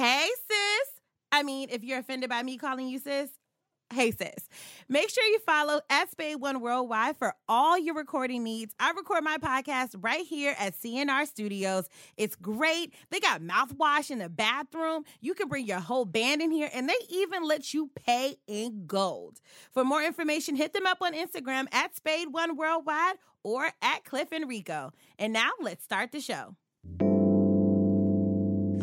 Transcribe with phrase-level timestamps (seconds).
[0.00, 1.02] Hey, sis.
[1.30, 3.28] I mean, if you're offended by me calling you sis,
[3.92, 4.48] hey, sis.
[4.88, 8.74] Make sure you follow Spade One Worldwide for all your recording needs.
[8.80, 11.86] I record my podcast right here at CNR Studios.
[12.16, 12.94] It's great.
[13.10, 15.04] They got mouthwash in the bathroom.
[15.20, 18.86] You can bring your whole band in here, and they even let you pay in
[18.86, 19.42] gold.
[19.74, 24.32] For more information, hit them up on Instagram at Spade One Worldwide or at Cliff
[24.32, 24.92] and Rico.
[25.18, 26.56] And now let's start the show.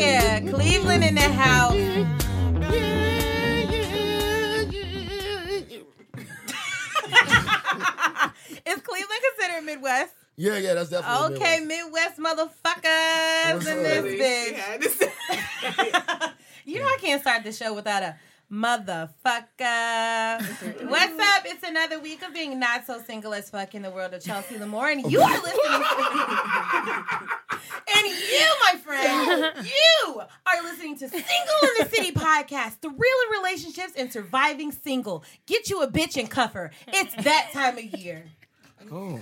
[0.00, 1.74] Yeah, Cleveland in the house.
[8.66, 10.14] Is Cleveland considered Midwest?
[10.36, 12.18] Yeah, yeah, that's definitely Okay, Midwest.
[12.18, 15.10] Midwest motherfuckers in this bitch.
[16.64, 18.16] you know I can't start the show without a
[18.50, 20.40] motherfucker.
[20.88, 21.42] What's up?
[21.46, 24.56] It's another week of being not so single as fuck in the world of Chelsea
[24.56, 25.82] Lamore, and you are listening.
[25.82, 27.04] To.
[27.92, 32.98] And you, my friend, you are listening to Single in the City podcast, the real
[32.98, 35.24] in relationships and surviving single.
[35.46, 36.70] Get you a bitch and cuff her.
[36.88, 38.24] It's that time of year.
[38.90, 39.18] Oh,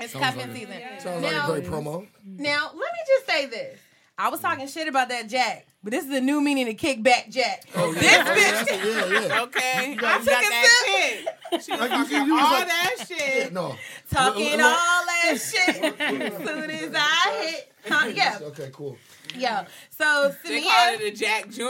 [0.00, 0.74] It's Sounds cuffing like a- season.
[0.98, 2.06] sounds Now- like a great promo.
[2.24, 3.78] Now, let me just say this.
[4.16, 7.30] I was talking shit about that Jack, but this is a new meaning of kickback
[7.30, 7.64] Jack.
[7.74, 8.24] Oh, yeah.
[8.34, 8.66] This bitch.
[8.68, 9.42] yeah, yeah, yeah.
[9.42, 11.62] Okay, got- I you took got that shit.
[11.64, 13.52] She was Like, talking you was all like- that Yeah, shit.
[13.52, 13.76] No.
[14.10, 16.00] Talking Look, look, all that shit.
[16.00, 17.72] As soon as I hit.
[17.88, 18.38] Huh, yeah.
[18.42, 18.96] Okay, cool.
[19.36, 19.60] Yo.
[19.96, 21.00] So, They called Samia.
[21.00, 21.62] it a Jack Jr.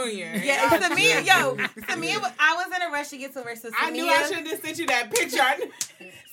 [0.43, 3.69] Yeah, Samia, yo, Samia, wa- I was in a rush to get to work, so
[3.69, 5.37] Samia, I knew I should have sent you that picture.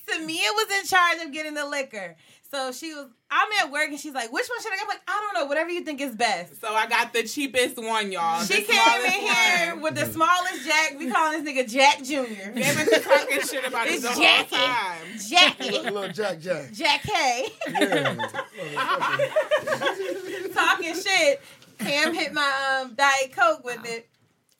[0.09, 2.17] Samia was in charge of getting the liquor.
[2.57, 4.85] So she was, I'm at work and she's like, which one should I get?
[4.85, 6.59] I'm like, I don't know, whatever you think is best.
[6.59, 8.43] so I got the cheapest one, y'all.
[8.43, 9.83] She came in here one.
[9.83, 10.95] with the smallest Jack.
[10.99, 12.23] We calling this nigga Jack Jr.
[12.55, 14.57] They've been talking shit about It's it the whole Jackie.
[14.57, 15.19] time.
[15.29, 15.71] Jackie.
[15.91, 16.73] Little Jack Jack.
[16.73, 17.49] Jack K.
[17.69, 18.15] Yeah.
[20.55, 21.43] talking shit.
[21.79, 24.09] Cam hit my um, Diet Coke with it.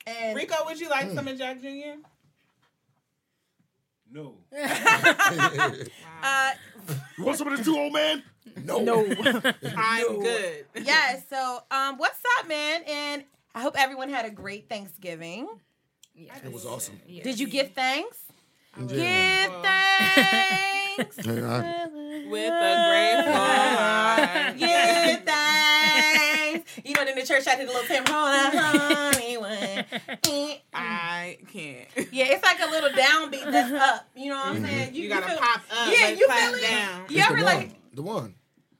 [0.05, 1.97] And Rico, would you like some of Jack Jr.?
[4.11, 4.35] No.
[6.23, 6.51] uh,
[7.17, 8.23] You want some of this too, old man?
[8.63, 8.79] No.
[8.79, 9.05] No.
[9.77, 10.65] I'm good.
[10.83, 12.83] yeah, so um, what's up, man?
[12.87, 15.47] And I hope everyone had a great Thanksgiving.
[16.15, 16.99] It was awesome.
[17.07, 18.17] Did you give thanks?
[18.77, 19.47] Yeah.
[19.47, 21.17] Give thanks.
[22.27, 24.57] With a grateful heart.
[24.57, 25.56] Give thanks.
[26.83, 29.49] You know, in the church, I did a little Tim honey one.
[30.73, 31.87] I can't.
[32.11, 34.07] Yeah, it's like a little downbeat that's up.
[34.15, 34.65] You know what I'm mm-hmm.
[34.65, 34.95] saying?
[34.95, 35.93] You, gotta feel- pop up.
[35.93, 36.61] Yeah, you clap feel it?
[36.61, 37.05] down.
[37.09, 37.75] You It's ever the like one.
[37.93, 38.35] The one.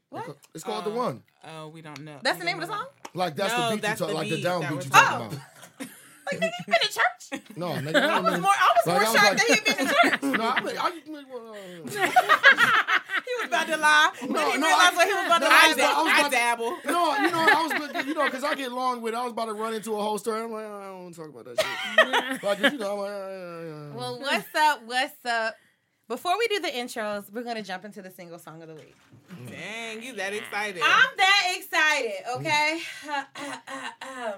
[0.09, 0.37] what?
[0.53, 1.23] It's called the one.
[1.43, 2.17] Oh, oh, we don't know.
[2.23, 2.85] That's the name of the song?
[3.13, 4.77] Like that's No, the beat that's you talk, the like the beat down that you
[4.77, 5.25] talking talking Oh.
[5.27, 5.39] about.
[6.31, 7.03] Like, nigga, you been to church?
[7.57, 7.95] No, nigga.
[7.95, 9.83] I was more, I was Like, more I was shocked like- that he'd been to
[9.93, 10.21] church.
[10.21, 10.87] No, I, mean, I, I,
[13.25, 14.11] he was about to lie.
[14.21, 15.95] No, No, he no, realized I- what he was about to no, lie I- about.
[15.97, 16.77] I was I about to- dabble.
[16.85, 17.51] no, you know, I
[17.95, 19.13] was, you know, because I get long with.
[19.15, 20.41] I was about to run into a whole story.
[20.43, 22.43] I'm like, I don't want to talk about that shit.
[22.43, 23.93] like, you know, I'm like, uh, uh, uh.
[23.97, 24.81] Well, what's up?
[24.85, 25.55] What's up?
[26.07, 28.95] Before we do the intros, we're gonna jump into the single song of the week.
[29.49, 30.81] Dang, you that excited.
[30.81, 32.79] I'm that excited, okay?
[34.01, 34.33] Um,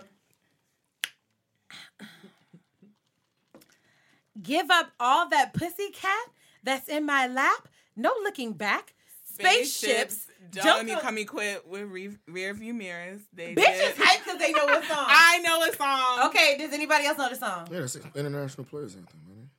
[4.42, 6.28] Give up all that pussy cat
[6.64, 7.68] that's in my lap.
[7.96, 8.94] No looking back.
[9.34, 10.28] Spaceships.
[10.52, 13.22] don't jump you up- come equipped with re- rear view mirrors.
[13.34, 14.98] They Bitches hype because they know what song.
[15.08, 16.28] I know a song.
[16.30, 17.68] okay, does anybody else know the song?
[17.72, 19.50] yeah, that's international players anthem, man.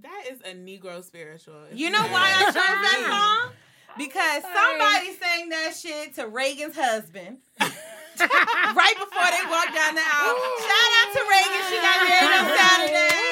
[0.00, 1.54] That is a Negro spiritual.
[1.72, 3.52] You know why I chose that song?
[3.98, 7.38] Because somebody sang that shit to Reagan's husband.
[8.76, 10.36] right before they walked down the aisle.
[10.60, 11.62] Shout out to Reagan.
[11.68, 13.22] She got married on Saturday.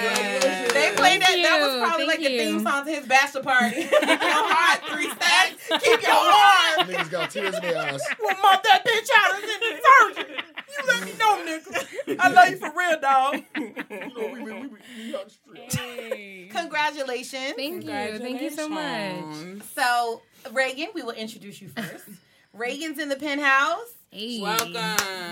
[0.00, 0.72] Yes.
[0.72, 1.36] They played that.
[1.42, 1.80] That was you.
[1.80, 3.82] probably like Thank the theme song to his bachelor party.
[3.82, 5.68] Keep your heart three stacks.
[5.84, 6.88] Keep your heart.
[6.88, 8.00] Niggas got tears in their eyes.
[8.22, 10.36] Well, mom, that bitch out is in the surgery.
[10.70, 12.16] You let me know, nigga.
[12.20, 13.42] I love you for real, dog.
[13.56, 16.50] You know, we, we, we, we out the street.
[16.52, 17.54] Congratulations.
[17.56, 18.18] Thank you.
[18.18, 19.62] Thank you so much.
[19.74, 20.22] So,
[20.52, 22.04] Reagan, we will introduce you first.
[22.52, 23.94] Reagan's in the penthouse.
[24.10, 24.40] Hey.
[24.40, 24.74] Welcome.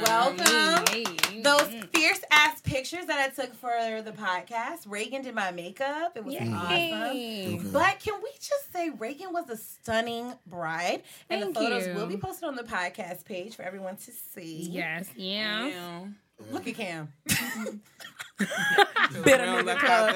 [0.04, 0.84] Welcome.
[0.92, 1.04] Hey.
[1.42, 1.86] Those mm-hmm.
[1.92, 4.86] fierce ass pictures that I took for the podcast.
[4.86, 6.12] Reagan did my makeup.
[6.14, 6.68] It was awesome.
[6.68, 7.60] Hey.
[7.72, 11.02] But can we just say Reagan was a stunning bride?
[11.28, 11.94] And Thank the photos you.
[11.94, 14.68] will be posted on the podcast page for everyone to see.
[14.70, 15.08] Yes.
[15.16, 15.66] Yeah.
[15.66, 16.14] Ew.
[16.52, 17.12] Look at Cam.
[17.26, 18.46] Bitter
[19.24, 20.14] nigga look club.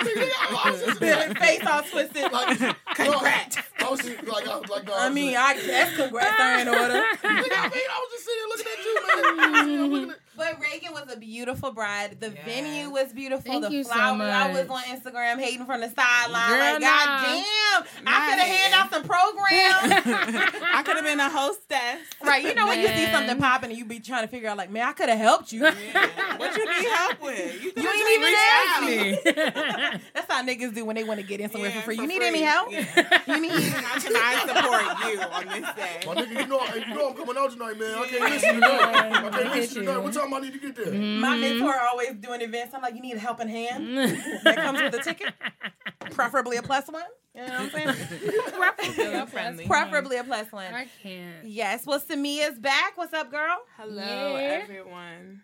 [0.00, 2.32] I was just- Bitter face all twisted.
[2.32, 2.58] like,
[2.94, 3.58] congrats.
[3.86, 5.96] Uh, uh, I was just, like, I was like, no, I was mean, I guess
[5.96, 7.02] congrats in order.
[7.24, 9.80] I mean, I was just sitting looking at you, man.
[9.84, 12.18] I'm looking at- But Reagan was a beautiful bride.
[12.20, 12.44] The Yes.
[12.44, 13.50] venue was beautiful.
[13.50, 14.20] Thank the you so flowers.
[14.22, 16.48] I was on Instagram hating from the sideline.
[16.50, 16.88] Girl, like, nah.
[17.06, 17.82] God damn.
[18.06, 18.40] I could have Right.
[18.48, 20.54] handed out some programs.
[20.74, 22.00] I could have been a hostess.
[22.22, 22.44] right.
[22.44, 24.70] You know when you see something popping and you be trying to figure out, like,
[24.70, 25.62] man, I could have helped you.
[25.62, 27.62] What you need help with?
[27.64, 30.00] You, You ain't even asked me.
[30.14, 31.96] That's how niggas do when they want to get in somewhere Yeah, for free.
[31.96, 32.26] for You need free.
[32.26, 32.70] any help?
[32.70, 32.84] Yeah.
[33.26, 36.06] You need How can I support you on this day?
[36.06, 37.94] My nigga, you know, you know I'm coming out tonight, man.
[37.98, 38.80] I can't listen tonight.
[38.80, 39.94] I can't Look listen at tonight.
[39.96, 40.00] you.
[40.02, 40.86] What time I need to get there?
[40.86, 41.20] Mm-hmm.
[41.20, 42.74] my mentor always doing events.
[42.74, 43.96] I'm like, you need a helping hand.
[44.44, 45.32] that comes with a ticket,
[46.10, 47.02] preferably a plus one.
[47.34, 47.92] You know what I'm saying?
[48.94, 50.72] Feeling preferably a plus one.
[50.72, 51.44] I can't.
[51.44, 51.84] Yes.
[51.86, 52.96] Well, Samia's back.
[52.96, 53.58] What's up, girl?
[53.76, 54.02] Hello,
[54.38, 54.60] Yeah.
[54.62, 55.42] everyone.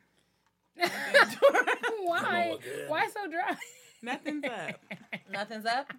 [2.02, 2.56] Why?
[2.88, 3.56] Why so dry?
[4.02, 4.81] Nothing's up.
[5.31, 5.93] Nothing's up.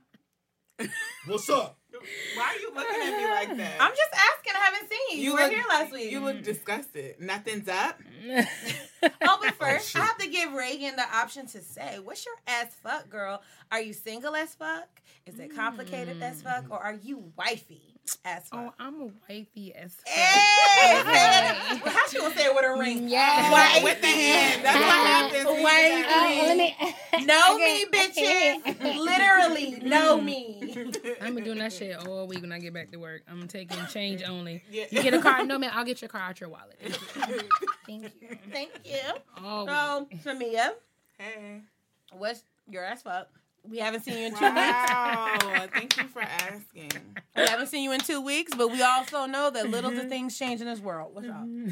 [1.28, 1.78] What's up?
[2.36, 3.78] Why are you looking at me like that?
[3.80, 4.54] I'm just asking.
[4.56, 5.18] I haven't seen you.
[5.18, 6.12] You, You were look- here last week.
[6.12, 6.44] You look mm.
[6.44, 7.16] disgusted.
[7.20, 8.00] Nothing's up.
[9.04, 10.02] oh, but first, shit.
[10.02, 13.42] I have to give Reagan the option to say, "What's your ass fuck, girl?
[13.72, 15.02] Are you single as fuck?
[15.26, 16.44] Is it complicated as mm.
[16.44, 17.93] fuck, or are you wifey
[18.26, 20.08] as fuck?" oh, I'm a wifey as fuck.
[20.08, 23.08] Hey, say that- well, how she gonna say it with a ring?
[23.10, 23.52] Yeah.
[23.52, 23.84] Wifey.
[23.84, 24.64] With the hand.
[24.66, 25.46] That's what happens.
[25.46, 25.90] when you Wait.
[25.90, 26.94] get that ring.
[27.28, 28.98] Know me, bitches.
[29.00, 30.76] Literally, know me.
[31.22, 33.22] I'm been doing that shit all week when I get back to work.
[33.30, 34.64] I'm taking change only.
[34.72, 34.86] Yeah.
[34.90, 35.48] You get a card?
[35.48, 35.70] No, man.
[35.74, 36.80] I'll get your car out your wallet.
[37.86, 38.38] Thank you.
[38.52, 39.00] Thank you.
[39.38, 40.72] Oh, So, Samia,
[41.20, 41.62] Hey.
[42.12, 43.30] what's your ass fuck?
[43.70, 44.56] We haven't seen you in two weeks.
[44.56, 45.68] Wow.
[45.74, 46.92] Thank you for asking.
[47.36, 50.10] We haven't seen you in two weeks, but we also know that little the mm-hmm.
[50.10, 51.16] things change in this world.
[51.16, 51.36] What's up?
[51.36, 51.70] Mm-hmm.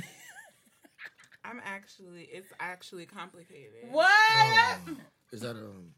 [1.44, 3.90] I'm actually, it's actually complicated.
[3.90, 4.10] What?
[4.88, 5.00] Um,
[5.32, 5.92] is that um?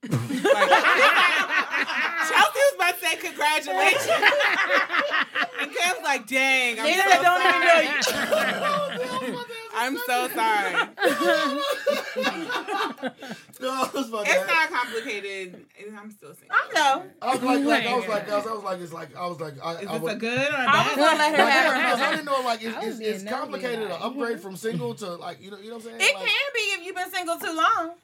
[0.08, 0.22] Chelsea
[2.30, 4.08] was about to say congratulations.
[5.60, 8.26] and Cam's like, dang, I'm Niggas so don't even know sorry.
[8.28, 9.38] you.
[9.40, 9.44] Oh,
[9.74, 10.74] I'm so sorry.
[13.60, 14.46] No, I was about It's ask.
[14.46, 15.66] not complicated.
[15.98, 16.50] I'm still single.
[16.52, 17.02] I know.
[17.20, 19.26] I was like, like I was like, I was, I was like, it's like, I
[19.26, 20.96] was like, I, Is I this was, a good or a I was bad?
[20.96, 22.10] gonna let her have her Because I moment.
[22.12, 25.50] didn't know like it's, it's, it's complicated like- to upgrade from single to like you
[25.50, 26.00] know you know what I'm saying.
[26.00, 27.94] It like, can be if you've been single too long.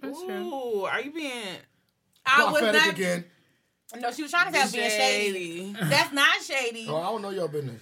[0.00, 0.34] that's true.
[0.54, 1.32] Ooh, are you being
[2.26, 2.94] I was prophetic not.
[2.94, 3.24] again.
[4.00, 5.72] No, she was trying to say I was being shady.
[5.74, 5.76] shady?
[5.88, 6.86] That's not shady.
[6.88, 7.80] Oh, I don't know your business.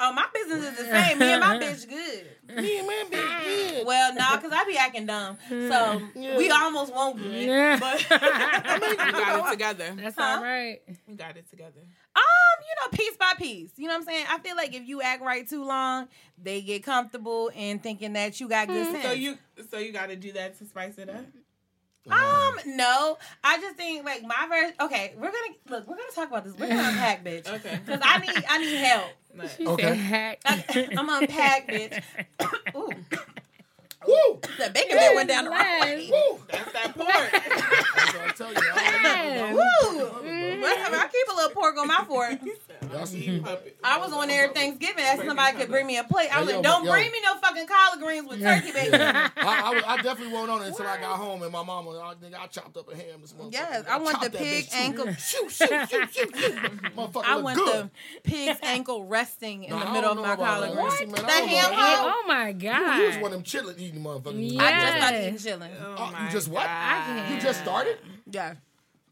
[0.00, 1.18] Oh, my business is the same.
[1.18, 2.56] Me and my bitch good.
[2.62, 3.86] Me and my bitch good.
[3.86, 5.38] Well, nah, cause I be acting dumb.
[5.48, 7.32] So we almost won't good.
[7.46, 7.78] Yeah.
[7.80, 9.94] But We got it together.
[9.96, 10.36] That's Huh?
[10.38, 10.80] all right.
[11.08, 11.80] We got it together.
[12.14, 12.22] Um,
[12.60, 13.70] you know, piece by piece.
[13.76, 14.26] You know what I'm saying?
[14.30, 16.08] I feel like if you act right too long,
[16.42, 19.04] they get comfortable in thinking that you got good sense.
[19.04, 19.38] So you,
[19.70, 21.24] so you got to do that to spice it up.
[22.10, 23.18] um, no.
[23.42, 24.74] I just think like my version.
[24.80, 25.36] Okay, we're gonna
[25.68, 25.88] look.
[25.88, 26.54] We're gonna talk about this.
[26.54, 27.48] We're gonna unpack, bitch.
[27.52, 27.80] Okay.
[27.84, 29.10] Because I need, I need help.
[29.36, 29.82] But She Okay.
[29.88, 30.40] said hack.
[30.46, 32.00] I'm unpack, bitch.
[32.76, 32.94] Ooh,
[34.06, 34.40] Woo!
[34.58, 36.08] that bacon bit went down the wrong way.
[36.10, 36.38] Woo!
[36.50, 37.08] that's that pork.
[37.96, 38.60] That's what I tell you.
[38.74, 39.98] I Woo!
[39.98, 40.60] don't.
[40.60, 40.96] Whatever.
[40.96, 42.38] I keep a little pork on my fork.
[42.92, 43.76] That's Eating puppet.
[43.82, 46.34] I was on there Thanksgiving asking somebody could bring me a plate.
[46.34, 49.00] I was like, don't bring me no fucking collard greens with turkey bacon.
[49.02, 52.14] I, I, I definitely won't on it until I got home and my mama, I
[52.20, 53.52] think I chopped up a ham this morning.
[53.52, 55.12] Yes, I want the pig ankle.
[55.14, 56.54] Shoot, shoot, shoot, shoot, shoot.
[56.96, 57.90] Motherfucker I want good.
[58.22, 60.94] the pig's ankle resting in Nah, the middle of my collard greens.
[60.94, 62.98] See, That ham about oh my You, god.
[63.00, 64.52] you was one of them chitlin eating motherfuckers.
[64.52, 64.62] Yeah.
[64.62, 65.24] I just started Yes.
[65.26, 65.72] eating chilling.
[65.80, 66.64] Oh Oh, you just what?
[66.64, 67.30] God.
[67.30, 67.98] You just started?
[68.30, 68.54] Yeah.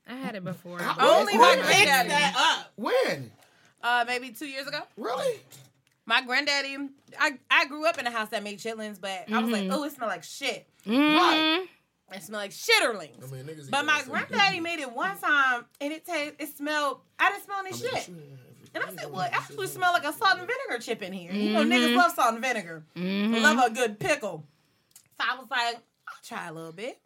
[0.06, 0.78] I had it before.
[0.78, 1.40] How- Only when?
[1.40, 1.64] my When?
[1.64, 2.08] granddaddy.
[2.10, 2.72] that up.
[2.76, 3.30] When?
[3.82, 4.80] Uh, maybe two years ago.
[4.96, 5.40] Really?
[6.06, 6.76] My granddaddy,
[7.18, 9.84] I, I grew up in a house that made chitlins, but I was like, oh,
[9.84, 10.66] it smelled like shit.
[10.86, 11.66] Right.
[12.12, 13.26] It smelled like shitterlings.
[13.26, 17.00] I mean, niggas But my granddaddy made it one time, and it taste, it smelled.
[17.18, 18.02] I didn't smell any I mean, shit.
[18.04, 18.14] shit,
[18.74, 21.32] And I said, well, it actually smelled like a salt and vinegar chip in here.
[21.32, 21.96] You know, niggas mm-hmm.
[21.96, 22.84] love salt and vinegar.
[22.96, 23.42] Mm-hmm.
[23.42, 24.44] Love a good pickle.
[25.18, 25.76] So I was like,
[26.08, 26.98] I'll try a little bit.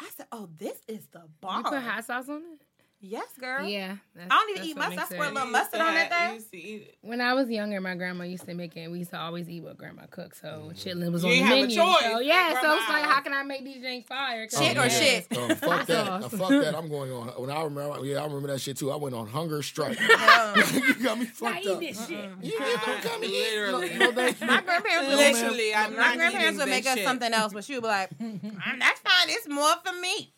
[0.00, 2.60] I said, oh, this is the bomb." You put hot sauce on it?
[3.00, 3.64] Yes, girl.
[3.64, 3.94] Yeah.
[4.18, 4.98] I don't even eat mustard.
[4.98, 6.34] I squirt a little mustard on that thing.
[6.34, 6.98] used to eat it.
[7.02, 8.90] When I was younger, my grandma used to make it.
[8.90, 10.40] We used to always eat what grandma cooked.
[10.40, 11.76] So chitlin was You on the ain't have a menu.
[11.76, 12.02] choice.
[12.02, 14.48] So yeah, so it's like, how can I make these drinks fire?
[14.50, 14.88] Shit or yeah.
[14.88, 15.26] shit?
[15.36, 16.08] Um, fuck that.
[16.08, 16.74] Uh, fuck that.
[16.76, 17.28] I'm going on.
[17.40, 18.90] When I remember, yeah, I remember that shit too.
[18.90, 19.96] I went on hunger strike.
[20.00, 21.78] you got me fucked up.
[21.78, 22.18] this shit.
[22.42, 23.50] You you gonna come and eat?
[23.54, 23.94] Literally.
[23.96, 24.34] No, no, you.
[24.40, 27.04] My grandparents would Literally, I'm My grandparents would make us shit.
[27.06, 28.40] something else, but she would be like, "Mm,
[28.80, 29.28] "That's fine.
[29.28, 30.32] It's more for me."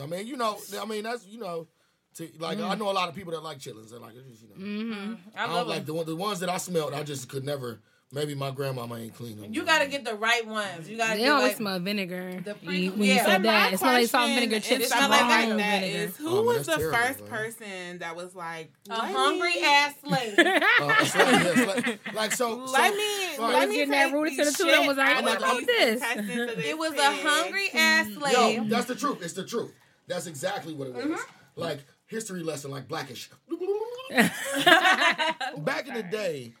[0.00, 1.68] I mean, you know, I mean, that's you know,
[2.16, 4.58] to, like I know a lot of people that like chitlins and like it's just,
[4.58, 5.86] you know, I I love don't like it.
[5.86, 6.94] the one- the ones that I smelled.
[6.94, 7.80] I just could never.
[8.12, 9.52] Maybe my grandmama ain't clean them.
[9.52, 10.88] You gotta get the right ones.
[10.88, 12.40] You gotta They always like, smell vinegar.
[12.44, 13.24] The You- pre- when you yeah.
[13.24, 14.86] said But that, my it smells like salt vinegar chips.
[14.86, 15.56] stuff smell like like vinegar.
[15.56, 17.28] that is who Oh, man, was that's the terrible, first man.
[17.28, 20.34] person that was like a let hungry me- ass slave.
[20.38, 22.54] Uh, it's like, like, like so.
[22.54, 23.36] Let so, me, Right.
[23.40, 25.16] let Was me getting that take rooted to these the tooth and shit was like,
[25.16, 28.68] out "What of about this?" intestines of this it was a hungry ass Yo, slave.
[28.70, 29.18] that's the truth.
[29.20, 29.72] It's the truth.
[30.06, 31.04] That's exactly what it was.
[31.04, 31.60] Mm-hmm.
[31.60, 33.30] Like history lesson, like blackish.
[34.10, 36.52] Back in the day,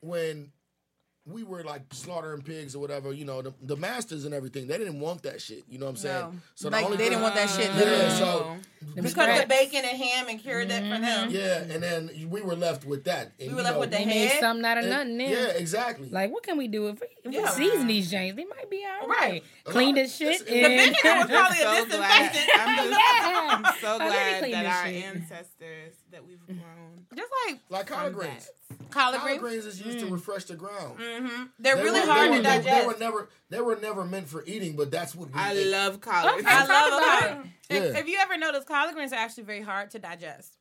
[0.00, 0.52] when
[1.26, 4.76] we were like slaughtering pigs or whatever, you know, the, the masters and everything, they
[4.76, 5.64] didn't want that shit.
[5.70, 6.20] You know what I'm saying?
[6.20, 6.32] No.
[6.54, 7.64] So like they didn't want that shit.
[7.72, 8.10] Yeah, literally.
[8.10, 8.56] so
[8.94, 11.30] we cooked the bacon and ham and cured it for them.
[11.30, 13.32] yeah, and then we were left with that.
[13.40, 14.40] And, We were left know, with the They made head.
[14.40, 15.30] something out of and- nothing then.
[15.30, 16.10] Yeah, exactly.
[16.10, 18.36] Like, what can we do if we, if we season these James?
[18.36, 19.18] They might be all Right.
[19.30, 19.44] right.
[19.64, 20.42] Clean this shit.
[20.42, 22.44] It's- The and- vinegar was probably so a disinfectant.
[22.54, 23.62] I'm, just, Yeah.
[23.64, 25.04] I'm so How did they glad clean that this our shit?
[25.04, 27.06] ancestors that we've grown.
[27.16, 28.50] Just like like collard from greens.
[28.94, 29.62] Collard Collard greens.
[29.64, 30.98] greens is used to refresh the ground.
[30.98, 31.42] Mm-hmm.
[31.58, 32.80] They're They really were- hard they to were, they- digest.
[32.80, 35.66] They were never they were never meant for eating, but that's what we I ate.
[35.66, 36.44] love collard.
[36.46, 37.50] I love about collard.
[37.68, 37.98] If, Yeah.
[38.00, 40.56] if you ever notice, collard greens are actually very hard to digest.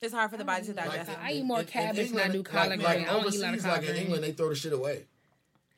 [0.00, 1.10] It's hard for the body to digest.
[1.10, 2.84] in- I eat in- more in cabbage than I England, do collard like, green.
[2.84, 3.96] Like I don't eat a lot of collard like in.
[3.96, 5.04] England, they throw the shit away.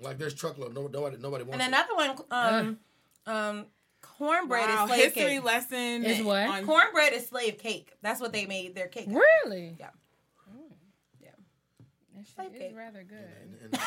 [0.00, 0.74] Like there's truckload.
[0.74, 1.76] No, nobody, nobody wants and it.
[1.76, 2.78] another one, um,
[3.26, 3.66] um,
[4.00, 5.44] cornbread wow, is slave history cake.
[5.44, 6.48] lesson Is what?
[6.48, 7.92] on Cornbread is slave cake.
[8.02, 9.06] That's what they made their cake.
[9.08, 9.76] Really?
[9.78, 9.90] Yeah.
[12.22, 13.18] That Slave shit is rather good.
[13.72, 13.80] And-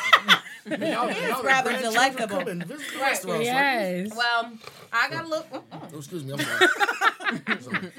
[0.72, 2.38] and- and y'all- y'all the rather grandchildren delectable.
[2.38, 3.02] Come and visit the Right.
[3.08, 4.10] restaurants.
[4.10, 4.52] Like, Well,
[4.92, 5.50] I gotta look.
[5.50, 7.60] mm, oh, excuse me, I'm sorry.
[7.60, 7.92] Sorry.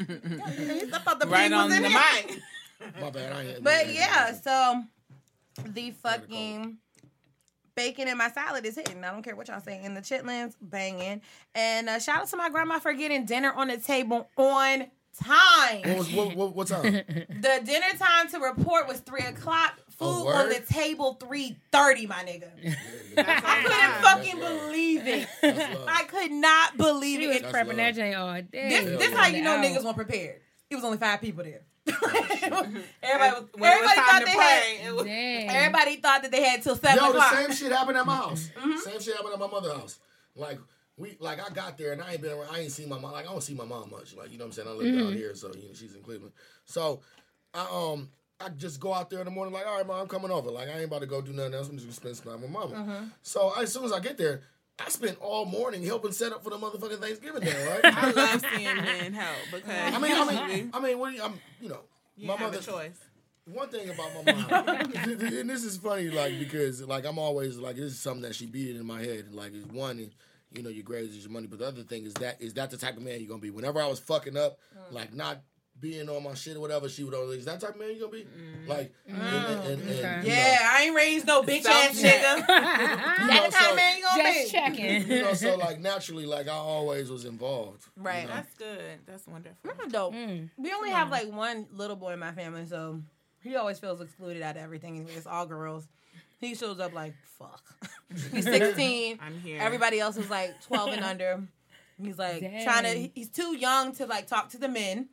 [0.94, 2.00] I thought the right on was the here.
[2.27, 2.39] mic.
[3.01, 3.34] My bad.
[3.34, 4.84] I ain't, But I ain't- yeah, so
[5.65, 6.77] the fucking
[7.75, 9.03] bacon in my salad is hitting.
[9.03, 9.79] I don't care what y'all say.
[9.84, 11.22] And the chitlins banging.
[11.56, 14.86] And uh, shout out to my grandma for getting dinner on the table on
[15.24, 15.82] time.
[15.84, 16.84] What was what, what, what time?
[17.29, 19.79] The dinner time to report was three o'clock.
[19.97, 22.49] Food on the table three thirty, my nigga.
[23.17, 24.61] I couldn't fucking love.
[24.67, 25.27] believe it.
[25.87, 27.41] I could not believe She it.
[27.41, 27.77] That's prepping love.
[27.77, 28.45] that jank all day.
[28.69, 29.65] This, Yeah, this how you know Out.
[29.65, 30.41] niggas weren't prepared.
[30.69, 31.61] It was only five people there.
[31.87, 34.87] everybody was, When everybody thought they pray, had.
[34.87, 38.05] it was Everybody thought that they had till seven Yo, the same shit happened at
[38.05, 38.49] my house.
[38.55, 38.77] Mm-hmm.
[38.77, 39.99] Same shit happened at my mother's house.
[40.35, 40.59] Like
[40.97, 42.49] we, like I got there and I ain't been around.
[42.53, 43.13] I ain't seen my mom.
[43.13, 44.15] Like I don't see my mom much.
[44.15, 44.67] Like you know what I'm saying.
[44.67, 44.99] I live Mm-hmm.
[45.05, 46.33] down here, so you know she's in Cleveland.
[46.65, 46.99] So
[47.53, 48.09] I um
[48.39, 50.51] I just go out there in the morning like, all right, mom, I'm coming over.
[50.51, 51.70] Like I ain't about to go do nothing else.
[51.70, 52.75] I'm just gonna spend some time with my mama.
[52.75, 53.06] Mm-hmm.
[53.24, 54.41] So as soon as I get there.
[54.79, 57.79] I spent all morning helping set up for the motherfucking Thanksgiving dinner, right?
[57.84, 61.24] I love seeing men help because I mean, I mean, I mean, what do you,
[61.24, 61.79] I'm, you know,
[62.15, 62.60] you my have mother.
[62.60, 63.00] a choice.
[63.51, 67.77] One thing about my mom, and this is funny, like because like I'm always like
[67.77, 69.34] this is something that she beat it in my head.
[69.34, 70.12] Like it's one,
[70.53, 72.70] you know, your grades is your money, but the other thing is that is that
[72.70, 73.50] the type of man you're gonna be.
[73.50, 74.60] Whenever I was fucking up,
[74.91, 75.41] like not
[75.79, 77.46] being on my shit or whatever, she would always.
[77.46, 78.25] That type of man you gonna be?
[78.67, 80.22] Like, and, and, and, and, Okay.
[80.24, 82.22] you Yeah, I ain't raised no bitch ass Self-check.
[82.22, 82.48] nigga.
[82.48, 84.51] know, you That the kind so- of man you gonna Just be.
[84.51, 85.07] checking.
[85.17, 87.86] you know, so like naturally, like I always was involved.
[87.96, 88.27] you Right.
[88.27, 88.34] know?
[88.34, 89.00] That's good.
[89.05, 89.57] That's wonderful.
[89.63, 90.13] That's dope.
[90.13, 90.50] Mm.
[90.57, 93.01] We only have like one little boy in my family, so
[93.43, 94.96] he always feels excluded out of everything.
[94.98, 95.88] Anyway, it's all girls.
[96.39, 97.62] He shows up like fuck.
[98.31, 99.19] He's 16.
[99.22, 99.60] I'm here.
[99.62, 101.43] Everybody else is like 12 and under.
[102.01, 102.63] He's like Dang.
[102.63, 103.12] trying to.
[103.15, 105.10] He's too young to like talk to the men.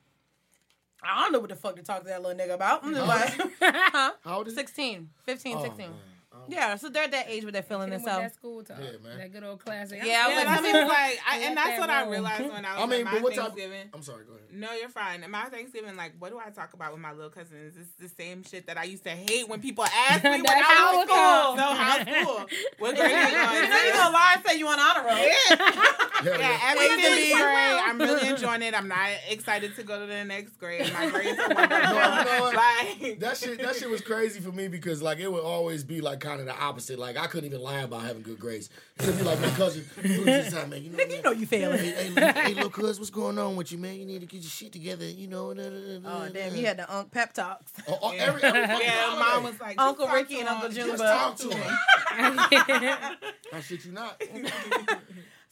[1.06, 2.84] I don't know what the fuck to talk to that little nigga about.
[2.84, 4.12] I'm just like, huh?
[4.25, 4.61] How old is he?
[4.61, 5.78] 16, 15, Oh, 16.
[5.90, 5.99] man.
[6.44, 6.52] Oh.
[6.52, 8.22] Yeah, so they're at that age where they're feeling Hit him themselves.
[8.24, 8.78] that school talk.
[8.80, 9.18] Yeah, man.
[9.18, 10.00] That good old classic.
[10.04, 11.90] Yeah, I was like, that's how many- what, like, I, Let and that's that what
[11.90, 13.44] I realized when I was I mean, at but my what type?
[13.46, 13.88] Thanksgiving.
[13.94, 14.24] I'm sorry.
[14.24, 14.44] Go ahead.
[14.52, 15.22] No, you're fine.
[15.24, 17.74] At my Thanksgiving, like, what do I talk about with my little cousins?
[17.76, 20.92] It's the same shit that I used to hate when people ask me when I
[20.94, 21.58] was it goes.
[21.58, 22.46] So how's school?
[22.78, 25.08] What grade are you You know you going gonna lie and say you on honor
[25.08, 25.16] roll.
[25.16, 25.28] Yeah,
[26.38, 26.58] yeah.
[26.68, 27.42] everything's Eighth great.
[27.42, 27.80] grade.
[27.84, 28.74] I'm really enjoying it.
[28.74, 30.92] I'm not excited to go to the next grade.
[30.92, 31.94] My grades are wonderful.
[31.94, 32.52] No, you know?
[32.54, 36.00] Like, That shit, that shit was crazy for me because like it would always be
[36.00, 36.98] like kind of the opposite.
[36.98, 38.68] Like I couldn't even lie about having good grades.
[38.98, 41.78] It'd be like my cousin, time, man, you know, Nigga, man, you know you failing.
[41.78, 43.94] Hey, hey, little- hey, little cuz, what's going on with you, man?
[43.94, 45.54] You need to get your shit together, you know.
[45.54, 47.72] da, da, da, da, Oh damn, da." you had the unk pep talks.
[47.88, 50.48] Oh, oh, every, every fucking yeah, mom was like, Uncle Ricky and.
[50.48, 51.76] Uncle Just Just talk to him.
[52.16, 54.22] I shit you not.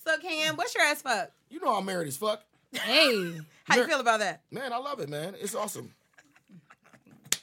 [0.05, 1.31] So Cam, what's your ass fuck?
[1.51, 2.43] You know I'm married as fuck.
[2.73, 4.41] Hey, How you feel about that?
[4.51, 5.35] Man, I love it, man.
[5.39, 5.93] It's awesome.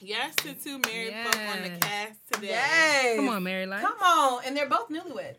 [0.02, 2.48] Yes to two married folk on the cast today.
[2.48, 3.16] Yes.
[3.18, 3.82] come on, Mary Light.
[3.82, 4.42] Come on.
[4.46, 5.36] And they're both newlyweds.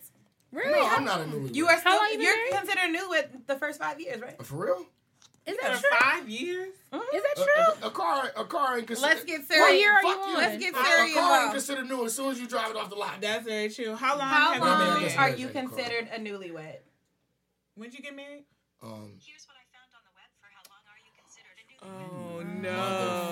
[0.53, 0.73] Really?
[0.73, 1.55] No, I'm not a newlywed.
[1.55, 2.67] You are How still long you you're married?
[2.69, 4.43] considered newlywed the first five years, right?
[4.45, 4.87] for real.
[5.47, 5.89] Is that true?
[5.99, 6.69] five years?
[6.93, 7.83] Is that true?
[7.83, 9.15] a, a car, a car ain't considered.
[9.15, 9.61] Let's get serious.
[9.63, 10.35] What year are you on?
[10.35, 11.17] Let's get serious.
[11.17, 13.21] A car ain't considered new as soon as you drive it off the lot.
[13.21, 13.95] That's very true.
[13.95, 15.17] How long How have you long been married?
[15.17, 15.17] married?
[15.19, 15.65] are you yes, yes.
[15.65, 16.77] considered a newlywed?
[17.77, 18.45] When'd you get married?
[18.83, 21.65] Um, Here's what I found on the web for how long are you considered a
[21.73, 22.21] newlywed.
[22.29, 22.77] Oh no.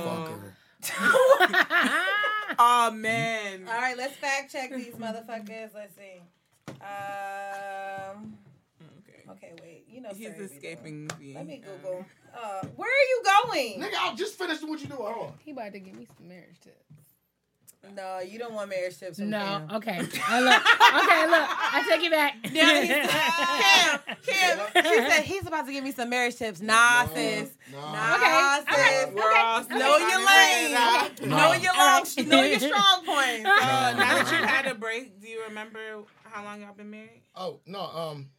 [0.09, 0.48] motherfucker.
[2.61, 3.67] Oh man.
[3.69, 5.71] All right, let's fact check these motherfuckers.
[5.75, 6.21] Let's see.
[6.69, 8.37] Um.
[9.01, 9.23] Okay.
[9.31, 9.85] Okay, wait.
[9.89, 11.09] You know, He's Sarah escaping me.
[11.19, 12.05] doing- Let me Google.
[12.35, 13.81] Uh, where are you going?
[13.81, 14.95] Nigga, I just finished what you do.
[14.97, 15.33] Hold on.
[15.45, 16.77] He about to give me some marriage tips.
[17.95, 19.19] No, you don't want marriage tips.
[19.19, 19.39] From No.
[19.39, 19.71] Cam.
[19.77, 19.99] Okay.
[20.01, 20.11] Oh, look.
[20.11, 21.27] Okay.
[21.31, 21.49] Look.
[21.49, 22.37] I take it back.
[22.53, 24.01] Yeah, he said, Cam,
[24.75, 24.85] Cam.
[24.85, 26.61] She said he's about to give me some marriage tips.
[26.61, 27.51] Nah, No, sis.
[27.73, 27.79] no.
[27.81, 28.67] Nah, Okay, all sis.
[28.69, 29.07] right.
[29.15, 29.79] We're Okay.
[29.79, 30.75] Know your trying to figure it lane.
[30.77, 31.21] out.
[31.23, 31.37] No.
[31.37, 32.03] Know your long.
[32.03, 32.27] right.
[32.27, 33.49] Know your strong points.
[33.49, 37.23] Uh, now that you had a break, do you remember how long y'all been married?
[37.37, 37.81] Oh no.
[37.81, 38.31] Um.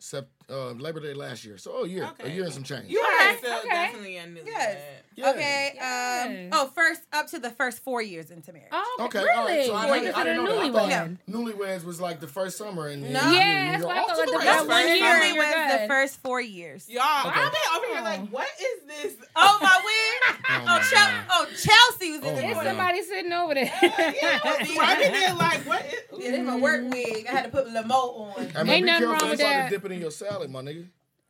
[0.00, 1.56] Sept, uh, Labor Day last year.
[1.58, 2.88] So oh, a year, a year and some change.
[2.90, 3.68] You Okay, are still okay.
[3.68, 4.78] definitely a new Yes.
[5.16, 5.30] Yeah.
[5.30, 5.72] Okay.
[5.74, 6.26] Yes.
[6.52, 6.58] Um.
[6.60, 8.68] Oh, first up to the first four years into marriage.
[8.72, 9.30] Oh, Okay, really?
[9.36, 9.66] all right.
[9.66, 10.64] So I didn't, I didn't a know that.
[10.64, 11.18] I thought newlywed.
[11.58, 13.20] Newlyweds was like the first summer, and and No.
[13.30, 14.66] you- Yeah, that's you're I thought, to like, the the races.
[14.68, 16.88] best year year and was the first four years.
[16.88, 17.40] Y'all, Okay.
[17.40, 19.14] I've been over here like, what is this?
[19.36, 20.38] Oh my wig.
[20.48, 23.72] Oh, Oh, Chel- oh Chelsea was in Oh, the my It's somebody sitting over there.
[23.82, 24.38] Yeah,
[24.74, 25.84] why did they like what?
[26.18, 27.26] Yeah, this my work wig.
[27.28, 28.48] I had to put Lamo on.
[28.56, 29.06] I mean, Ain't be nothing careful.
[29.06, 29.64] wrong It's with that.
[29.64, 30.86] to dip it in your salad, my nigga.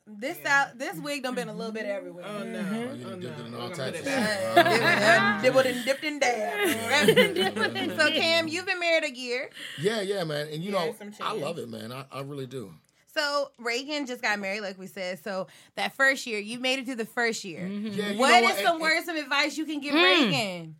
[0.06, 2.24] This sal- this wig done been a little bit everywhere.
[2.26, 2.58] Oh no!
[2.58, 3.58] Oh, you Oh, dipped it in no.
[3.60, 4.18] all I'm types of shit.
[4.18, 8.00] Uh, Dibbled and dipped and dabbed.
[8.00, 9.50] so Cam, you've been married a year.
[9.80, 10.48] Yeah, yeah, man.
[10.52, 11.92] And you Yeah, know, I love it, man.
[11.92, 12.72] I, I really do.
[13.14, 15.22] So Reagan just got married, like we said.
[15.22, 17.66] So that first year, you made it through the first year.
[17.66, 20.76] Yeah, What know is And- some and- words of advice you can give Reagan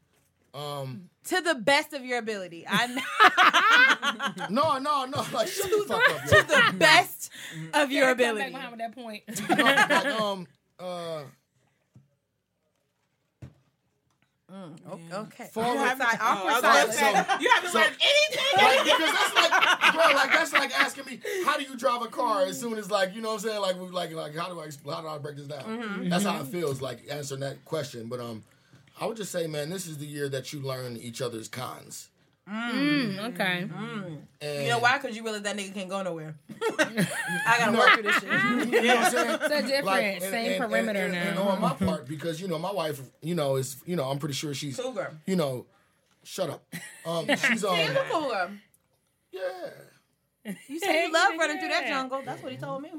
[0.52, 2.64] Um, to the best of your ability?
[2.68, 2.86] I
[4.50, 5.24] know no, no, no.
[5.32, 7.30] Like, shut the fuck up, to the best
[7.74, 8.52] of your ability.
[8.52, 8.92] back ability.
[8.94, 9.48] behind with that point.
[9.58, 10.46] No, like, um,
[10.78, 11.22] uh,
[15.12, 15.44] Okay.
[15.52, 16.96] Forward- Awkward, si- Oh, I awkward was gonna silence.
[16.96, 18.56] say, So- you haven't so- learned anything.
[18.56, 22.08] like, because that's like, bro, like that's like asking me, how do you drive a
[22.08, 22.42] car?
[22.46, 23.60] As soon as like, you know what I'm saying?
[23.60, 25.62] Like, we like, like, how do I, how do I break this down?
[25.62, 26.08] Mm-hmm.
[26.08, 28.08] That's how it feels, like answering that question.
[28.08, 28.42] But um,
[29.00, 32.10] I would just say, man, this is the year that you learn each other's cons.
[32.48, 33.68] Mm, okay.
[34.40, 34.98] And, You know why?
[34.98, 36.34] Because you realize that nigga can't go nowhere.
[36.78, 38.24] I gotta work through this shit.
[38.72, 39.38] You know what I'm saying?
[39.40, 40.22] So different.
[40.22, 41.48] Same perimeter and, and, now.
[41.48, 44.34] on my part, because you know my wife, you know is you know I'm pretty
[44.34, 45.16] sure she's Cougar.
[45.26, 45.66] you know,
[46.24, 46.64] shut up.
[47.06, 48.50] Um, she's um, He's a cougar.
[49.32, 50.52] yeah.
[50.66, 52.22] You said you love running through that jungle.
[52.24, 52.90] That's what he told me.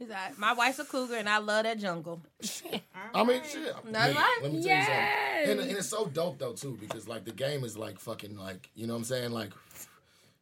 [0.00, 2.22] He's like, my wife's a cougar and I love that jungle.
[3.14, 3.74] I mean, shit.
[3.90, 4.38] That's Hey, right.
[4.42, 5.50] Let me tell you something.
[5.50, 8.70] And, and it's so dope though too, because like the game is like fucking like
[8.74, 9.50] you know what I'm saying like.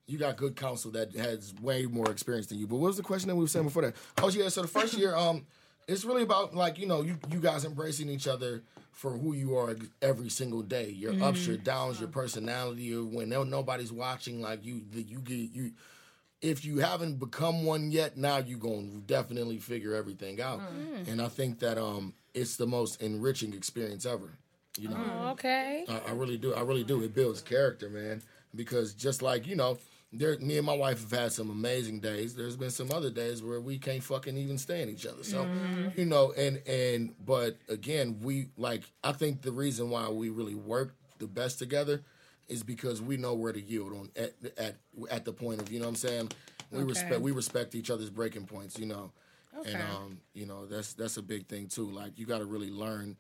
[0.07, 2.67] You got good counsel that has way more experience than you.
[2.67, 3.95] But what was the question that we were saying before that?
[4.23, 5.45] Oh yeah, so the first year, um,
[5.87, 9.55] it's really about like you know you you guys embracing each other for who you
[9.59, 10.89] are every single day.
[10.89, 12.85] Your ups, your downs, your personality.
[12.85, 15.73] Your, when no, nobody's watching, like you, the- you get you.
[16.41, 20.61] If you haven't become one yet, now you're gonna definitely figure everything out.
[21.07, 24.31] And I think that um, it's the most enriching experience ever.
[24.79, 24.97] You know.
[24.97, 25.85] Oh, okay.
[25.89, 26.55] I, I really do.
[26.55, 27.03] I really do.
[27.03, 28.23] It builds character, man.
[28.55, 29.79] Because just like you know,
[30.13, 32.35] there, me and my wife have had some amazing days.
[32.35, 35.25] There's been some other days where we can't fucking even stand each other.
[35.25, 35.47] So,
[35.97, 38.85] you know, and and but again, we like.
[39.03, 42.03] I think the reason why we really work the best together
[42.49, 44.77] is because we know where to yield on at at
[45.11, 46.31] at the point of you know what I'm saying.
[46.71, 46.87] We Okay.
[46.89, 48.79] respect we respect each other's breaking points.
[48.79, 49.13] You know.
[49.59, 49.73] Okay.
[49.73, 51.91] And um, you know that's that's a big thing too.
[51.91, 53.17] Like you got to really learn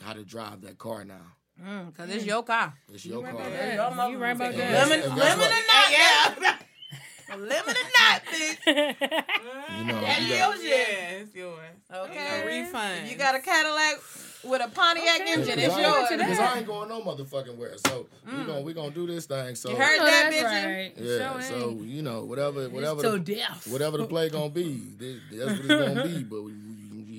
[0.00, 1.86] how to drive that car now.
[1.86, 2.74] Because it's your car.
[2.92, 3.32] It's your car.
[3.48, 4.88] Yeah, you right about that.
[4.88, 5.90] Lemon, and lemon what- and not,
[6.50, 7.34] yeah.
[7.34, 8.56] lemon and not, bitch.
[9.78, 11.58] You know, That's you got, your Yeah, it's yours.
[11.92, 12.40] Okay.
[12.40, 13.04] No refund.
[13.06, 14.00] If you got a Cadillac
[14.48, 15.32] with a Pontiac Okay.
[15.32, 16.08] engine, it's yours.
[16.10, 17.76] because I ain't going no motherfucking where.
[17.78, 19.54] So we gonna we gonna do this thing.
[19.54, 20.42] So You heard that, bitch?
[20.44, 20.92] right.
[20.96, 21.32] yeah.
[21.32, 21.80] Sure So ain't.
[21.86, 23.66] you know whatever whatever so the, deaf.
[23.68, 24.82] whatever the play gonna be,
[25.30, 26.22] that's what it's gonna be.
[26.28, 26.52] But we,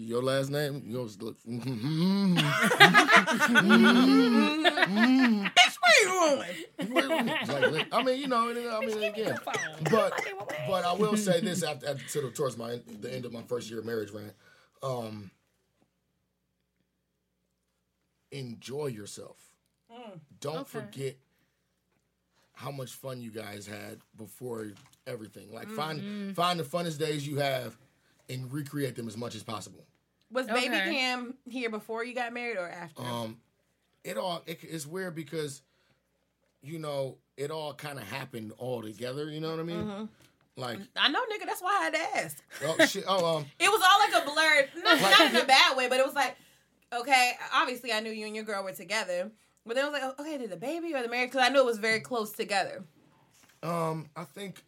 [0.08, 1.38] your last name, you know, look.
[4.88, 5.78] Bitch,
[6.90, 7.86] where you?
[7.92, 9.38] I mean, you know, I mean, again,
[9.92, 10.14] but
[10.68, 13.80] but I will say this after, after towards my the end of my first year
[13.80, 14.34] of marriage rant.
[14.84, 15.32] Um,
[18.32, 19.38] enjoy yourself.
[20.40, 20.70] Don't Okay.
[20.80, 21.16] forget
[22.54, 24.68] how much fun you guys had before
[25.06, 25.52] everything.
[25.54, 27.78] Like find find the funnest days you have
[28.30, 29.86] and recreate them as much as possible.
[30.32, 30.92] Was baby Okay.
[30.92, 33.02] Cam here before you got married or after?
[33.02, 33.38] Um,
[34.04, 35.62] it all it, it's weird because,
[36.62, 39.30] you know, it all kind of happened all together.
[39.30, 39.84] You know what I mean?
[39.86, 40.06] Mm-hmm.
[40.58, 41.46] Like, I know, nigga.
[41.46, 42.44] That's why I had to ask.
[42.66, 45.78] oh shit, oh um, It was all like a blur, not, not in a bad
[45.78, 46.36] way, but it was like,
[46.94, 49.32] okay, obviously I knew you and your girl were together,
[49.66, 51.32] but then it was like, okay, did the baby or the marriage?
[51.32, 52.84] Because I knew it was very close together.
[53.64, 54.64] um, I think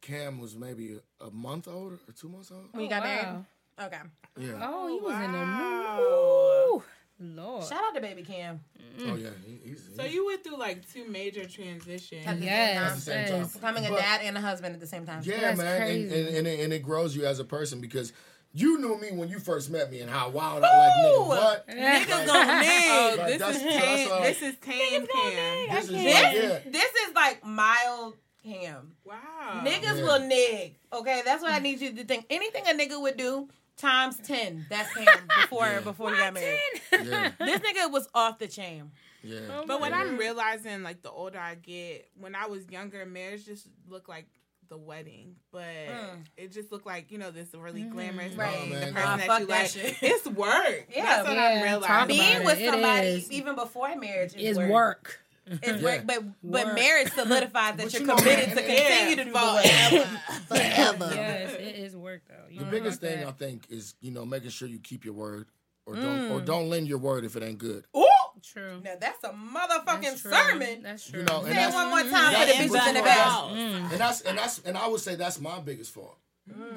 [0.00, 2.66] Cam was maybe a, a month old or two months old.
[2.72, 3.06] When you got wow.
[3.08, 3.44] married.
[3.80, 4.00] Okay.
[4.38, 4.60] Yeah.
[4.62, 6.82] Oh, he was in the mood.
[7.24, 7.64] Lord.
[7.64, 8.58] Shout out to baby Cam.
[9.06, 9.28] Oh yeah.
[9.46, 12.26] He, he's, So you went through like two major transitions.
[12.26, 12.76] At the Yes.
[12.76, 13.40] At the same time.
[13.42, 13.52] yes.
[13.54, 15.22] Becoming a But- dad and a husband at the same time.
[15.24, 15.80] Yeah, That's man, and,
[16.10, 16.20] crazy.
[16.28, 18.12] and, and, it, and it grows you as a person because
[18.54, 21.26] you knew me when you first met me and how wild I like nigga.
[21.26, 21.68] What?
[21.68, 24.22] Niggas gonna Oh, Like, this that's- is that's tame.
[24.22, 25.74] This is tame Cam.
[25.74, 26.34] This is like, This,
[26.64, 26.70] yeah.
[26.70, 28.92] this is like mild Cam.
[29.04, 29.62] Wow.
[29.64, 30.02] Niggas Yeah.
[30.04, 30.76] will nig.
[30.92, 32.26] Okay, that's what I need you to think.
[32.28, 34.66] Anything a nigga would do times ten.
[34.68, 35.06] That's Cam
[35.42, 35.80] before Yeah.
[35.80, 36.58] before he got married.
[36.92, 38.90] Yeah, This nigga was off the chain.
[39.22, 39.62] yeah.
[39.66, 39.98] But what yeah.
[40.00, 44.26] I'm realizing, like the older I get, when I was younger, marriage just looked like
[44.72, 46.24] the wedding, but Mm.
[46.38, 48.50] it just looked like you know this really glamorous Right.
[48.56, 48.70] thing.
[48.70, 49.96] Nah, the person Nah, that fuck you that like, shit.
[50.02, 50.86] it's work.
[50.94, 51.04] Yeah.
[51.04, 52.08] That's what Yeah, I'm realizing.
[52.08, 52.62] Being about with it.
[52.62, 53.30] It somebody is.
[53.32, 54.70] even before marriage is It's work.
[54.70, 55.18] work.
[55.46, 55.82] It's Yeah.
[55.82, 60.08] work, but but marriage solidifies that you're you committed to continue to do the work.
[60.48, 61.10] Forever.
[61.14, 62.48] Yes, it is work though.
[62.50, 63.28] You The biggest thing that.
[63.28, 65.48] I think is you know making sure you keep your word
[65.84, 67.84] or don't or don't lend your word if it ain't good.
[67.96, 68.06] Ooh,
[68.42, 68.80] True.
[68.84, 70.82] now that's a motherfucking That's sermon.
[70.82, 71.20] That's true.
[71.20, 73.02] You know, and Say it one more time for that's- the bitches but in the
[73.02, 73.16] back.
[73.16, 76.16] that's- And that's and that's and I would say that's my biggest fault.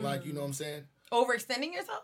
[0.01, 0.83] Like you know what I'm saying.
[1.11, 2.03] Overextending yourself,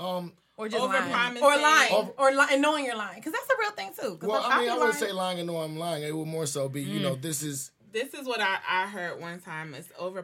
[0.00, 1.44] Um, or just Over lying, promising.
[1.44, 4.16] or lying, Over- or li- and knowing you're lying, because that's a real thing too.
[4.18, 5.04] 'Cause well, I mean, I wouldn't lying.
[5.06, 6.02] say lying and know I'm lying.
[6.02, 7.02] It would more so be, you Mm.
[7.02, 10.22] know, this is This is what I, I heard one time: is over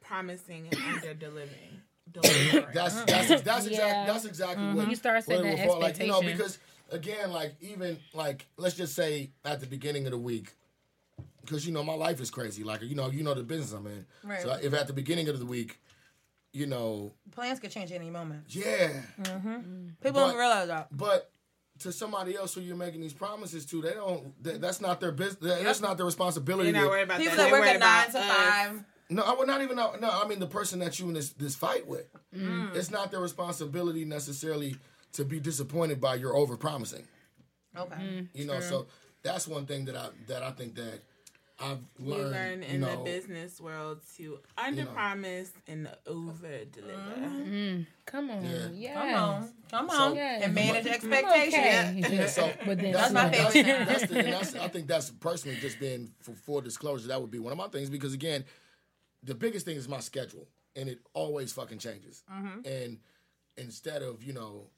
[0.00, 1.82] promising and under delivering.
[2.10, 2.66] Delivering.
[2.74, 4.06] That's that's that's exactly Yeah.
[4.06, 4.76] that's exactly Mm-hmm.
[4.76, 5.98] what You start setting what it that will like.
[5.98, 6.58] You know, because
[6.90, 10.52] again, like even like let's just say at the beginning of the week,
[11.42, 12.64] because you know my life is crazy.
[12.64, 14.06] Like you know, you know the business I'm in.
[14.24, 14.42] Right.
[14.42, 15.80] So if at the beginning of the week,
[16.52, 18.44] you know, plans could change at any moment.
[18.48, 20.88] yeah, People But- don't realize that.
[20.96, 21.30] but.
[21.84, 24.34] To somebody else who you're making these promises to, they don't.
[24.44, 25.62] That, that's not their business.
[25.62, 26.72] That's not their responsibility.
[26.72, 27.44] They're not to- worried about People that.
[27.44, 28.36] that work worried at nine about to us.
[28.36, 28.84] five.
[29.08, 29.94] No, I would not even know.
[29.98, 32.04] No, I mean the person that you in this this fight with.
[32.36, 32.74] Mm.
[32.76, 34.76] It's not their responsibility necessarily
[35.12, 37.06] to be disappointed by your over promising.
[37.76, 38.26] Okay.
[38.34, 38.86] You know, so
[39.22, 41.00] that's one thing that I that I think that
[41.62, 42.30] I've We learned.
[42.32, 46.98] learn you in know, the business world to under promise and over deliver.
[46.98, 47.82] Mm-hmm.
[48.06, 48.44] Come on.
[48.44, 48.68] Yeah.
[48.72, 48.94] Yes.
[48.96, 50.40] Come on, come So- on, Yeah.
[50.42, 52.06] and manage I'm expectations.
[52.06, 52.16] okay.
[52.16, 54.86] Yeah, so But then that's, my that's, favorite that's, that's the, and that's, I think
[54.88, 57.08] that's personally just being for full disclosure.
[57.08, 58.44] That would be one of my things because again,
[59.22, 62.24] the biggest thing is my schedule, and it always fucking changes.
[62.32, 62.60] Mm-hmm.
[62.66, 62.98] And
[63.58, 64.68] instead of you know,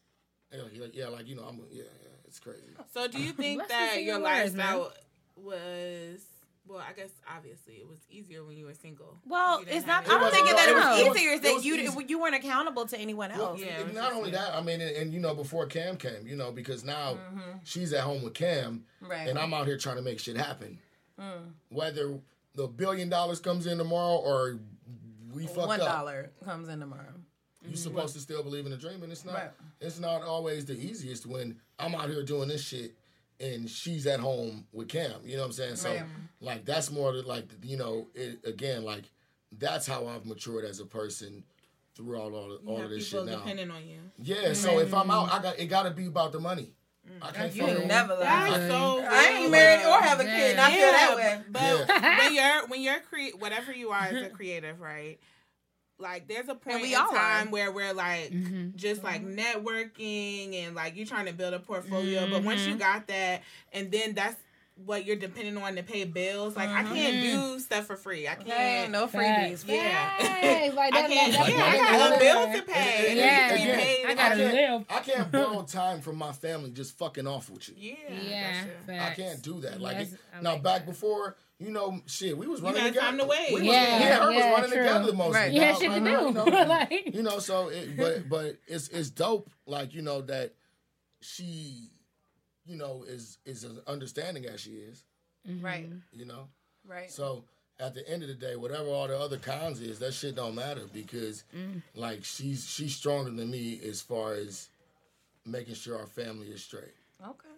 [0.52, 2.60] you know, like, yeah, like you know, I'm yeah, yeah it's crazy.
[2.94, 4.92] So do you think that your your words, lifestyle
[5.36, 6.22] was
[6.68, 9.18] well, I guess obviously it was easier when you were single.
[9.26, 10.04] Well, it's not.
[10.04, 11.30] have I don't was- think no, that it it was was- it was- easier.
[11.32, 12.04] Is it that was you easy.
[12.08, 13.60] you weren't accountable to anyone Well, else.
[13.60, 14.36] Yeah, and it not only you.
[14.36, 17.18] that, I mean, and, and, you know, before Cam came, you know, because now
[17.64, 19.10] she's at home with Cam, Mm-hmm.
[19.10, 19.26] Right.
[19.26, 19.30] Mm.
[19.30, 20.78] and I'm out here trying to make shit happen.
[21.68, 22.20] Whether
[22.54, 24.58] the billion dollars comes in tomorrow or
[25.32, 27.14] we fucked One up, dollar comes in tomorrow.
[27.62, 27.76] You're mm-hmm.
[27.76, 29.34] supposed to still believe in the dream, and it's not.
[29.34, 29.50] Right.
[29.80, 32.94] It's not always the easiest when I'm out here doing this shit
[33.42, 35.12] and she's at home with Cam.
[35.24, 35.76] You know what I'm saying?
[35.76, 36.04] So, Right.
[36.40, 39.04] like, that's more to, like you know, it, again, like
[39.58, 41.44] that's how I've matured as a person
[41.94, 43.38] through all all, all of this people shit now.
[43.40, 43.98] depending on you.
[44.22, 45.66] Yeah, so if I'm out, I got it.
[45.66, 46.72] Got to be about the money.
[47.20, 47.34] I mm.
[47.34, 47.54] can't.
[47.54, 48.70] You fuck ain't with- never That's lied.
[48.70, 49.50] so I ain't real.
[49.50, 50.50] married or have a kid.
[50.52, 51.40] and I feel that way.
[51.50, 52.18] But Yeah.
[52.18, 55.18] when you're when you're cre- whatever you are as a creative, right?
[56.02, 57.50] Like there's a point we in all time are.
[57.50, 58.76] where we're like mm-hmm.
[58.76, 59.24] just mm-hmm.
[59.24, 62.28] like networking and like you're trying to build a portfolio.
[62.28, 62.78] But once you mm-hmm.
[62.78, 64.36] got that, and then that's
[64.76, 66.56] what you're depending on to pay bills.
[66.56, 68.26] Like I can't do stuff for free.
[68.26, 68.90] I can't.
[68.90, 69.64] no freebies.
[69.66, 70.18] Yeah.
[70.18, 70.74] Facts.
[70.74, 71.32] Like I can't.
[71.32, 72.98] that, that, yeah, I that- got that- bills to pay.
[72.98, 73.54] And- and- Yeah.
[73.54, 74.06] again, paid.
[74.06, 74.84] I gotta can't, live.
[74.90, 77.74] I can't borrow time from my family just fucking off with you.
[78.08, 78.64] Yeah.
[78.88, 79.10] Yeah.
[79.10, 79.80] I can't do that.
[79.80, 83.06] Like Yes, it- now, like back before, you know, shit, we was running had together.
[83.06, 83.48] time to wait.
[83.52, 84.82] We was, Yeah, her yeah, was running true.
[84.86, 85.48] together most Right.
[85.48, 85.80] the You had time.
[85.80, 86.10] shit to do.
[86.10, 89.50] You know, like, you know, so it, but but it's it's dope.
[89.66, 90.52] Like you know that
[91.20, 91.90] she,
[92.66, 95.04] you know, is is as understanding as she is.
[95.48, 95.64] Mm-hmm.
[95.64, 96.48] Right, You know,
[96.86, 97.10] right.
[97.10, 97.44] so
[97.80, 100.54] at the end of the day, whatever all the other cons is, that shit don't
[100.54, 101.82] matter because mm.
[101.96, 104.68] like she's she's stronger than me as far as
[105.44, 106.94] making sure our family is straight.
[107.20, 107.48] Okay.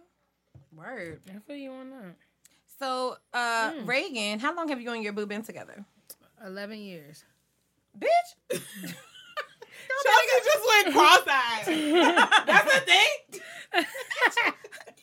[0.75, 1.21] Word.
[1.29, 2.15] I feel you on that.
[2.79, 5.85] So, uh, Reagan, how long have you and your boo been together?
[6.45, 7.25] Eleven years.
[7.99, 8.09] Bitch.
[10.03, 11.65] Chelsea just went cross-eyed.
[12.47, 13.41] That's the thing.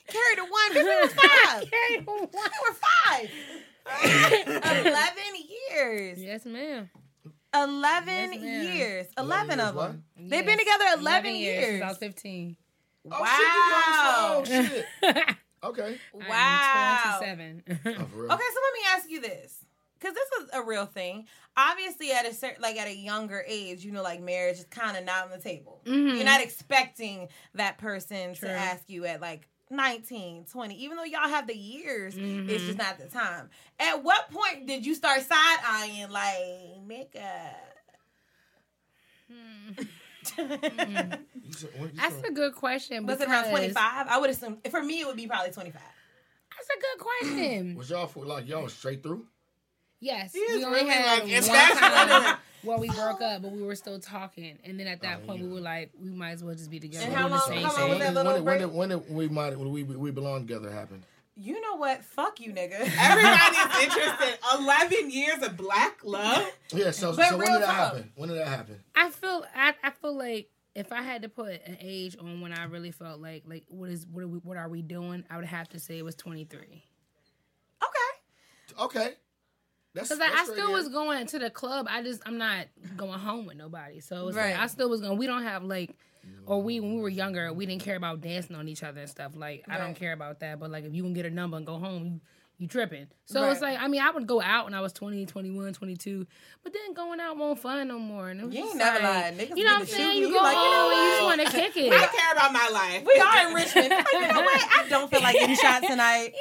[0.07, 0.71] Carried a one.
[0.71, 1.71] Bitch, we was five.
[1.71, 2.29] Carried the one.
[2.31, 3.29] We were five.
[4.85, 5.33] Eleven
[5.71, 6.21] years.
[6.21, 6.89] Yes, ma'am.
[7.53, 8.77] Eleven Yes, ma'am.
[8.77, 9.07] years.
[9.17, 9.87] Eleven years, of what?
[9.91, 10.03] them.
[10.17, 11.65] They've been together eleven, years.
[11.79, 12.57] Since I was 15.
[13.11, 14.43] Oh, Wow.
[14.45, 14.85] shit,
[15.63, 15.99] you young as fuck.
[16.13, 16.13] Shit.
[16.13, 16.29] Okay.
[16.29, 17.01] Wow.
[17.05, 17.63] I'm 27.
[17.69, 18.31] Oh, real.
[18.31, 19.65] Okay, so let me ask you this.
[19.99, 21.27] Because this is a real thing.
[21.55, 24.97] Obviously, at a certain, like at a younger age, you know, like marriage is kind
[24.97, 25.81] of not on the table.
[25.85, 26.15] Mm-hmm.
[26.15, 28.47] You're not expecting that person True.
[28.47, 32.65] to ask you at like 19, 20, even though y'all have the years, it's just
[32.65, 32.77] mm-hmm.
[32.77, 33.49] not the time.
[33.79, 36.35] At what point did you start side eyeing, like,
[36.87, 37.53] nigga?
[39.29, 41.13] You said- what you Mm-hmm.
[41.95, 43.05] That's a good question.
[43.05, 44.07] Was it around 25?
[44.07, 45.81] I would assume, for me, it would be probably 25.
[45.81, 47.05] That's a good
[47.39, 47.75] question.
[47.77, 49.25] Was y'all for like y'all straight through?
[49.99, 53.51] Yes, is we only really had like, one time what- where we broke up, but
[53.51, 54.57] we were still talking.
[54.63, 55.47] And then at that Oh, point, yeah.
[55.47, 57.05] we were like, we might as well just be together.
[57.05, 58.59] And how long- how long was when that did, when, little did, when, break?
[58.59, 61.03] did, when did we might when we we belong together happen?
[61.35, 62.03] You know what?
[62.03, 62.79] Fuck you, nigga.
[62.99, 64.37] Everybody's interested.
[64.59, 66.45] Eleven years of black love.
[66.73, 66.91] Yeah.
[66.91, 67.75] So But so when did that talk.
[67.75, 68.11] happen?
[68.15, 68.79] When did that happen?
[68.95, 72.53] I feel I, I feel like if I had to put an age on when
[72.53, 75.23] I really felt like like what is what are we what are we doing?
[75.29, 76.59] I would have to say it was 23.
[77.83, 78.83] okay.
[78.83, 79.13] Okay.
[79.93, 81.87] That's Cause like, I still right was going to the club.
[81.89, 83.99] I just I'm not going home with nobody.
[83.99, 84.51] So it's Right.
[84.53, 85.17] like I still was going.
[85.17, 85.91] We don't have like,
[86.45, 89.09] or we when we were younger, we didn't care about dancing on each other and
[89.09, 89.33] stuff.
[89.35, 90.59] Like I don't care about that.
[90.59, 92.21] But like if you can get a number and go home, you
[92.57, 93.07] you tripping.
[93.25, 93.51] So Right.
[93.53, 96.27] it's like I mean I would go out when I was 20, 21, 22,
[96.63, 98.29] but then going out won't fun no more.
[98.29, 99.35] And it was You ain't never like.
[99.37, 100.19] Niggas You know what I'm saying?
[100.19, 101.91] You go like, you know home you just want to kick it.
[101.91, 103.03] I care about my life.
[103.05, 103.89] We are in Richmond.
[103.89, 104.67] Like, you know what?
[104.77, 106.33] I don't feel like getting shot tonight.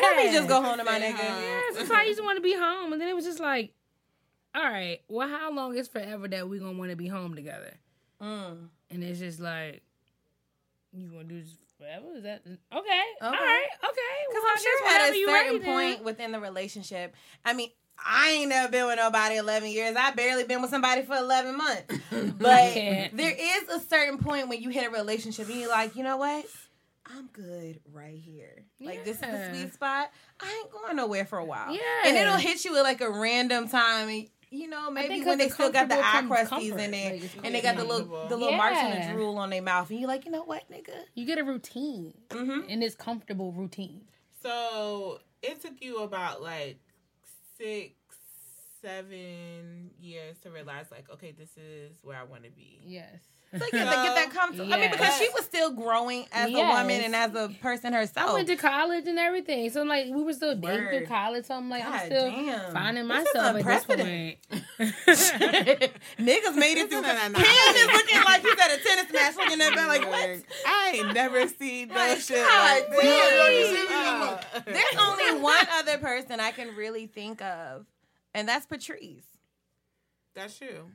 [0.00, 1.18] Let me just go home to my nigga.
[1.18, 3.72] Yes, it's like you just want to be home, and then it was just like,
[4.54, 7.74] all right, well, how long is forever that we gonna want to be home together?
[8.20, 8.68] Mm.
[8.90, 9.82] And it's just like,
[10.92, 12.06] you want to do this forever?
[12.16, 12.58] Is that okay?
[12.72, 13.38] All Okay.
[13.38, 14.16] right, okay.
[14.28, 15.74] Because Well, I'm sure at a certain ready, then.
[15.94, 17.70] point within the relationship, I mean,
[18.04, 19.94] I ain't never been with nobody 11 years.
[19.96, 21.94] I barely been with somebody for 11 months.
[22.38, 23.08] But Yeah.
[23.12, 26.16] there is a certain point when you hit a relationship and you're like, you know
[26.16, 26.46] what?
[27.06, 28.64] I'm good right here.
[28.80, 30.10] Like, this is the sweet spot.
[30.40, 31.72] I ain't going nowhere for a while.
[31.74, 31.80] Yeah.
[32.06, 34.26] And it'll hit you at like a random time.
[34.50, 36.90] And, you know, maybe when they still got the eye comfortable crusties in comfort.
[36.92, 39.62] there Like, and they got the little, the little marks on the drool on their
[39.62, 39.90] mouth.
[39.90, 40.94] And you're like, you know what, nigga?
[41.14, 42.66] You get a routine, Mhm.
[42.68, 44.02] and it's comfortable routine.
[44.42, 46.78] So it took you about like
[47.58, 47.94] six,
[48.82, 52.80] seven years to realize, like, okay, this is where I want to be.
[52.84, 53.08] Yes.
[53.52, 54.72] Like, yeah, to get that comfortable.
[54.72, 58.30] I mean, because she was still growing as a woman and as a person herself.
[58.30, 61.46] I went to college and everything, so like we were still dating through college.
[61.46, 62.72] So I'm like, God I'm still damn.
[62.72, 64.36] finding This is myself at this unprecedented.
[64.48, 64.62] point.
[66.18, 67.02] Niggas made it through.
[67.02, 70.38] Cam is looking like he's at a tennis match, looking at that like what?
[70.66, 74.64] I ain't never seen no Like, shit God like damn.
[74.64, 74.64] this.
[74.64, 77.84] There's only one other person I can really think of,
[78.34, 79.26] and that's Patrice.
[80.34, 80.86] That's true.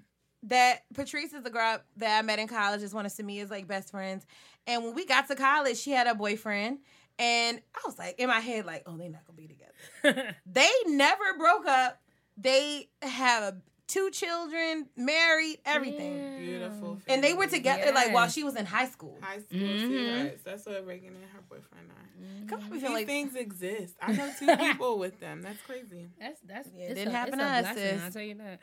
[0.44, 2.82] That Patrice is the girl that I met in college.
[2.82, 4.26] Is one of Samia's like best friends,
[4.68, 6.80] and when we got to college, she had a boyfriend,
[7.18, 10.36] and I was like in my head like, oh, they're not gonna be together.
[10.46, 12.00] they never broke up.
[12.38, 16.36] They have a, two children, married, everything.
[16.38, 17.00] Beautiful.
[17.08, 17.58] And they were family.
[17.58, 19.18] together like while she was in high school.
[19.22, 19.86] High school Mhm.
[19.86, 20.44] sweethearts.
[20.44, 22.48] That's what Reagan and her boyfriend are.
[22.48, 23.96] Come on, we These feel like things exist.
[24.02, 25.42] I know two people with them.
[25.42, 26.10] That's crazy.
[26.20, 28.00] That's that's Yeah, it didn't a, happen it's to a us, blessing.
[28.02, 28.60] I'll tell you that.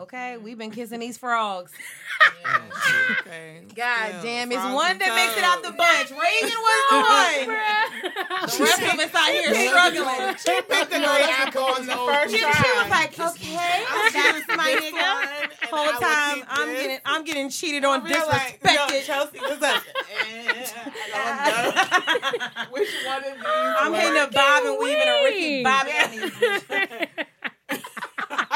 [0.00, 1.72] Okay, we've been kissing these frogs.
[3.20, 3.62] Okay.
[3.74, 5.78] God Still, damn, it's one and that makes it out the toads.
[5.78, 6.10] bunch.
[6.10, 7.44] Reagan was the one.
[8.48, 10.36] The rest of us out here struggling.
[10.38, 12.82] She picked the great apple on the first She, she try.
[12.82, 15.02] was like, okay, that's my This nigga.
[15.02, 16.82] one, Whole time I'm this.
[16.82, 19.04] getting I'm getting cheated on, We were like, yo, disrespected.
[19.04, 19.82] Chelsea, what's up?
[20.26, 20.66] Eh,
[21.14, 22.64] I don't know.
[22.72, 23.44] Which one of these?
[23.46, 24.00] I'm work?
[24.00, 25.64] hitting a bob and weaving a Ricky Wait.
[25.64, 25.92] Bobby.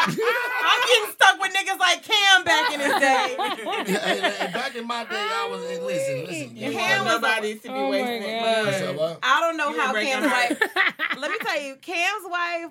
[0.03, 0.63] on these bitches.
[0.65, 3.37] I'm getting stuck with niggas like Cam back in his day.
[3.39, 6.57] and, and back in my day, I was and listen, listen.
[6.57, 8.41] You you Cam want was a- nobody to be Oh my wasting.
[8.41, 8.67] God.
[8.67, 9.17] What's up, huh?
[9.23, 10.61] I don't know You how Cam's her wife.
[11.19, 12.71] Let me tell you, Cam's wife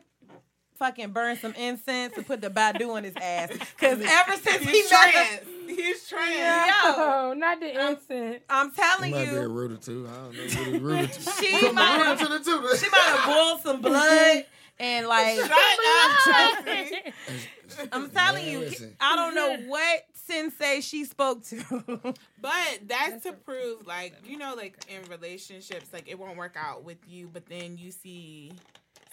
[0.78, 3.52] fucking burned some incense and put the Badu on his ass.
[3.78, 5.48] Cause ever since he He's met her, trans.
[5.68, 6.68] He's trans.
[6.68, 8.42] yo, Oh, not the incense.
[8.50, 10.10] I'm He telling might be a you, rooter too.
[10.12, 11.22] I don't know what rooter to.
[11.40, 12.78] she might have rooter to the tutor.
[12.78, 14.44] she might have boiled some blood
[14.82, 16.66] and like Shut up,
[17.94, 18.96] I'm telling Man, you, listen.
[19.00, 22.14] I don't know what sensei she spoke to.
[22.42, 26.84] But that's to prove, like, you know, like in relationships, like it won't work out
[26.84, 28.52] with you, but then you see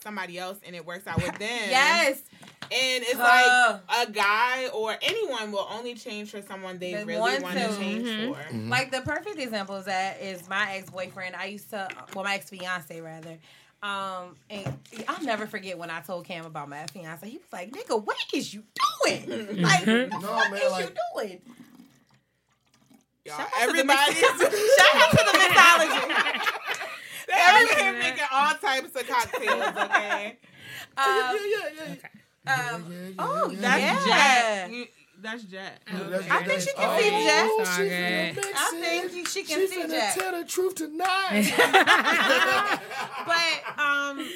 [0.02, 1.68] somebody else and it works out with them.
[1.68, 2.22] Yes.
[2.62, 3.80] And it's Uh.
[3.90, 7.58] like a guy or anyone will only change for someone they They really want want
[7.58, 7.76] to to.
[7.76, 8.28] change Mhm.
[8.34, 8.40] for.
[8.40, 8.70] Mm-hmm.
[8.70, 11.36] Like the perfect example of that is my ex boyfriend.
[11.36, 13.36] I used to, well, my ex fiance rather.
[13.82, 17.28] Um, and I'll never forget when I told Cam about my fiance.
[17.28, 18.64] He was like, "Nigga, what is you
[19.04, 19.62] doing?
[19.62, 21.40] Like, what No, man, is like- you doing?"
[23.24, 26.14] Y'all, Shout out to the everybody, shout out to the mythology.
[27.28, 29.76] they're here making all types of cocktails.
[29.76, 30.38] Okay,
[30.96, 31.94] Um, yeah, yeah,
[32.46, 32.70] yeah.
[32.74, 34.68] um, Yeah, yeah, oh, yeah, that's yeah.
[34.68, 34.88] Jet.
[35.18, 35.80] You, that's Jet.
[35.90, 37.48] That's- I think she can oh, see Jack.
[37.76, 38.32] she Okay.
[38.34, 40.14] finna mix I think she- she can She see finna Jack.
[40.14, 41.52] tell the truth tonight.
[43.26, 44.28] but um,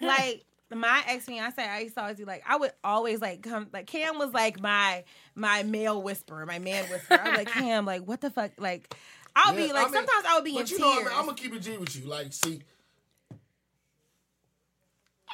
[0.00, 3.68] like my ex fiance, I used to always be like, I would always like come
[3.72, 7.20] like Cam was like my my male whisperer, my man whisperer.
[7.22, 8.94] I was like Cam, like what the fuck, like.
[9.34, 10.78] I'll Yeah, be like I mean, sometimes I would be in you tears.
[10.80, 12.06] know, I'm gonna keep it G with you.
[12.06, 12.60] Like, see,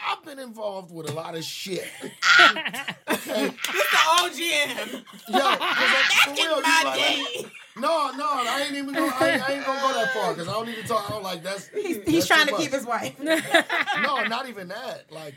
[0.07, 1.87] I've been involved with a lot of shit.
[2.41, 4.93] okay, It's the OGM.
[5.29, 7.47] yo, 'cause like, for real, you my like- day.
[7.77, 9.15] No, no, I ain't even gonna.
[9.21, 11.09] I ain't, I ain't gonna go that far because I don't need to talk.
[11.09, 11.69] I don't like that's.
[11.69, 13.15] he's, that's he's trying too to keep his wife.
[14.03, 15.05] No, not even that.
[15.13, 15.35] Like,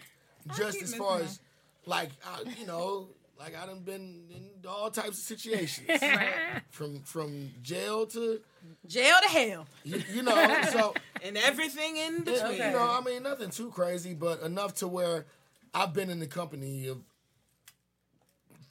[0.57, 1.39] just as far as,
[1.85, 5.87] like, I, you know, like I done been in all types of situations,
[6.71, 8.39] from from jail to
[8.87, 9.67] Jail to hell.
[9.83, 10.61] you, you know.
[10.71, 10.93] So
[11.23, 12.53] and everything in between.
[12.53, 15.25] You know, I mean, nothing too crazy, but enough to where
[15.73, 16.99] I've been in the company of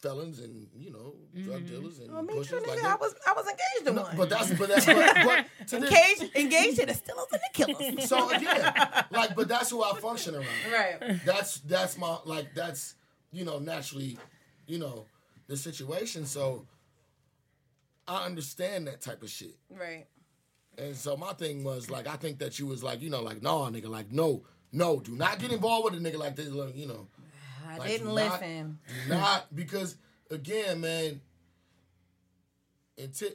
[0.01, 1.67] felons and you know drug mm-hmm.
[1.67, 2.83] dealers and Well, me pushers too, nigga.
[2.83, 4.17] like I was I was engaged to No, one.
[4.17, 7.51] but that's but that's but, but to this, engaged engaged to the Steelers and the
[7.53, 8.09] Killers.
[8.09, 8.73] so again,
[9.11, 10.47] like, but that's who I function around.
[10.73, 11.21] right.
[11.25, 12.95] That's that's my like that's
[13.31, 14.19] you know naturally,
[14.67, 15.05] you know,
[15.49, 16.25] the situation.
[16.25, 16.67] So
[18.11, 19.57] I understand that type of shit.
[19.71, 20.07] Right.
[20.77, 23.41] And so my thing was like, I think that you was like, you know, like,
[23.43, 24.43] no, nigga, like, no,
[24.73, 27.07] no, do not get involved with a nigga like this, like, you know.
[27.69, 28.79] I Like, didn't not- listen.
[29.09, 29.97] Not because
[30.31, 31.21] again, man,
[32.99, 33.31] until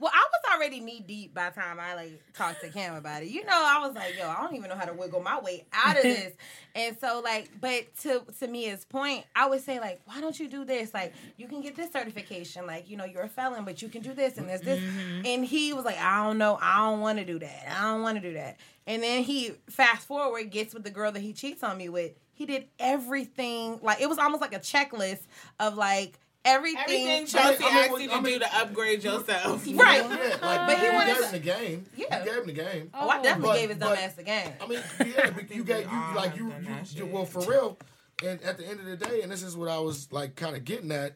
[0.00, 3.22] Well, I was already knee deep by the time I like talked to Cam about
[3.22, 3.30] it.
[3.30, 5.66] You know, I was like, yo, I don't even know how to wiggle my way
[5.72, 6.34] out of this.
[6.74, 10.48] and so like, but to to Mia's point, I would say like, why don't you
[10.48, 10.94] do this?
[10.94, 12.66] Like, you can get this certification.
[12.66, 14.80] Like, you know, you're a felon, but you can do this and there's this.
[14.80, 15.26] Mm-hmm.
[15.26, 17.76] And he was like, I don't know, I don't want to do that.
[17.76, 18.58] I don't want to do that.
[18.86, 22.12] And then he fast forward gets with the girl that he cheats on me with.
[22.34, 25.22] He did everything like it was almost like a checklist
[25.58, 26.82] of like everything.
[26.82, 29.66] Everything Chelsea I mean, asked what- you I to mean- do to upgrade yourself.
[29.74, 30.02] Right.
[30.02, 31.86] yeah, like, But he you wanted gave to- him the game.
[31.96, 32.18] Yeah.
[32.18, 32.90] You gave him the game.
[32.94, 34.52] Oh, I definitely But- gave his dumb but- ass the game.
[34.60, 37.78] I mean, yeah, but you gave you like you, oh, you, you well for real.
[38.24, 40.56] And at the end of the day, and this is what I was like kind
[40.56, 41.14] of getting at,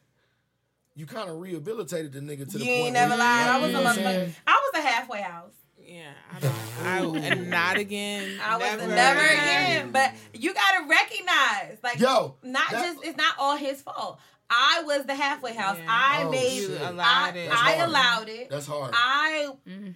[0.94, 2.84] you kind of rehabilitated the nigga to the You point.
[2.84, 3.48] ain't never where lied.
[3.48, 4.34] I was know a what I'm motherfucker.
[4.46, 5.52] I was a halfway house.
[5.84, 7.18] Yeah, I don't.
[7.18, 8.38] I and not again.
[8.42, 9.90] I was never, never again.
[9.90, 14.20] But you gotta recognize, like, Yo, not just it's not all his fault.
[14.54, 15.78] I was the halfway house.
[15.78, 15.86] Yeah.
[15.88, 16.60] I Oh, made.
[16.60, 16.80] shit.
[16.80, 17.50] Allowed I, it.
[17.50, 18.50] I allowed it.
[18.50, 18.90] That's hard.
[18.94, 19.48] I,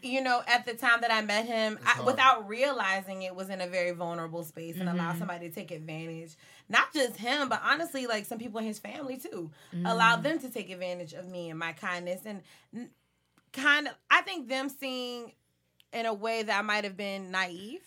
[0.02, 3.60] you know, at the time that I met him, I, without realizing it, was in
[3.60, 4.98] a very vulnerable space and Mm-hmm.
[4.98, 6.34] allowed somebody to take advantage.
[6.70, 9.50] Not just him, but honestly, like some people in his family too,
[9.84, 12.40] allowed them to take advantage of me and my kindness and
[13.52, 13.94] kind of.
[14.10, 15.32] I think them seeing
[15.92, 17.82] in a way that I might have been naive,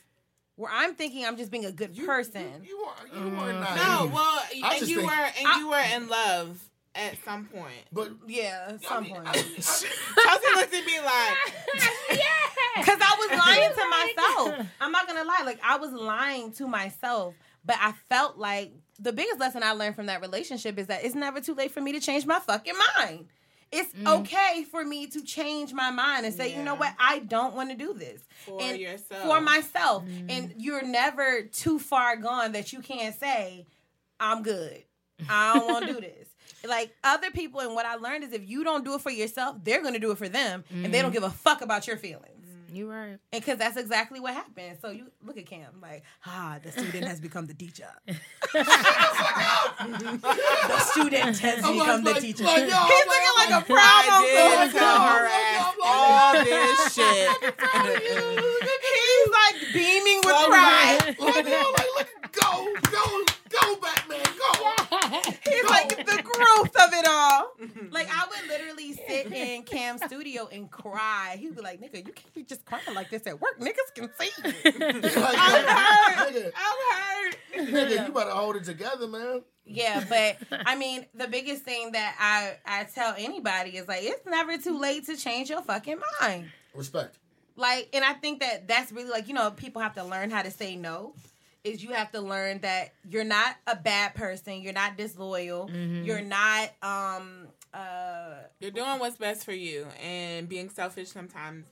[0.60, 2.46] where I'm thinking I'm just being a good person.
[2.64, 3.62] You, you, are, you were mm.
[3.62, 3.76] not.
[3.78, 6.62] No, well, and you think- were and I- you were in love
[6.96, 7.86] at some point.
[7.94, 9.28] But yeah, at I some mean, point.
[9.28, 9.88] I, I, Chelsea
[10.56, 12.20] looked at me like,
[12.78, 14.68] Because I was lying to myself.
[14.82, 15.44] I'm not gonna lie.
[15.46, 19.96] Like I was lying to myself, but I felt like the biggest lesson I learned
[19.96, 22.74] from that relationship is that it's never too late for me to change my fucking
[22.98, 23.28] mind.
[23.72, 24.08] It's mm-hmm.
[24.08, 27.70] okay for me to change my mind and say, you know what, I don't want
[27.70, 29.24] to do this For and yourself.
[29.24, 30.06] for myself.
[30.06, 30.30] Mm-hmm.
[30.30, 33.68] And you're never too far gone that you can't say,
[34.20, 34.84] I'm good.
[35.30, 36.28] I don't want to do this.
[36.68, 39.58] Like other people, and what I learned is if you don't do it for yourself,
[39.64, 41.14] they're gonna do it for them, and they don't mm-hmm.
[41.14, 42.39] give a fuck about your feelings.
[42.72, 43.18] You right.
[43.34, 44.78] And because that's exactly what happened.
[44.82, 47.88] So you look at Cam, like, ah, the student has become the teacher.
[48.54, 48.64] the
[50.92, 52.44] student has I'm become the like, teacher.
[52.44, 54.26] like, yo, He's I'm looking like, like, a problem.
[54.26, 54.28] I
[54.66, 57.30] did so- tell her ass all this shit.
[58.90, 60.98] He's like beaming with pride.
[61.02, 61.20] right.
[61.20, 63.04] like, yo, like, look, go, go,
[63.50, 64.52] go, Batman, go.
[65.46, 67.52] He's like the growth of it all.
[67.92, 71.38] Like I would literally sit in Cam's studio and cry.
[71.40, 73.60] He'd be like, "Nigga, you can't be just crying like this at work.
[73.60, 76.34] Niggas can see you." I'm hurt.
[76.34, 77.36] Nigga, I'm hurt.
[77.74, 79.42] nigga, you better hold it together, man.
[79.66, 84.26] Yeah, but I mean, the biggest thing that I I tell anybody is like, it's
[84.26, 86.52] never too late to change your fucking mind.
[86.76, 87.18] Respect.
[87.56, 90.44] Like, and I think that that's really like you know people have to learn how
[90.44, 91.14] to say no.
[91.64, 96.04] Is you have to learn that you're not a bad person, you're not disloyal, Mm-hmm.
[96.06, 101.66] you're not um uh You're doing what's best for you, and being selfish sometimes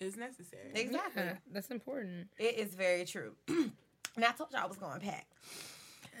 [0.00, 0.70] is necessary.
[0.74, 1.22] exactly.
[1.22, 2.28] Yeah, that's important.
[2.38, 3.34] It is very true.
[3.48, 3.72] and
[4.18, 5.26] I told y'all I was going to pack.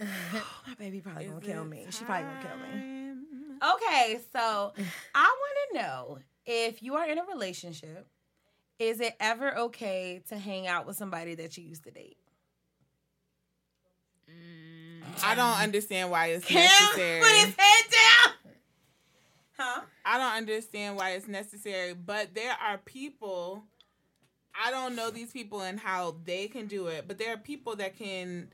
[0.00, 1.86] My baby probably gonna kill me.
[1.90, 3.14] She probably gonna kill me.
[3.74, 4.72] Okay, so
[5.14, 8.06] I want to know if you are in a relationship,
[8.78, 12.16] is it ever okay to hang out with somebody that you used to date?
[15.22, 17.20] I don't understand why it's Cam necessary.
[17.20, 18.34] put his head down.
[19.56, 19.80] Huh?
[20.04, 23.64] I don't understand why it's necessary, but there are people.
[24.60, 27.76] I don't know these people and how they can do it, but there are people
[27.76, 28.48] that can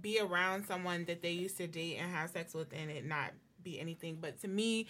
[0.00, 3.32] be around someone that they used to date and have sex with and it not
[3.62, 4.18] be anything.
[4.20, 4.86] But to me,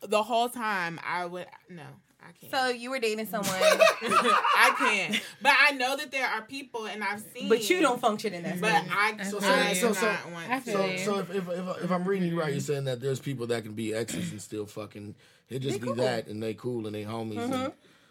[0.00, 1.86] the whole time I would no,
[2.20, 2.50] I can't.
[2.52, 5.22] So you were dating someone, I can't.
[5.42, 7.48] But I know that there are people and I've seen.
[7.48, 8.60] but you don't function in that.
[8.60, 8.90] But space.
[8.92, 11.84] I, So- I so- do so- not want I feel So, so if, if, if,
[11.84, 14.40] if I'm reading you right, you're saying that there's people that can be exes and
[14.42, 15.14] still fucking.
[15.48, 17.38] It just be that, and they cool and they homies.
[17.44, 17.68] And, mm-hmm.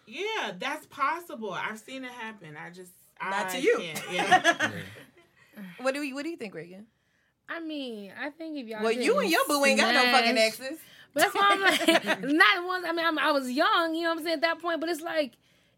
[0.07, 1.51] Yeah, that's possible.
[1.51, 2.55] I've seen it happen.
[2.55, 2.91] I just
[3.21, 3.77] Not I to you.
[3.79, 4.01] can't.
[4.11, 4.71] Yeah.
[5.81, 6.85] what do you What do you think, Reagan?
[7.49, 8.83] I mean, I think if y'all.
[8.83, 10.79] Well, you and your boo ain't got no fucking exes.
[11.15, 12.85] But that's why I'm like, not once.
[12.87, 14.81] I mean, I'm, I was young, you know what I'm saying, at that point.
[14.81, 15.31] But it's like,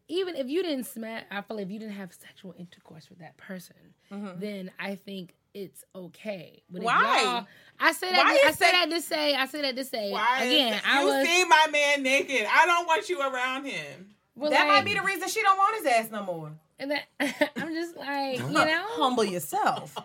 [0.07, 3.19] even if you didn't smash, I feel like if you didn't have sexual intercourse with
[3.19, 3.75] that person,
[4.11, 4.39] mm-hmm.
[4.39, 6.63] then I think it's okay.
[6.71, 7.45] But Why?
[7.79, 8.17] I say that.
[8.25, 9.35] Why I say that- that to say.
[9.35, 10.11] I say that to say.
[10.11, 11.27] Why is- again, I you was.
[11.27, 12.47] see my man naked.
[12.51, 14.15] I don't want you around him.
[14.35, 16.51] well, That might be the reason she don't want his ass no more.
[16.79, 17.03] And that,
[17.55, 18.83] I'm just like, you know.
[18.89, 19.95] Humble yourself.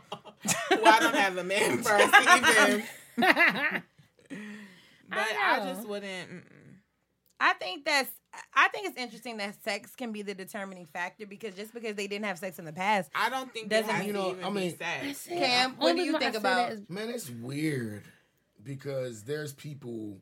[0.70, 3.82] Well, I don't have a man first either.
[5.14, 5.64] But I, know.
[5.74, 6.30] just wouldn't.
[6.30, 6.42] mm-mm.
[7.40, 8.10] I think that's.
[8.54, 12.06] I think it's interesting that sex can be the determining factor because just because they
[12.06, 14.44] didn't have sex in the past, I don't think Doesn't it has you know, even
[14.44, 14.76] I mean- be
[15.12, 15.26] sex.
[15.28, 18.04] Cam, what do you think about- Man, it's weird
[18.62, 20.16] because there's people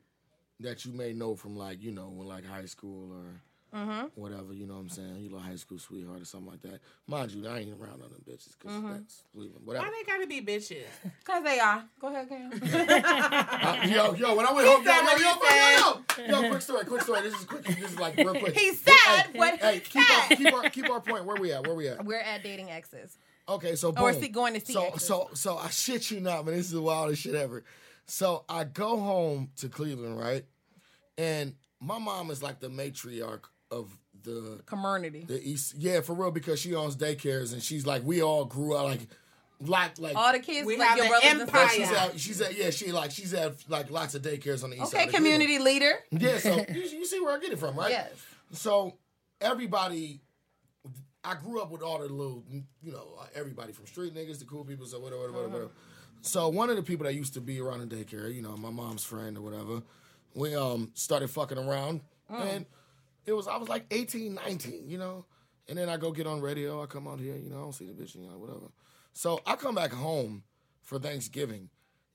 [0.59, 3.41] that you may know from like you know when like high school or
[3.75, 4.07] Mm-hmm.
[4.17, 4.53] whatever.
[4.53, 5.17] You know what I'm saying?
[5.21, 6.81] You know, high school sweetheart or something like that.
[7.07, 8.93] Mind you, I ain't around on them bitches because Mm-hmm.
[8.93, 9.65] that's Cleveland.
[9.65, 9.87] Whatever.
[9.87, 10.83] Why they gotta be bitches?
[11.21, 11.85] because they are.
[12.01, 12.51] Go ahead, Cam.
[13.01, 16.41] Uh, yo, yo, when I went home, yo, said what yo, he yo, yo, yo,
[16.43, 17.21] yo, quick story, quick story.
[17.23, 17.65] This is quick.
[17.65, 18.57] This is like real quick.
[18.59, 21.25] He said hey, what hey, he keep our, keep our keep our point.
[21.25, 21.67] Where we at?
[21.67, 22.05] Where we at?
[22.05, 23.17] We're at dating exes.
[23.49, 25.05] Okay, so Or see- going to see So exes.
[25.07, 26.57] so so I shit you not, man.
[26.57, 27.65] This is the wildest shit ever.
[28.07, 30.45] So I go home to Cleveland, right?
[31.19, 35.25] And my mom is like the matriarch of the Community.
[35.27, 35.75] the East.
[35.79, 39.01] Yeah, for real, because she owns daycares and she's like we all grew up like
[39.63, 41.69] like like All the kids, We like have your the brothers and empire.
[41.69, 41.99] she's sisters.
[42.15, 44.95] at, she's at yeah she like she's at like lots of daycares on the east
[44.95, 45.09] Okay, side.
[45.09, 45.43] of Cleveland.
[45.43, 45.93] community leader.
[46.11, 47.91] Yeah, so you, you see where I get it from, right?
[47.91, 48.11] Yes.
[48.53, 48.97] So
[49.41, 50.21] everybody,
[51.25, 52.43] I grew up with all the little,
[52.83, 55.71] you know, everybody from street niggas to cool people, so whatever, whatever, whatever.
[56.23, 58.71] So one of the people that used to be around the daycare, you know, my
[58.71, 59.83] mom's friend or whatever,
[60.35, 62.67] we um started fucking around, and
[63.27, 65.25] it was I was like 18, 19, you know,
[65.69, 67.73] and then I go get on radio, I come out here, you know, I don't
[67.75, 68.71] see the bitch, you know, whatever.
[69.13, 70.43] So I come back home
[70.83, 71.69] for Thanksgiving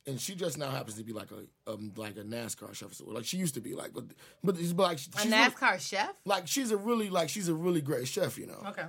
[0.07, 3.25] and she just now happens to be like a um, like a NASCAR chef, like
[3.25, 4.03] she used to be like, but
[4.43, 6.11] but it's like she's A really- NASCAR chef.
[6.25, 8.61] like she's a really like she's a really great chef, you know.
[8.67, 8.85] Okay.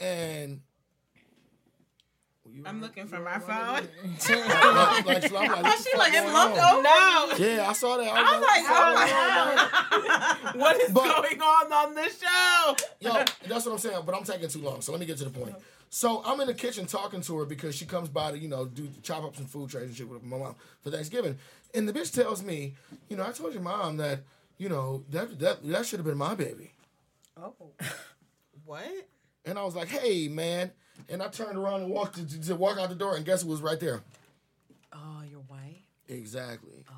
[0.00, 0.60] And
[2.66, 3.48] I'm looking for my phone.
[4.28, 6.56] like, like, so I'm like, what She like going it's lumped.
[6.56, 7.46] No.
[7.46, 8.06] Yeah, I saw that.
[8.06, 10.56] I I was was like, like, oh my oh God.
[10.60, 12.76] What is But- going on on the show?
[13.00, 14.82] Yo, that's what I'm saying, but I'm taking too long.
[14.82, 15.54] So let me get to the point.
[15.88, 18.66] So I'm in the kitchen talking to her because she comes by to, you know,
[18.66, 21.38] do chop up some food trays and shit with my mom for Thanksgiving.
[21.74, 22.74] And the bitch tells me,
[23.08, 24.20] you know, I told your mom that,
[24.58, 26.72] you know, that that that should have been my baby.
[27.40, 27.54] Oh.
[28.64, 28.84] What?
[29.44, 30.72] And I was like, hey man.
[31.08, 33.48] And I turned around and walked to, to walk out the door and guess who
[33.48, 34.02] was right there?
[34.92, 35.60] Oh, your wife.
[36.08, 36.84] Exactly.
[36.88, 36.94] Oh,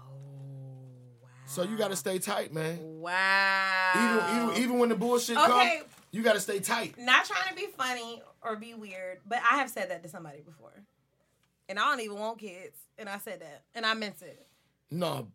[1.22, 1.28] wow.
[1.46, 2.78] So you gotta stay tight, man.
[2.80, 3.92] Wow.
[3.96, 5.46] Even even even when the bullshit Okay.
[5.78, 6.98] comes, you gotta stay tight.
[6.98, 10.40] Not trying to be funny or be weird, but I have said that to somebody
[10.42, 10.72] before.
[11.68, 12.76] And I don't even want kids.
[12.98, 13.64] And I said that.
[13.74, 14.46] And I meant it.
[14.90, 15.28] No,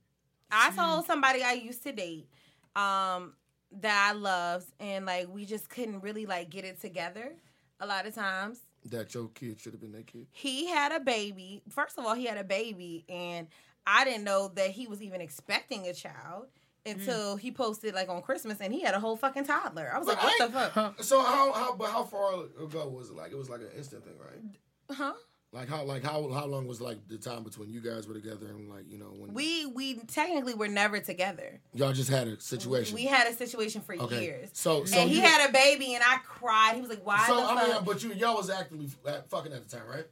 [0.49, 2.27] I told somebody I used to date
[2.75, 3.33] um,
[3.81, 7.33] that I loved, and like we just couldn't really like get it together
[7.81, 8.61] a lot of times.
[8.85, 10.27] that your kid should have been that kid.
[10.31, 11.61] He had a baby.
[11.69, 13.47] First of all, he had a baby, and
[13.85, 16.45] I didn't know that he was even expecting a child
[16.85, 17.39] until mm.
[17.39, 19.91] he posted like on Christmas, and he had a whole fucking toddler.
[19.93, 21.03] I was But like, what I the fuck?
[21.03, 23.15] So how how but how far ago was it?
[23.15, 24.95] Like it was like an instant thing, right?
[24.97, 25.13] Huh?
[25.53, 28.47] Like how like how how long was like the time between you guys were together
[28.47, 31.59] and like you know when We we technically were never together.
[31.73, 32.95] y'all just had a situation?
[32.95, 34.23] We had a situation for okay.
[34.23, 34.49] years.
[34.53, 36.75] So so and he you, had a baby, and I cried.
[36.75, 38.87] He was like, "Why So the I fuck?" mean, but you y'all was actively
[39.27, 40.07] fucking at the time, right?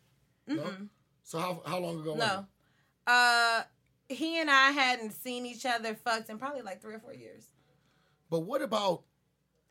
[0.45, 0.65] No.
[1.23, 2.15] So how how long ago?
[2.15, 2.45] Was no,
[3.07, 3.63] uh,
[4.09, 7.43] he and I hadn't seen each other fucked in probably like three or four years.
[8.29, 9.03] But what about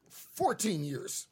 [0.08, 1.26] fourteen years?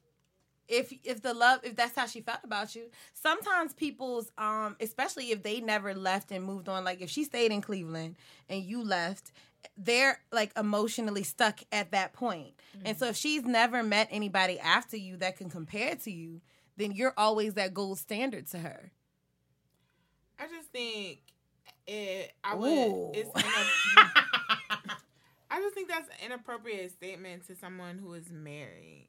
[0.69, 5.31] If if the love if that's how she felt about you sometimes people's um especially
[5.31, 8.17] if they never left and moved on like if she stayed in cleveland
[8.49, 9.33] and you left
[9.77, 12.55] they're like emotionally stuck at that point.
[12.73, 16.41] point and so if she's never met anybody after you that can compare to you
[16.77, 18.91] then you're always that gold standard to her
[20.39, 21.21] I just think
[21.87, 22.33] it.
[22.45, 22.69] I would.
[22.69, 23.13] Ooh.
[23.15, 23.31] It's.
[25.49, 29.09] I just think that's an inappropriate statement to someone who is married.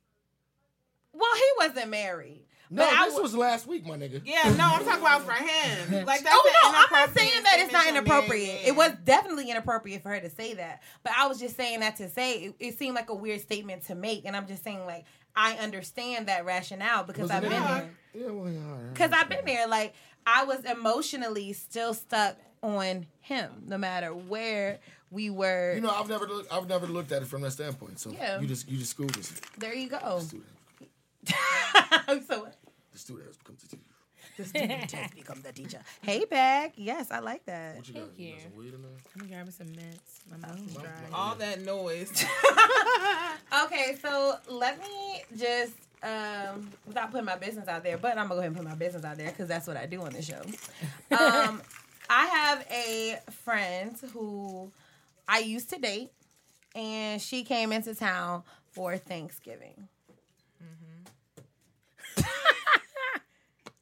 [1.17, 4.21] Well he wasn't married No, but I this w- was last week, my nigga.
[4.25, 6.05] Yeah, no, I'm talking about for him.
[6.05, 8.55] Like that's Oh no, I'm not saying that it's not statement to a married inappropriate.
[8.61, 8.67] man.
[8.67, 10.81] It was definitely inappropriate for her to say that.
[11.03, 13.85] But I was just saying that to say it, it seemed like a weird statement
[13.87, 15.05] to make, and I'm just saying like
[15.35, 17.67] I understand that rationale because Was I've been not?
[17.67, 17.89] there.
[18.15, 18.59] Yeah, well, yeah.
[18.93, 19.67] Because I've been there.
[19.67, 19.93] Like
[20.25, 24.79] I was emotionally still stuck on him, no matter where
[25.11, 25.73] we were.
[25.75, 27.99] You know, I've never looked, I've never looked at it from that standpoint.
[27.99, 28.41] So Yeah.
[28.41, 29.31] you just you just schooled us.
[29.57, 30.21] there you go.
[31.27, 32.55] Student, so what?
[32.91, 33.83] the student has become the teacher.
[34.37, 35.79] The student has become the teacher.
[36.01, 36.73] Hey, back.
[36.75, 37.77] Yes, I like that.
[37.77, 38.03] What you got?
[38.15, 38.91] Thank You got some weed in there?
[39.19, 40.21] I'm grabbing some mints.
[40.31, 40.83] My mouth is dry.
[41.13, 42.25] all that noise.
[43.65, 45.73] Okay, so let me just
[46.03, 48.75] um without putting my business out there, but I'm gonna go ahead and put my
[48.75, 50.41] business out there because that's what I do on the show.
[51.11, 51.61] Um,
[52.09, 54.69] I have a friend who
[55.27, 56.11] I used to date,
[56.75, 59.87] and she came into town for Thanksgiving.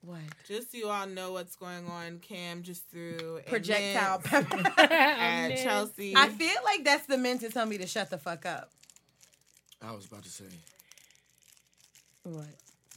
[0.02, 4.50] What just so you all know what's going on, Cam just threw a projectile mint
[4.50, 4.82] pepper?
[4.82, 6.14] at Chelsea.
[6.16, 8.72] I feel like that's the men to tell me to shut the fuck up.
[9.82, 10.46] I was about to say
[12.24, 12.46] What?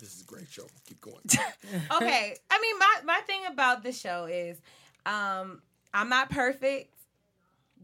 [0.00, 0.66] this is a great show.
[0.86, 1.22] Keep going.
[1.92, 2.36] okay.
[2.50, 4.60] I mean, my my thing about the show is,
[5.06, 5.60] um,
[5.92, 6.92] I'm not perfect.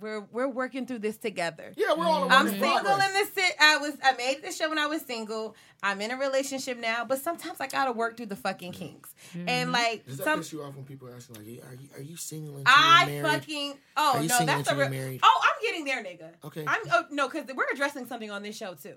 [0.00, 1.72] We're we're working through this together.
[1.76, 2.30] yeah, we're all.
[2.30, 3.08] I'm single progress.
[3.08, 3.32] in this.
[3.32, 3.54] sit.
[3.60, 5.54] I was I made this show when I was single.
[5.82, 8.82] I'm in a relationship now, but sometimes I gotta work through the fucking mm-hmm.
[8.82, 9.14] kinks.
[9.34, 9.72] And mm-hmm.
[9.72, 12.02] like Does that some, piss you off when people ask you like, "Are you are
[12.02, 14.90] you single and I you're married?" fucking oh Are you no, that's a until you're
[14.90, 15.00] real.
[15.00, 15.20] married?
[15.22, 16.30] Oh, I'm getting there, nigga.
[16.44, 16.64] Okay.
[16.66, 18.94] I'm oh no, because we're addressing something on this show too.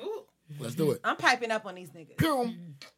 [0.00, 0.24] Ooh,
[0.58, 1.00] Let's do it.
[1.04, 2.52] I'm piping up on these niggas Pew.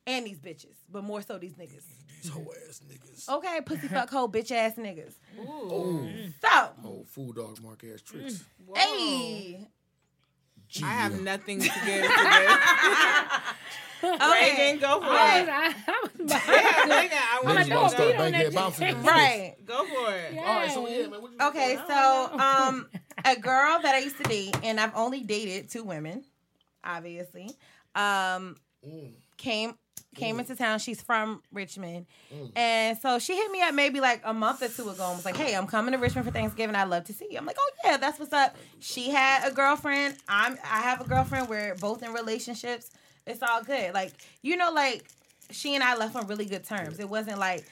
[0.07, 1.85] and these bitches, but more so these niggas.
[2.25, 3.29] These hoe ass niggas.
[3.29, 5.13] Okay, pussy fuck hoe bitch ass niggas.
[5.39, 6.11] Oh,
[6.41, 8.43] So oh, fool dog mark ass tricks.
[8.67, 8.79] whoa.
[8.79, 9.69] hey.
[10.83, 12.59] I have nothing to give to this.
[14.03, 15.41] Reagan, go for I it.
[15.41, 18.15] was, I, I was Yeah, behind Reagan, I want you you gonna to start beat
[18.17, 18.89] on that bankhead bouncing.
[18.89, 19.55] in Right.
[19.65, 20.33] Go for it.
[20.35, 20.39] bitch.
[20.47, 21.23] All right, so yeah, man.
[21.23, 22.89] What you Okay, so um,
[23.25, 26.25] a girl that I used to date, and I've only dated two women,
[26.83, 27.51] obviously.
[27.95, 28.57] Um,
[28.87, 29.13] Mm.
[30.15, 30.79] Came into town.
[30.79, 32.51] She's from Richmond, mm.
[32.57, 35.25] and so she hit me up maybe like a month or two ago and was
[35.25, 36.77] like, "Hey, I'm coming to Richmond for Thanksgiving.
[36.77, 39.53] I'd love to see you." I'm like, "Oh yeah, that's what's up." She had a
[39.53, 40.17] girlfriend.
[40.29, 41.49] I'm I have a girlfriend.
[41.49, 42.91] We're both in relationships.
[43.27, 43.95] It's all good.
[43.95, 45.05] Like you know, like
[45.51, 46.99] she and I left on really good terms.
[46.99, 47.65] It wasn't like.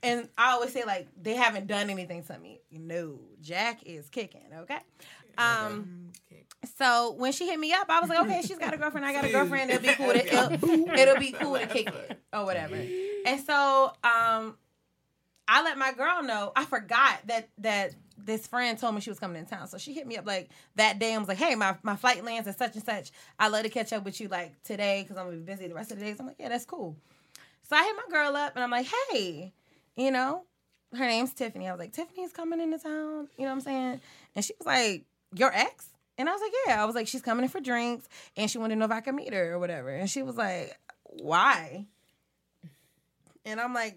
[0.00, 2.60] And I always say like they haven't done anything to me.
[2.70, 4.46] No, Jack is kicking.
[4.60, 4.78] Okay.
[5.38, 5.94] Um.
[6.76, 9.06] So when she hit me up, I was like, okay, she's got a girlfriend.
[9.06, 9.70] I got a girlfriend.
[9.70, 10.12] It'll be cool.
[10.12, 12.74] To, it'll, it'll be cool to kick it or whatever.
[12.74, 14.56] And so um,
[15.46, 16.52] I let my girl know.
[16.56, 19.68] I forgot that that this friend told me she was coming in town.
[19.68, 22.24] So she hit me up like that day and was like, hey, my, my flight
[22.24, 23.10] lands at such and such.
[23.38, 25.74] I'd love to catch up with you like today because I'm gonna be busy the
[25.74, 26.16] rest of the days.
[26.20, 26.96] I'm like, yeah, that's cool.
[27.68, 29.52] So I hit my girl up and I'm like, hey,
[29.96, 30.44] you know,
[30.94, 31.68] her name's Tiffany.
[31.68, 33.28] I was like, Tiffany's coming into town.
[33.36, 34.00] You know what I'm saying?
[34.34, 35.04] And she was like,
[35.34, 35.86] your ex?
[36.16, 36.82] And I was like, yeah.
[36.82, 39.00] I was like, she's coming in for drinks and she wanted to know if I
[39.00, 39.90] could meet her or whatever.
[39.90, 41.86] And she was like, why?
[43.44, 43.96] And I'm like,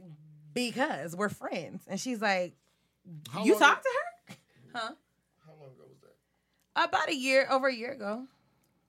[0.53, 1.83] because we're friends.
[1.87, 2.53] And she's like,
[3.31, 4.35] How you talked to her?
[4.73, 4.91] Huh?
[5.45, 6.83] How long ago was that?
[6.87, 8.25] About a year, over a year ago.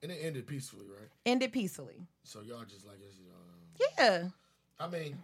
[0.01, 1.09] And it ended peacefully, right?
[1.25, 2.07] Ended peacefully.
[2.23, 4.27] So y'all just like, uh, Yeah.
[4.79, 5.17] I mean,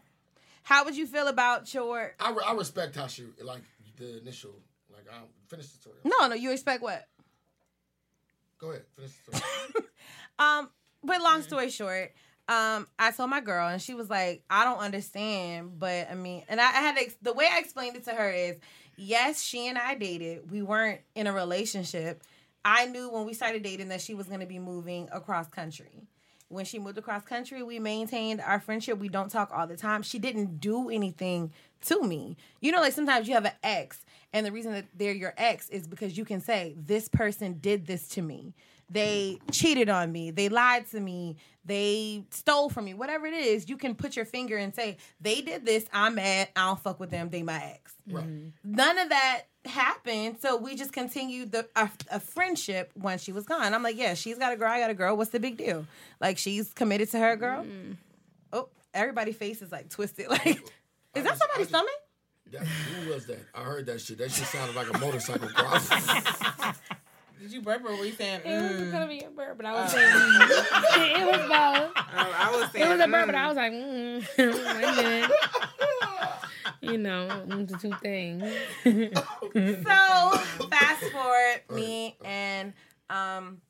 [0.63, 3.61] How would you feel about your I, re- I respect how she like
[3.97, 4.51] the initial
[5.11, 5.97] I finish the story.
[6.03, 7.07] No, no, you expect what?
[8.59, 9.85] Go ahead, finish the story.
[10.39, 10.69] Um,
[11.03, 12.13] but long story short,
[12.47, 16.45] um, I told my girl, and she was like, "I don't understand," but I mean,
[16.47, 18.55] and I, I had ex- the way I explained it to her is,
[18.95, 20.49] yes, she and I dated.
[20.49, 22.23] We weren't in a relationship.
[22.63, 26.07] I knew when we started dating that she was going to be moving across country,
[26.49, 28.97] when she moved across country, we maintained our friendship.
[28.97, 30.01] We don't talk all the time.
[30.03, 31.51] She didn't do anything
[31.85, 32.37] to me.
[32.59, 34.03] You know, like sometimes you have an ex,
[34.33, 37.85] and the reason that they're your ex is because you can say, This person did
[37.87, 38.53] this to me.
[38.91, 40.31] They cheated on me.
[40.31, 41.37] They lied to me.
[41.63, 42.95] They stole from me.
[42.95, 45.85] Whatever it is, you can put your finger and say, They did this.
[45.93, 46.49] I'm mad.
[46.55, 47.29] I don't fuck with them.
[47.29, 47.93] They my ex.
[48.07, 48.25] Right.
[48.25, 48.75] Mm-hmm.
[48.75, 50.37] None of that happened.
[50.41, 53.73] So we just continued the a, a friendship when she was gone.
[53.73, 55.15] I'm like, yeah, she's got a girl, I got a girl.
[55.17, 55.85] What's the big deal?
[56.19, 57.65] Like she's committed to her girl.
[58.51, 60.27] Oh, everybody's face is like twisted.
[60.29, 60.61] Like,
[61.15, 61.89] is that somebody's stomach?
[62.51, 63.39] That, who was that?
[63.53, 64.17] I heard that shit.
[64.17, 65.87] That shit sounded like a motorcycle cross.
[67.39, 68.41] Did you burp or were you saying?
[68.43, 68.91] It was Mm.
[68.91, 72.05] gonna be a burp, but I was saying it, it was both.
[72.11, 72.85] Oh, I was saying.
[72.85, 73.37] It was a burp, but mm.
[73.37, 75.31] I was like, mm, wait a minute.
[76.81, 78.43] You know, mm, the two things.
[79.53, 82.73] So fast forward, me and
[83.09, 83.61] um,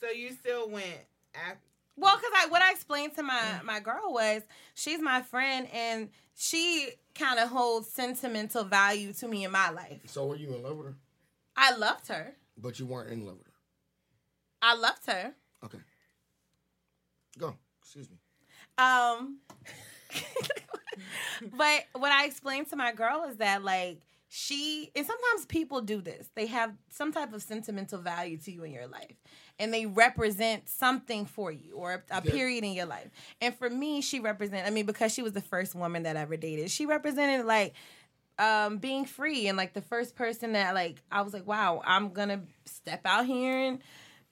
[0.00, 0.86] So you still went.
[1.34, 1.58] After,
[1.96, 4.42] well, because I what I explained to my my girl was
[4.74, 10.00] she's my friend and she kind of holds sentimental value to me in my life.
[10.06, 10.94] so were you in love with her?
[11.56, 12.34] I loved her.
[12.56, 13.52] But you weren't in love with her.
[14.62, 15.34] I loved her.
[15.64, 15.78] Okay.
[17.38, 17.54] Go.
[17.82, 18.16] Excuse me.
[18.78, 19.38] Um,
[21.56, 26.00] but what I explained to my girl is that like she and sometimes people do
[26.00, 26.30] this.
[26.34, 29.16] They have some type of sentimental value to you in your life,
[29.62, 33.08] and they represent something for you or a, a period in your life.
[33.40, 34.66] And for me, she represent.
[34.66, 37.74] I mean, because she was the first woman that I ever dated, she represented like
[38.38, 42.10] um being free and like the first person that like I was like, wow, I'm
[42.10, 43.78] gonna step out here and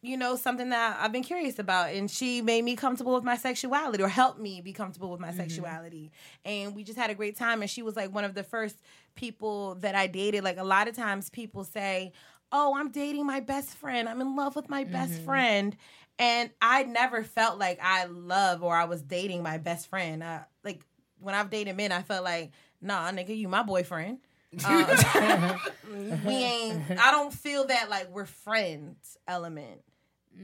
[0.03, 3.37] you know something that I've been curious about, and she made me comfortable with my
[3.37, 6.11] sexuality or helped me be comfortable with my sexuality,
[6.45, 7.61] and we just had a great time.
[7.61, 8.77] And she was like one of the first
[9.15, 10.43] people that I dated.
[10.43, 12.13] Like a lot of times, people say,
[12.53, 14.09] "Oh, I'm dating my best friend.
[14.09, 15.77] I'm in love with my best friend,"
[16.19, 20.23] and I never felt like I love or I was dating my best friend.
[20.23, 20.83] Uh, like
[21.19, 24.19] when I've dated men, I felt like, "Nah, nigga, you my boyfriend."
[24.65, 25.59] Uh,
[26.25, 29.83] we ain't I don't feel that like we're friends element.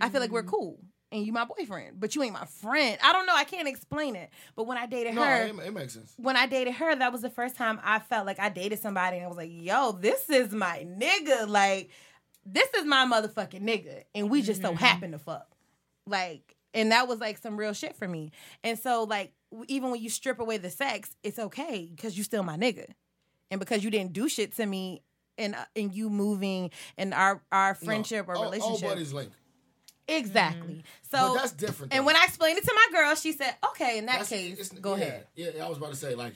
[0.00, 0.78] I feel like we're cool
[1.16, 2.98] and you my boyfriend, but you ain't my friend.
[3.02, 4.30] I don't know, I can't explain it.
[4.54, 6.12] But when I dated No, her, it, it makes sense.
[6.16, 9.16] when I dated her, that was the first time I felt like I dated somebody
[9.16, 11.48] and I was like, yo, this is my nigga.
[11.48, 11.90] Like,
[12.44, 14.04] this is my motherfucking nigga.
[14.14, 15.48] And we just so happen to fuck.
[16.06, 18.30] Like, and that was like some real shit for me.
[18.62, 19.32] And so, like,
[19.68, 22.86] even when you strip away the sex, it's okay because you still my nigga.
[23.50, 25.02] And because you didn't do shit to me
[25.38, 28.82] and uh, and you moving and our our friendship No, or relationship.
[28.84, 29.30] All buddies link.
[30.08, 30.84] Exactly.
[31.10, 31.92] So But that's different.
[31.92, 34.52] and when I explained it to my girl, she said, "Okay, in that That's- case,
[34.58, 36.34] it's- go yeah, ahead." Yeah, I was about to say like,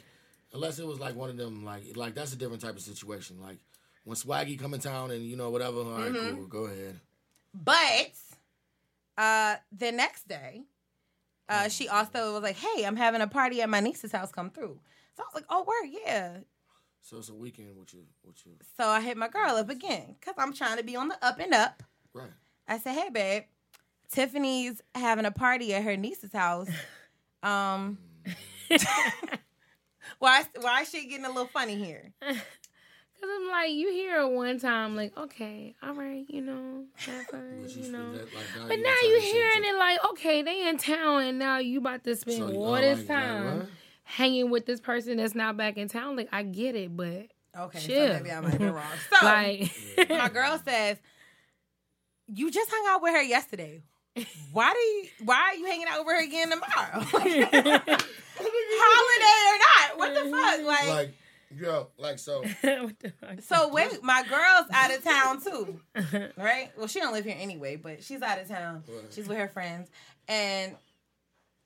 [0.52, 3.40] unless it was like one of them like like that's a different type of situation.
[3.40, 3.58] Like
[4.04, 5.78] when Swaggy come in town and you know whatever.
[5.78, 6.36] All right, Mm-hmm.
[6.36, 7.00] cool, go ahead.
[7.54, 8.12] But
[9.18, 10.62] uh the next day,
[11.48, 14.32] uh she also was like, "Hey, I'm having a party at my niece's house.
[14.32, 14.80] Come through."
[15.16, 16.38] So I was like, "Oh, word, yeah."
[17.02, 20.16] So it's a weekend with you, with you, So I hit my girl up again
[20.18, 21.82] because I'm trying to be on the up and up.
[22.12, 22.30] right?
[22.68, 23.44] I said, "Hey, babe,
[24.12, 26.68] Tiffany's having a party at her niece's house.
[27.42, 27.96] Um,
[30.18, 32.12] why why is she getting a little funny here?
[32.22, 32.36] Cause
[33.22, 37.60] I'm like, you hear it one time, like, okay, all right, you know, have fun,
[37.62, 38.12] But you you know.
[38.12, 41.22] that, like, now But you now you this hearing it like, okay, they in town,
[41.22, 43.68] and now you about to spend So you- all this like- like time what?
[44.04, 46.16] hanging with this person that's not back in town.
[46.16, 48.06] Like, I get it, but Okay, Chill.
[48.06, 48.84] so maybe I might be wrong.
[49.18, 49.70] So like,
[50.10, 50.98] my girl says,
[52.26, 53.82] "You just hung out with her yesterday.
[54.52, 55.08] Why do you?
[55.24, 57.00] Why are you hanging out with her again tomorrow?
[58.42, 59.98] Holiday or not?
[59.98, 60.66] What the fuck?
[60.66, 61.14] Like, like
[61.56, 62.40] yo, like so.
[62.60, 63.40] what the fuck?
[63.42, 65.80] so wait, my girl's out of town too,
[66.36, 66.70] right?
[66.76, 68.82] Well, she don't live here anyway, but she's out of town.
[68.88, 69.04] Right.
[69.10, 69.88] She's with her friends,
[70.26, 70.74] and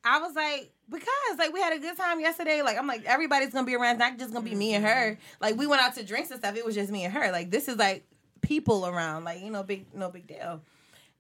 [0.05, 2.61] I was like, because like we had a good time yesterday.
[2.61, 3.93] Like I'm like everybody's gonna be around.
[3.93, 4.95] It's not just gonna be me and mm-hmm.
[4.95, 5.19] her.
[5.41, 6.57] Like we went out to drinks and stuff.
[6.57, 7.33] It was just me and her.
[7.33, 8.05] Like this is like
[8.43, 9.25] people around.
[9.25, 10.61] Like you know, big no big deal.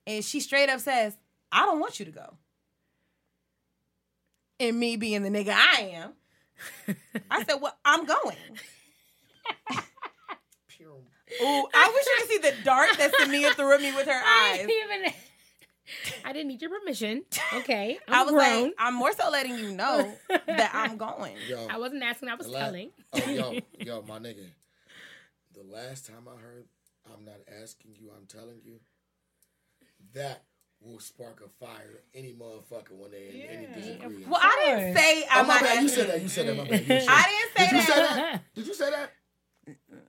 [0.07, 1.16] And she straight up says,
[1.52, 2.36] "I don't want you to go."
[4.61, 6.12] And me being the nigga I am,
[7.30, 8.36] I said, "Well, I'm going."
[11.42, 14.12] Ooh, I wish you could see the dart that Samia threw at me with her
[14.24, 14.66] I eyes.
[14.66, 15.12] didn't even.
[16.24, 17.24] I didn't need your permission.
[17.55, 18.62] Okay, I'm I was grown.
[18.64, 20.14] like, I'm more so letting you know
[20.46, 21.34] that I'm going.
[21.48, 22.28] Yo, I wasn't asking.
[22.28, 22.90] I was the la- telling.
[23.12, 24.46] Oh, yo, yo, my nigga.
[25.55, 26.66] The last time I heard,
[27.12, 28.78] I'm not asking you, I'm telling you.
[30.14, 30.44] That
[30.80, 34.28] will spark a fire any motherfucker when they in any disagreement.
[34.28, 35.82] Well, I didn't say oh, I'm my not bad.
[35.82, 36.22] You said that.
[36.22, 36.56] You said that.
[36.56, 36.80] My bad.
[36.80, 38.16] You said I didn't say Did you say that.
[38.16, 38.42] that?
[38.54, 39.12] Did you say that?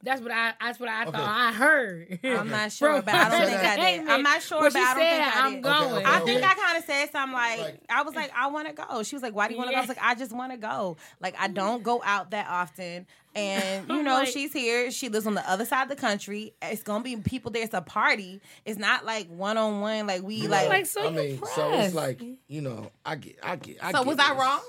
[0.03, 0.53] That's what I.
[0.61, 1.11] That's what I Okay.
[1.17, 1.27] thought.
[1.29, 2.19] I heard.
[2.23, 4.07] I'm not sure, From but I don't think I did.
[4.09, 5.63] I'm not sure, When but I don't think said, I I'm did.
[5.63, 5.93] going.
[5.95, 6.25] Okay, I okay.
[6.33, 9.03] think I kind of said something like, Like- I was like, I want to go.
[9.03, 9.77] She was like, Why do you want to go?
[9.77, 10.97] I was like, I just want to go.
[11.21, 13.07] Like, I don't go out that often.
[13.33, 14.91] And, you know, like- she's here.
[14.91, 16.53] She lives on the other side of the country.
[16.61, 17.63] It's going to be people there.
[17.63, 18.41] It's a party.
[18.65, 20.05] It's not like one on one.
[20.07, 23.37] Like, we, like, like, so I you mean, so it's like you know, I get,
[23.41, 24.61] I get, I so get was I wrong?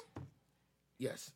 [0.98, 1.30] Yes.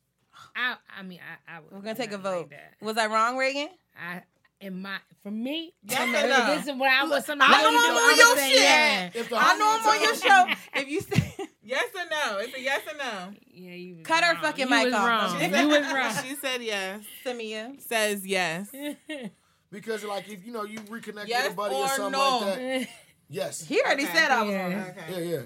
[0.61, 0.77] I.
[0.99, 1.57] I mean, I.
[1.57, 2.53] I We're going to take a not like vote.
[2.81, 3.69] was I wrong, Reagan?
[3.99, 4.23] I.
[4.63, 6.47] In my, for me, Yes from or no?
[6.55, 7.25] this is what I was.
[7.25, 9.31] Something I know I'm on your was saying, shit.
[9.31, 10.47] Yeah, I know I'm on your show.
[10.83, 11.35] If you say,
[11.65, 12.39] Yes or no?
[12.41, 13.33] It's a yes or no.
[13.55, 15.09] yeah you was Cut her fucking you mic was off.
[15.09, 15.41] Wrong.
[15.41, 16.25] She You was wrong.
[16.29, 17.01] She said yes.
[17.25, 17.81] Samia.
[17.81, 18.69] Says yes.
[19.71, 22.39] Because like if you know you reconnect Yes with a buddy or or something no?
[22.41, 22.89] like that.
[23.31, 23.65] Yes.
[23.67, 24.13] He already Okay.
[24.13, 24.63] said I was Yeah.
[24.63, 24.91] wrong.
[24.91, 25.25] Okay.
[25.25, 25.43] Yeah, yeah.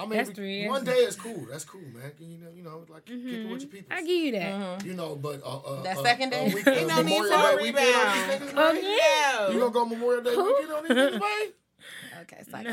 [0.00, 1.46] I mean, That's we- three one day is cool.
[1.50, 2.12] That's cool, man.
[2.18, 3.96] You know, you know, like kick it with your people.
[3.96, 4.84] I give you that.
[4.84, 6.50] You know, but uh, uh, That uh, second day?
[6.50, 8.58] uh, week, uh, Ain't no need Memorial for a Day weekend on these rebound.
[8.58, 9.52] Oh yeah.
[9.52, 11.52] You gonna go Memorial Day weekend on these niggas, man?
[12.22, 12.64] Okay, so I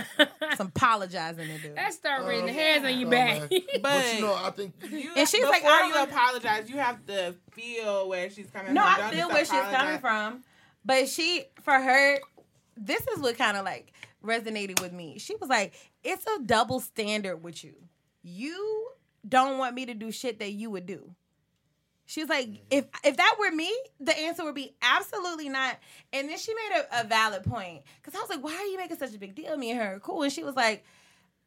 [0.42, 1.74] got some apologizing to do.
[1.76, 3.40] That start Oh, raising the hairs on your back.
[3.40, 3.50] man.
[3.50, 6.70] But, But you know, I think you, And she's like, before I you don't- apologize,
[6.70, 8.98] you have to feel where she's coming No, from.
[9.00, 10.44] No, I feel just where she's coming from.
[10.84, 12.20] But she, for her,
[12.76, 13.94] this is what kind of like
[14.24, 15.20] resonated with me.
[15.20, 17.76] She was like, it's a double standard with you.
[18.24, 18.90] You
[19.28, 21.16] don't want me to do shit that you would do.
[22.06, 25.78] She was like, if if that were me, the answer would be absolutely not.
[26.14, 27.82] And then she made a, a valid point.
[28.02, 29.58] Cause I was like, why are you making such a big deal?
[29.58, 30.24] Me and her are cool.
[30.24, 30.86] And she was like,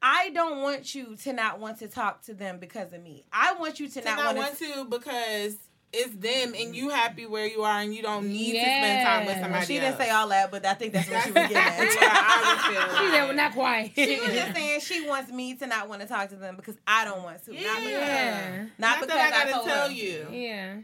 [0.03, 3.25] I don't want you to not want to talk to them because of me.
[3.33, 5.57] I want you to, To not, not want want to because
[5.93, 9.26] it's them and you happy where you are and you don't need to spend time
[9.26, 9.43] with Yeah.
[9.43, 9.84] somebody She else.
[9.86, 11.78] didn't say all that, but I think that's what she was getting at.
[11.78, 12.97] what I would feel.
[12.99, 13.93] She said, well, not quite.
[13.97, 16.76] She was just saying she wants me to not want to talk to them because
[16.86, 17.53] I don't want to.
[17.53, 18.57] Not because, Yeah.
[18.57, 19.93] not Not because that I I gotta told tell her.
[19.93, 20.26] you.
[20.30, 20.74] Yeah.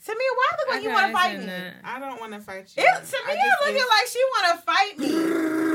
[0.00, 1.46] Samia, why look like I you want to fight me?
[1.46, 1.74] that.
[1.84, 2.82] I don't want to fight you.
[2.82, 5.06] It, I Samia just- looking like she want to fight me.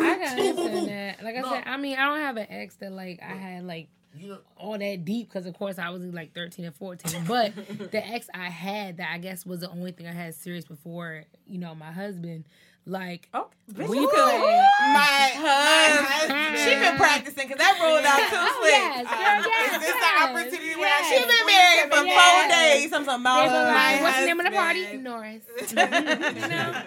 [0.09, 1.23] I can understand that.
[1.23, 1.49] Like I No.
[1.53, 3.88] said, I mean, I don't have an ex that like I had like
[4.18, 4.38] you know.
[4.57, 7.26] all that deep because of course I was like 13 and 14.
[7.26, 7.53] But
[7.91, 11.24] the ex I had that I guess was the only thing I had serious before,
[11.47, 12.45] you know, my husband.
[12.86, 14.28] Like Oh, bitch, We you could- could.
[14.91, 16.05] my Husband.
[16.05, 16.57] husband.
[16.59, 18.74] She been practicing because that rolled out too Oh, slick.
[18.74, 21.07] yes, girl, yes, Is this the yes, opportunity where yes.
[21.07, 22.20] She should been married for Yes.
[22.20, 22.91] four days.
[22.91, 23.72] I'm talking They about be her.
[23.72, 24.97] like, what's the name of the party?
[24.97, 25.43] Norris.
[26.43, 26.82] you know?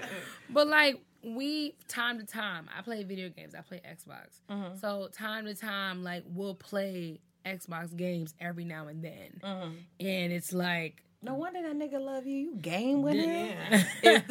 [0.51, 3.55] But like we time to time, I play video games.
[3.55, 4.41] I play Xbox.
[4.51, 4.79] Mm-hmm.
[4.79, 9.71] So time to time, like we'll play Xbox games every now and then, Mm-hmm.
[10.01, 12.37] and it's like, No wonder that nigga love you.
[12.39, 13.57] You game with him.
[14.03, 14.21] Yeah.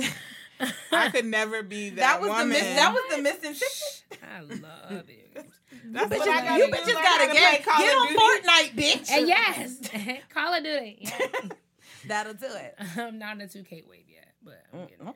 [0.91, 2.47] I could never be that, That was woman.
[2.49, 2.63] the miss.
[2.63, 4.21] That was the missing ticket.
[4.23, 5.51] I love video games.
[5.87, 6.71] That's Bitches, what I you do.
[6.71, 8.19] bitches Learn gotta how to get Call get on Duty.
[8.19, 9.11] Fortnite, bitch.
[9.11, 10.97] And yes, Call of Duty.
[11.01, 11.17] Yeah.
[12.07, 12.75] That'll do it.
[12.97, 15.13] I'm not in the 2K wave yet, but I'm getting there.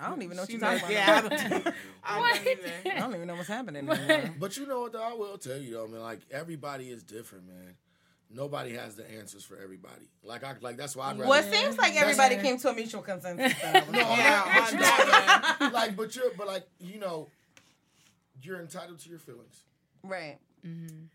[0.00, 0.90] I don't even know what you're talking about.
[0.92, 1.74] yeah, I don't,
[2.04, 2.72] I don't either.
[2.96, 4.30] I don't even know what's happening anymore.
[4.38, 4.92] But you know what?
[4.92, 6.00] Though I will tell you though, man.
[6.00, 7.74] Like everybody is different, man.
[8.32, 10.08] Nobody has the answers for everybody.
[10.22, 11.28] Like I like that's why I'd rather.
[11.28, 13.60] Well, it seems like everybody came to a mutual consensus.
[13.60, 14.18] that I No, wrong.
[14.18, 17.28] Yeah, but on you that know, like, but you're, but like, you know,
[18.42, 19.64] you're entitled to your feelings.
[20.02, 20.38] Right.
[20.64, 21.06] Mm-hmm.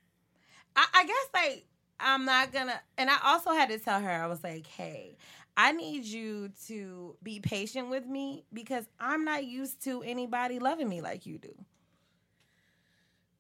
[0.76, 1.66] I, I guess like
[2.00, 5.16] I'm not gonna, and I also had to tell her I was like, hey,
[5.58, 10.90] I need you to be patient with me because I'm not used to anybody loving
[10.90, 11.54] me like you do.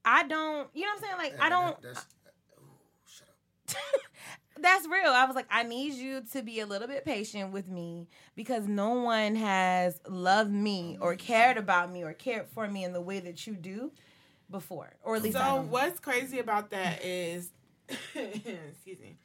[0.05, 1.33] I don't, you know what I'm saying?
[1.33, 1.81] Like I don't.
[1.81, 2.05] that- that's,
[2.57, 2.63] ooh,
[3.05, 3.27] shut
[3.69, 3.75] up.
[4.57, 5.11] That's real.
[5.11, 8.67] I was like, I need you to be a little bit patient with me because
[8.69, 13.01] no one has loved me or cared about me or cared for me in the
[13.01, 13.91] way that you do
[14.49, 15.71] before, or at least I So don't.
[15.71, 17.49] what's crazy about that is,
[17.89, 19.17] excuse me.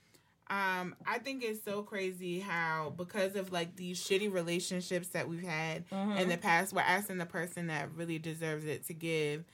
[0.50, 5.42] Um, I think it's so crazy how because of like these shitty relationships that we've
[5.44, 6.18] had Mm-hmm.
[6.18, 9.44] in the past, we're asking the person that really deserves it to give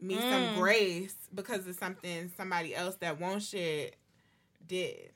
[0.00, 0.30] me Mm.
[0.30, 3.96] some grace because of something somebody else that won't shit
[4.66, 5.10] did.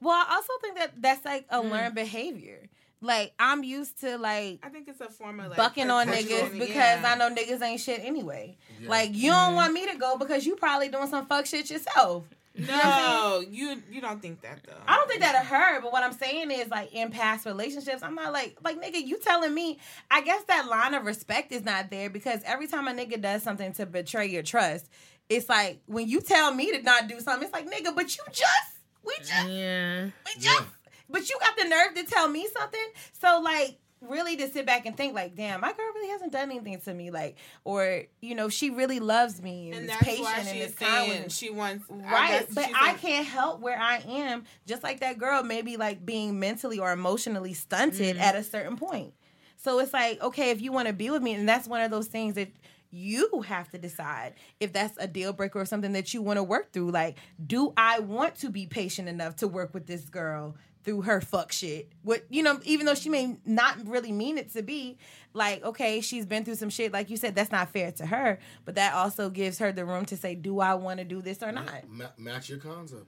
[0.00, 2.68] Well, I also think that that's like a learned behavior.
[3.00, 6.52] Like I'm used to like I think it's a form of like bucking on niggas
[6.58, 7.02] because yeah.
[7.06, 8.56] I know niggas ain't shit anyway.
[8.80, 8.88] Yeah.
[8.90, 12.24] Like you don't want me to go because you probably doing some fuck shit yourself.
[12.58, 14.72] No, you you don't think that though.
[14.86, 18.02] I don't think that of her, but what I'm saying is like in past relationships,
[18.02, 19.78] I'm not like like nigga, you telling me
[20.10, 23.42] I guess that line of respect is not there because every time a nigga does
[23.42, 24.88] something to betray your trust,
[25.28, 28.24] it's like when you tell me to not do something, it's like nigga, but you
[28.32, 30.04] just we just Yeah.
[30.04, 30.64] we just
[31.10, 32.86] but you got the nerve to tell me something.
[33.20, 36.50] So like really to sit back and think like, damn, my girl really hasn't done
[36.50, 40.04] anything to me, like, or you know, she really loves me and, and is that's
[40.04, 41.28] patient why and is kind with me.
[41.28, 45.18] she wants Right, guess but I said- can't help where I am, just like that
[45.18, 48.20] girl, maybe like being mentally or emotionally stunted mm.
[48.20, 49.14] at a certain point.
[49.56, 51.90] So it's like, okay, if you want to be with me, and that's one of
[51.90, 52.48] those things that
[52.90, 56.42] you have to decide if that's a deal breaker or something that you want to
[56.42, 56.90] work through.
[56.90, 61.20] Like, do I want to be patient enough to work with this girl through her
[61.20, 61.90] fuck shit?
[62.02, 64.98] What you know, even though she may not really mean it to be,
[65.34, 66.92] like, okay, she's been through some shit.
[66.92, 70.04] Like you said, that's not fair to her, but that also gives her the room
[70.06, 71.88] to say, do I want to do this or not?
[71.88, 73.06] Ma- match your cons up.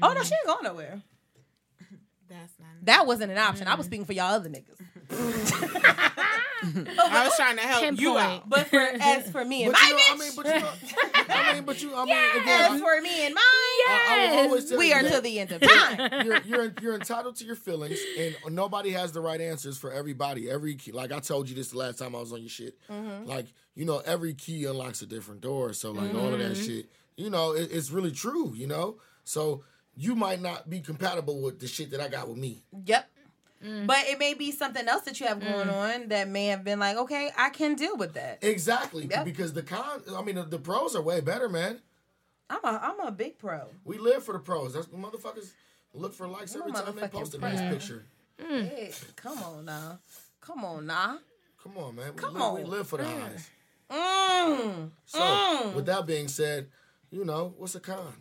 [0.00, 1.02] Oh no, she ain't going nowhere.
[2.28, 2.68] That's not.
[2.82, 3.66] That wasn't an option.
[3.66, 3.90] I was mm.
[3.90, 4.78] speaking for y'all other niggas.
[6.62, 8.18] I was trying to help you Pinpoint.
[8.18, 8.48] out.
[8.48, 10.68] But for as for me and But my you know, I mean, but you know,
[11.28, 13.42] I mean, but you, I mean, again, as I- for me and mine,
[13.88, 16.24] I, I always we you are that to the end of time.
[16.26, 20.50] You're, you're you're entitled to your feelings, and nobody has the right answers for everybody.
[20.50, 22.76] Every key, like I told you this the last time I was on your shit.
[22.90, 23.26] Mm-hmm.
[23.28, 25.72] Like you know, every key unlocks a different door.
[25.72, 26.64] So like all of that Mm-hmm.
[26.66, 26.86] shit,
[27.16, 28.52] you know, it, it's really true.
[28.54, 29.64] You know, so
[29.96, 32.62] you might not be compatible with the shit that I got with me.
[32.86, 33.08] Yep.
[33.86, 35.72] But it may be something else that you have going Mm.
[36.02, 38.38] on that may have been like, okay, I can deal with that.
[38.42, 39.24] Exactly, Yep.
[39.24, 41.80] because the con, I mean, the, the pros are way better, man.
[42.50, 43.68] I'm a I'm a big pro.
[43.84, 44.74] We live for the pros.
[44.74, 45.52] That's motherfuckers
[45.94, 47.48] look for likes I'm every time they post a pro.
[47.50, 48.04] nice picture.
[48.38, 49.98] Hey, come on now.
[50.40, 51.18] Come on now.
[51.62, 52.12] Come on, man.
[52.14, 52.70] We, Come live, we on.
[52.70, 53.48] live for the highs.
[53.90, 54.90] Mm.
[55.06, 55.74] So, Mm.
[55.74, 56.68] with that being said,
[57.10, 58.12] you know, what's a con?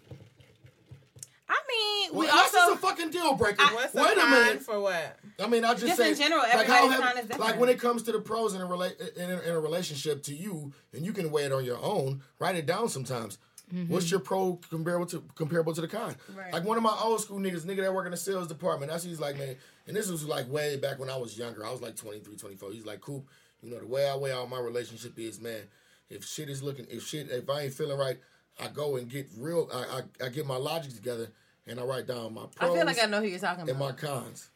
[1.53, 3.61] I mean, we Well, that's also just a fucking deal breaker.
[3.73, 4.61] What's Wait the a minute.
[4.61, 5.19] for what?
[5.37, 7.41] I mean, I just, Just say in general, like, how everybody's have- is different.
[7.41, 10.23] like when it comes to the pros in a rela- in, a, in a relationship
[10.23, 12.21] to you, and you can weigh it on your own.
[12.39, 13.37] Write it down sometimes.
[13.73, 13.91] Mm-hmm.
[13.93, 16.15] What's your pro comparable to comparable to the con?
[16.35, 16.53] Right.
[16.53, 18.91] Like one of my old school niggas, nigga that work in the sales department.
[18.91, 19.55] That's he's like, man,
[19.87, 21.65] and this was like way back when I was younger.
[21.65, 22.71] I was like 23, 24.
[22.71, 23.25] He's like, Coop,
[23.61, 25.61] you know, the way I weigh out my relationship is, man,
[26.09, 28.17] if shit is looking, if shit, if I ain't feeling right,
[28.59, 29.69] I go and get real.
[29.73, 31.29] I I, I get my logic together
[31.67, 33.69] and I write down my I pros feel like I know who you're talking about.
[33.69, 34.49] and my cons.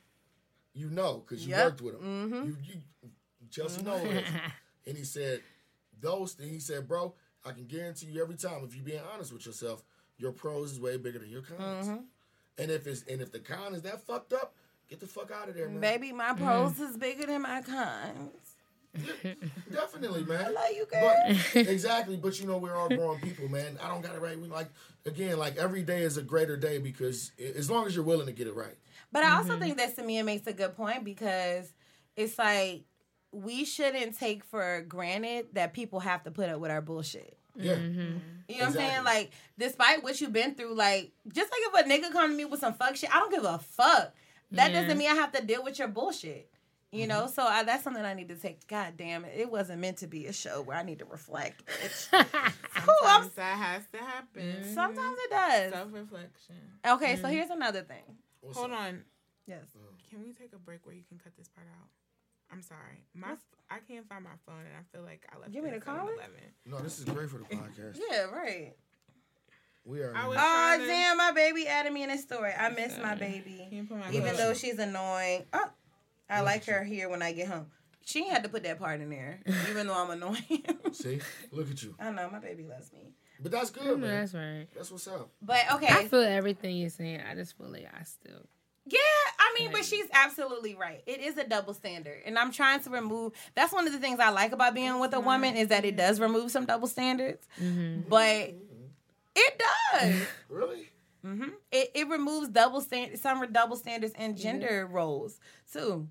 [0.74, 1.66] You know, because you Yep.
[1.66, 2.34] worked with him.
[2.46, 4.24] You, you, know knows.
[4.88, 5.42] and he said,
[6.02, 6.38] those.
[6.40, 7.14] And he said, bro,
[7.46, 9.84] I can guarantee you every time if you're being honest with yourself,
[10.18, 11.88] your pros is way bigger than your cons.
[11.88, 12.04] Mm-hmm.
[12.58, 14.54] And if it's and if the con is that fucked up,
[14.90, 15.80] get the fuck out of there, man.
[15.82, 18.45] Baby, my pros is bigger than my cons.
[19.72, 20.46] Definitely, man.
[20.46, 21.16] I love you, girl.
[21.28, 23.78] But, exactly, but you know we're all grown people, man.
[23.82, 24.40] I don't got it right.
[24.40, 24.70] We like
[25.06, 28.32] again, like every day is a greater day because as long as you're willing to
[28.32, 28.76] get it right.
[29.12, 29.62] But I also mm-hmm.
[29.62, 31.72] think that Samia makes a good point because
[32.16, 32.84] it's like
[33.32, 37.38] we shouldn't take for granted that people have to put up with our bullshit.
[37.56, 37.76] Yeah.
[37.76, 38.18] Mm-hmm.
[38.48, 39.04] You know what I'm saying?
[39.04, 42.46] Like, despite what you've been through, like, just like if a nigga come to me
[42.46, 44.14] with some fuck shit, I don't give a fuck.
[44.52, 44.82] That Yeah.
[44.82, 46.50] doesn't mean I have to deal with your bullshit.
[46.96, 47.34] You know, mm-hmm.
[47.34, 48.66] so I, that's something I need to take.
[48.68, 51.66] God damn it, it wasn't meant to be a show where I need to reflect.
[51.84, 52.10] Bitch.
[52.12, 54.74] Cool, Sometimes that has to happen.
[54.74, 55.74] sometimes it does.
[55.74, 56.56] Self reflection.
[56.88, 57.32] Okay, so mm-hmm.
[57.32, 58.04] here's another thing.
[58.42, 58.80] What's Hold up?
[58.80, 59.04] on.
[59.48, 59.64] Yes.
[59.76, 59.80] Oh.
[60.10, 61.88] Can we take a break where you can cut this part out?
[62.52, 63.04] I'm sorry.
[63.14, 63.36] My
[63.70, 65.96] I can't find my phone and I feel like I left Give me the call.
[65.96, 66.54] 7-Eleven.
[66.66, 68.00] No, this is great for the podcast.
[68.12, 68.74] Yeah, right.
[69.84, 70.16] We are.
[70.16, 72.52] I was- Oh trying to- damn, my baby added me in his story.
[72.58, 73.68] I miss my Can baby.
[73.72, 75.46] you put my Even though she's annoying.
[75.54, 75.70] Oh,
[76.30, 77.68] I like her here when I get home.
[78.04, 80.64] She ain't had to put that part in there, even though I'm annoying.
[80.92, 81.20] See,
[81.52, 81.96] look at you.
[82.00, 83.14] I know my baby loves me.
[83.40, 84.22] But that's good, man.
[84.22, 84.68] That's right.
[84.76, 85.30] That's what's up.
[85.42, 87.22] But okay, I feel everything you're saying.
[87.30, 88.46] I just feel like I still.
[88.86, 89.00] yeah,
[89.40, 91.02] I mean, but she's absolutely right.
[91.06, 93.34] It is a double standard, and I'm trying to remove.
[93.56, 95.96] That's one of the things I like about being with a woman is that it
[95.98, 98.02] does remove some double standards, mm-hmm.
[98.08, 98.54] but
[99.36, 99.62] it
[99.94, 100.16] does.
[100.50, 100.90] Really?
[101.26, 105.40] Hmm It it removes double stand some double standards in gender roles
[105.72, 106.08] too.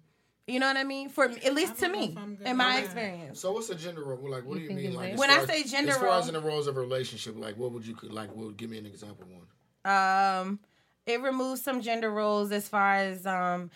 [0.47, 1.09] You know what I mean?
[1.09, 2.85] For at least to me, if I'm good in my that.
[2.85, 3.41] experience.
[3.41, 4.29] So what's a gender role?
[4.31, 4.91] Like, what do you think mean?
[4.95, 6.49] Like, like- as When far I as- say gender as far as role- in the
[6.49, 8.35] roles of a relationship, like, what would you like?
[8.37, 9.27] What give me an example?
[9.27, 9.47] One.
[9.91, 10.59] Um,
[11.07, 13.71] it removes some gender roles as far as um.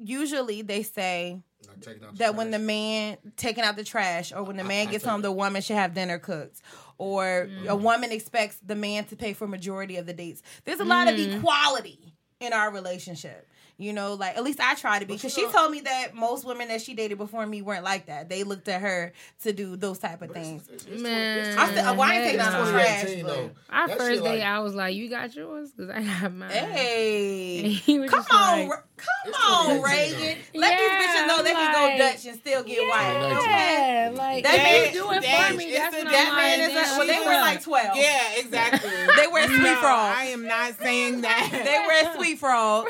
[0.00, 4.32] Usually, they say Like taking out the that when the man taking out the trash
[4.32, 6.60] or when the man I gets think- home, the woman should have dinner cooked.
[6.98, 7.80] Or a mm.
[7.80, 10.42] woman expects the man to pay for majority of the dates.
[10.64, 11.36] There's a lot of mm.
[11.38, 13.46] equality in our relationship.
[13.80, 16.12] You know, like at least I try to be because she know- told me that
[16.12, 18.28] most women that she dated before me weren't like that.
[18.28, 19.12] They looked at her
[19.44, 20.62] to do those type of But it's- things.
[20.68, 21.44] it's- it's Man.
[21.44, 23.00] twenty- I it's still, well, I ain't taking no trash.
[23.02, 23.50] 2018 but- though.
[23.70, 26.50] Our first shit, day, like- I was like, "You got yours?" Because I have mine.
[26.50, 30.38] Hey, he come on, like- Ra- come It's on, Reagan.
[30.54, 30.60] though.
[30.60, 33.12] Let these bitches know they can like- go Dutch and still get white.
[33.12, 33.38] Yeah.
[33.38, 34.10] Okay.
[34.14, 35.64] Like That that man- man do it that- for me.
[35.64, 36.68] it's That's a- what That I'm man is.
[36.70, 37.96] A, damn, well, they were like twelve.
[37.96, 38.90] Yeah, exactly.
[39.16, 40.14] They wear sweet No, frog.
[40.16, 41.48] I am not saying that.
[41.64, 42.86] They wear sweet frog.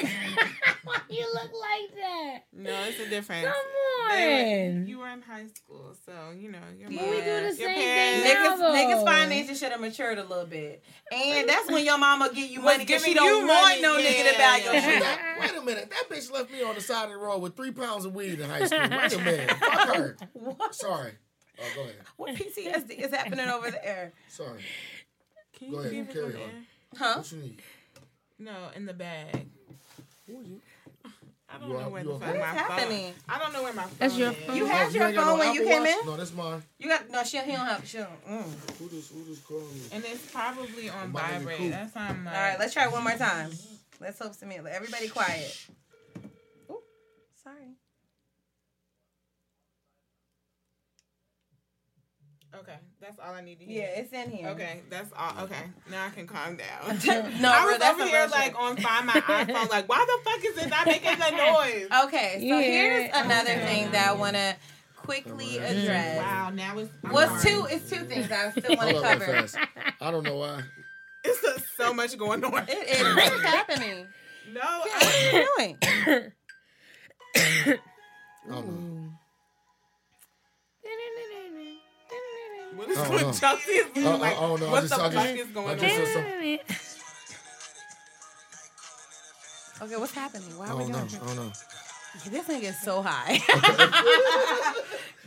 [0.85, 2.39] Why you look like that?
[2.53, 3.45] No, it's a difference.
[3.47, 3.55] Come
[4.17, 4.87] They were- on.
[4.87, 6.59] you were in high school, so you know.
[6.79, 7.01] Your Yeah.
[7.03, 9.05] mom- We We do the Your same parents- thing niggas, now, niggas though.
[9.05, 10.83] finances should have matured a little bit,
[11.13, 13.83] and that's when your mama give you money because she don't you want money.
[13.83, 15.03] no nigga to buy your shit.
[15.41, 15.93] Wait a minute.
[16.09, 18.41] That bitch left me on the side of the road with three pounds of weed
[18.41, 18.79] in high school.
[18.81, 19.51] Wait a minute.
[19.51, 20.17] Fuck her.
[20.73, 21.13] Sorry.
[21.61, 21.95] Oh, go ahead.
[22.17, 24.13] What PTSD is happening over there?
[24.29, 24.61] Sorry.
[25.59, 26.67] Can Go you ahead, leave carry over on.
[26.97, 27.15] Huh?
[27.19, 27.59] What you need?
[28.39, 29.47] No, in the bag.
[30.29, 30.61] Who is you?
[31.51, 33.13] I don't You know are- where you the are- fuck my is happening?
[33.13, 33.15] phone.
[33.29, 34.37] I don't know where my phone That's your is.
[34.47, 34.57] phone.
[34.57, 35.91] You had you your ain't phone no when you came Watch?
[36.01, 36.07] in.
[36.07, 36.63] No, that's mine.
[36.79, 37.45] You got no shit.
[37.45, 38.07] He don't have shit.
[38.29, 38.43] Mm.
[38.79, 39.81] Who just who just called me?
[39.93, 41.57] And it's probably on Might vibrate.
[41.59, 41.71] cool.
[41.71, 42.35] That's why I'm like.
[42.37, 43.51] All right, let's try it one more time.
[44.01, 45.67] Let's hope some Everybody quiet.
[47.49, 47.69] Ooh, sorry.
[52.63, 53.83] Okay, that's all I need to hear.
[53.83, 54.49] Yeah, it's in here.
[54.49, 55.45] Okay, that's all.
[55.45, 56.99] Okay, now I can calm down.
[57.43, 58.57] no, I was that's over here like shit.
[58.57, 61.89] on find my iPhone, like why the fuck is it not making the noise?
[62.07, 62.61] Okay, so Yeah.
[62.63, 64.57] here's another thing that I want to
[64.97, 66.17] quickly address.
[66.19, 67.55] Wow, now it's I'm What's sorry.
[67.55, 67.67] two?
[67.71, 69.25] It's two things I still want to cover.
[69.27, 69.59] fast.
[70.01, 70.63] I don't know why.
[71.25, 72.65] It's just so much going on.
[72.67, 73.15] It is.
[73.15, 74.07] What's happening?
[74.55, 75.49] No, What I, are you
[76.17, 76.33] doing?
[77.37, 77.79] I
[78.47, 79.19] don't
[82.77, 83.35] what is I don't what.
[83.35, 84.07] Chelsea is doing?
[84.07, 85.79] I- I- like, I don't what just- the fuck just- is going on?
[85.79, 86.25] just saw some-
[89.81, 90.59] Okay, what's happening?
[90.59, 91.53] Why are we don't doing I don't know.
[92.25, 93.39] This nigga is so high.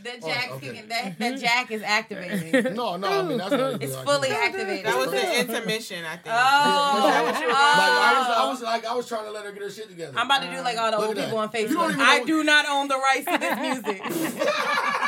[0.03, 0.81] the jack, Oh, okay.
[0.87, 2.75] that, that jack is activated.
[2.81, 3.07] No, no.
[3.07, 4.85] I mean that's not even It's like- fully Like, activated.
[4.85, 6.27] That was the intermission, I think.
[6.27, 7.07] Oh, oh.
[7.07, 8.49] I was, I oh.
[8.49, 10.13] was like, I was trying to let her get her shit together.
[10.17, 11.61] I'm about to do like all the Look old people on that.
[11.61, 11.99] You don't Facebook.
[11.99, 14.01] I do not own the rights to this music.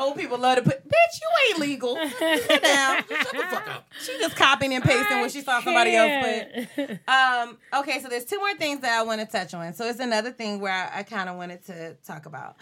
[0.00, 1.96] old people love to put, bitch, you ain't legal.
[1.96, 2.96] Sit down.
[3.08, 3.88] Shut the fuck up.
[4.02, 6.90] She just copying and pasting what she saw somebody else put.
[7.08, 9.72] Um, okay, so there's two more things that I want to touch on.
[9.74, 12.56] So it's another thing where I, I kind of wanted to talk about.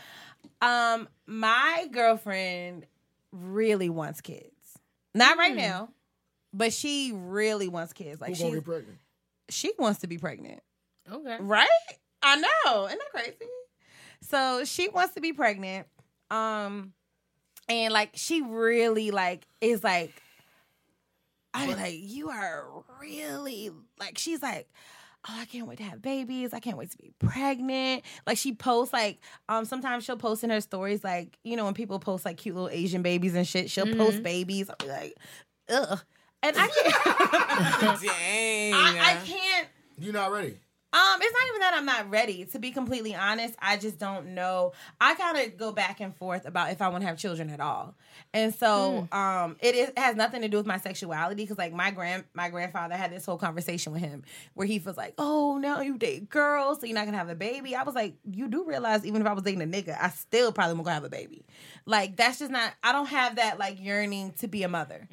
[0.61, 2.86] Um, my girlfriend
[3.32, 4.51] really wants kids.
[5.14, 5.89] Not right now,
[6.53, 8.20] but she really wants kids.
[8.20, 8.99] Like Who gonna she pregnant?
[9.49, 10.61] she wants to be pregnant.
[11.11, 11.36] Okay.
[11.41, 11.68] Right?
[12.22, 12.86] I know.
[12.86, 13.51] Isn't that crazy?
[14.22, 15.86] So she wants to be pregnant.
[16.30, 16.93] Um
[17.69, 20.12] and like she really like is like
[21.55, 22.64] I'm like, you are
[23.01, 24.69] really like she's like,
[25.29, 26.55] Oh, I can't wait to have babies.
[26.55, 28.05] I can't wait to be pregnant.
[28.27, 31.75] Like she posts like um sometimes she'll post in her stories like, you know, when
[31.75, 34.71] people post like cute little Asian babies and shit, she'll post babies.
[34.71, 35.14] I'll be like,
[35.69, 36.01] ugh.
[36.43, 36.69] And I
[37.79, 38.75] can't Dang.
[38.75, 40.59] I, I can't you're not ready?
[40.91, 42.47] Um, it's not even that I'm not ready.
[42.47, 44.72] To be completely honest, I just don't know.
[44.99, 47.61] I kind of go back and forth about if I want to have children at
[47.61, 47.95] all,
[48.32, 51.74] and so um, it, is, it has nothing to do with my sexuality because like
[51.74, 54.22] my grand my grandfather had this whole conversation with him
[54.55, 57.34] where he was like, "Oh, now you date girls, so you're not gonna have a
[57.34, 60.09] baby." I was like, "You do realize even if I was dating a nigga, I
[60.09, 61.45] still probably won't have a baby."
[61.84, 62.72] Like that's just not.
[62.82, 65.07] I don't have that like yearning to be a mother,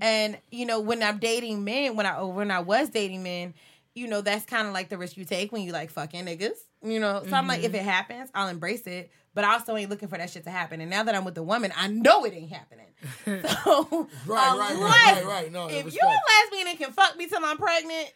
[0.00, 3.52] and you know when I'm dating men, when I when I was dating men
[3.98, 6.56] you know, that's kind of like the risk you take when you like fucking niggas,
[6.82, 7.22] you know.
[7.28, 10.16] So I'm like, if it happens, I'll embrace it, but I also ain't looking for
[10.18, 10.80] that shit to happen.
[10.80, 12.86] And now that I'm with a woman, I know it ain't happening.
[13.64, 15.52] So, Right, right, right, right, right.
[15.52, 15.94] No, if respect.
[15.94, 18.12] you a lesbian and can fuck me till I'm pregnant,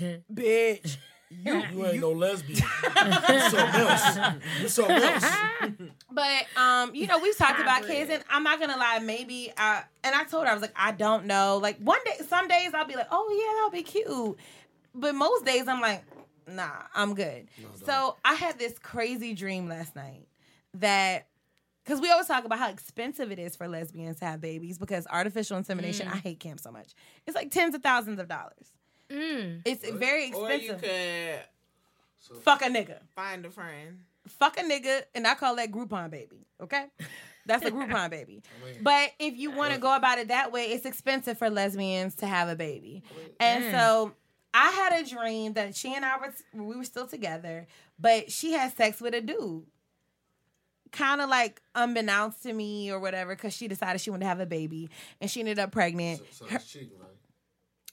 [0.32, 0.96] bitch,
[1.30, 2.58] you, You ain't no lesbian.
[2.96, 4.18] You're something else.
[4.60, 5.24] You're something else.
[6.10, 9.00] But um, you know, we've talked about kids, and I'm not gonna lie.
[9.00, 11.58] Maybe I and I told her I was like, I don't know.
[11.60, 14.38] Like one day, some days I'll be like, oh yeah, that'll be cute.
[14.94, 16.04] But most days I'm like,
[16.46, 17.48] nah, I'm good.
[17.84, 20.28] so I had this crazy dream last night
[20.74, 21.26] that
[21.84, 25.06] because we always talk about how expensive it is for lesbians to have babies because
[25.10, 26.08] artificial insemination.
[26.08, 26.22] I mm.
[26.22, 26.94] hate camp so much.
[27.26, 28.72] It's like tens of thousands of dollars.
[29.10, 29.62] Mm.
[29.64, 30.50] It's very expensive.
[30.50, 30.80] Or you expensive.
[30.80, 31.40] could
[32.42, 34.00] Fuck a nigga find a friend.
[34.26, 36.46] fuck a nigga, and I call that Groupon baby.
[36.62, 36.86] Okay,
[37.44, 38.42] that's a Groupon baby.
[38.82, 42.26] But if you want to go about it that way, it's expensive for lesbians to
[42.26, 43.02] have a baby,
[43.38, 43.70] and mm.
[43.72, 44.12] so
[44.54, 46.32] I had a dream that she and I were
[46.62, 47.66] we were still together,
[47.98, 49.64] but she had sex with a dude.
[50.92, 54.38] Kind of like unbeknownst to me or whatever, because she decided she wanted to have
[54.38, 54.88] a baby
[55.20, 56.22] and she ended up pregnant.
[56.30, 57.10] So that's cheating, right?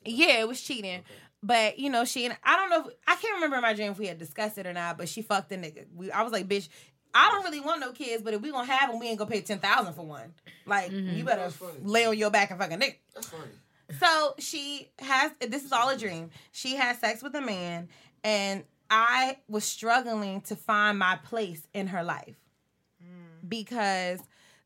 [0.05, 1.01] Yeah, it was cheating.
[1.41, 3.91] But you know, she and I don't know if I can't remember in my dream
[3.91, 4.99] if we had discussed it or not.
[4.99, 5.85] But she fucked the nigga.
[5.95, 6.69] We, I was like, bitch,
[7.15, 9.31] I don't really want no kids, but if we gonna have them, we ain't gonna
[9.31, 10.35] pay ten thousand for one.
[10.67, 11.17] Like mm-hmm.
[11.17, 11.51] you better
[11.81, 12.97] lay on your back and fuck a nigga.
[13.15, 13.49] That's funny.
[13.99, 15.31] So she has.
[15.39, 16.29] This is all a dream.
[16.51, 17.89] She has sex with a man,
[18.23, 22.35] and I was struggling to find my place in her life
[23.01, 23.47] mm.
[23.47, 24.19] because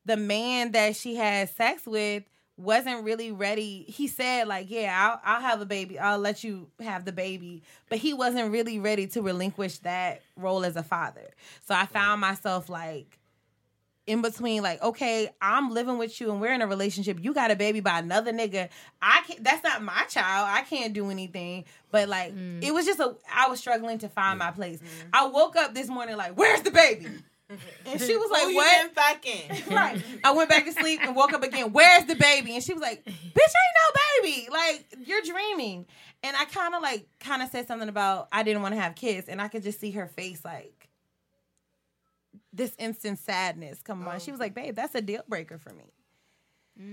[0.06, 2.24] the man that she had sex with
[2.58, 3.86] wasn't really ready.
[3.88, 6.00] He said like, "Yeah, I'll, I'll have a baby.
[6.00, 10.66] I'll let you have the baby," but he wasn't really ready to relinquish that role
[10.66, 11.30] as a father.
[11.64, 13.20] So I found myself like
[14.08, 17.18] in between like okay i'm living with you and we're in a relationship.
[17.22, 18.70] You got a baby by another nigga.
[19.02, 20.48] I can't that's not my child.
[20.52, 21.66] I can't do anything.
[21.92, 22.64] But like mm.
[22.64, 24.80] it was just a i was struggling to find my place.
[24.80, 25.10] Mm-hmm.
[25.14, 27.08] I woke up this morning like where's the baby?
[27.86, 28.96] And she was Who like you what?
[28.96, 29.72] been fucking?
[29.76, 30.04] right.
[30.24, 31.74] I went back to sleep and woke up again.
[31.74, 32.56] Where's the baby?
[32.56, 34.48] And she was like bitch ain't no baby.
[34.52, 35.86] Like you're dreaming.
[36.24, 38.96] And i kind of like kind of said something about i didn't want to have
[38.96, 39.30] kids.
[39.30, 40.75] And i could just see her face like
[42.56, 45.86] this instant sadness come on she was like babe that's a deal breaker for me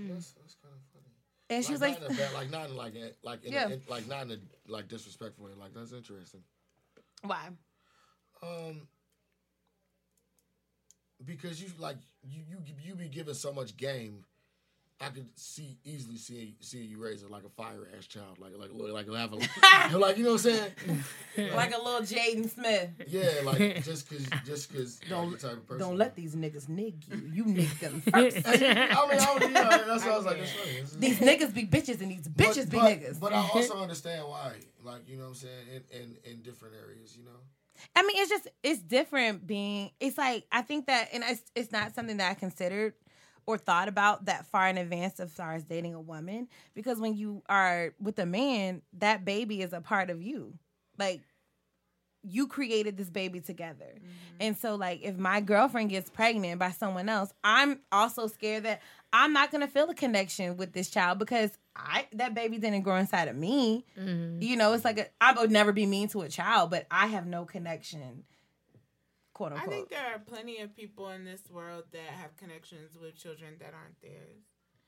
[0.09, 1.05] That's, that's kind of funny.
[1.49, 3.53] and she was like not in a bad, like not in like a- like in
[3.53, 3.67] Yeah.
[3.69, 5.51] a, in, like not in a like disrespectful way.
[5.59, 6.41] Like that's interesting.
[7.21, 7.49] why
[8.41, 8.87] Um,
[11.25, 14.25] because you like you you you be given so much game.
[15.01, 18.53] I could see easily see see you raise it like a fire ass child, like
[18.57, 20.71] like like like have like you know what I'm saying?
[21.55, 25.57] like a little jaden smith Yeah, like just cause just cause Don't- like, the type
[25.57, 25.79] of person.
[25.79, 29.19] don't let these niggas nig you you nig them first I mean, I was,
[29.51, 30.37] yeah, that's what I was like.
[30.37, 30.71] That's funny.
[30.71, 33.81] It's- these niggas be bitches and these bitches but, be but, niggas But I also
[33.81, 37.39] understand why, like you know what I'm saying, in in, in different areas, you know.
[37.95, 39.91] I mean, it's just it's different being.
[39.99, 42.93] It's like I think that, and it's it's not something that I considered
[43.45, 47.15] or thought about that far in advance of far as dating a woman because when
[47.15, 50.53] you are with a man, that baby is a part of you.
[50.97, 51.21] Like
[52.23, 53.95] you created this baby together.
[53.95, 54.37] Mm-hmm.
[54.39, 58.81] And so like if my girlfriend gets pregnant by someone else, I'm also scared that
[59.11, 62.81] I'm not going to feel a connection with this child because I that baby didn't
[62.81, 63.85] grow inside of me.
[63.99, 64.41] Mm-hmm.
[64.41, 67.07] You know, it's like a, I would never be mean to a child, but I
[67.07, 68.23] have no connection,
[69.33, 73.15] quote I think there are plenty of people in this world that have connections with
[73.15, 74.41] children that aren't theirs.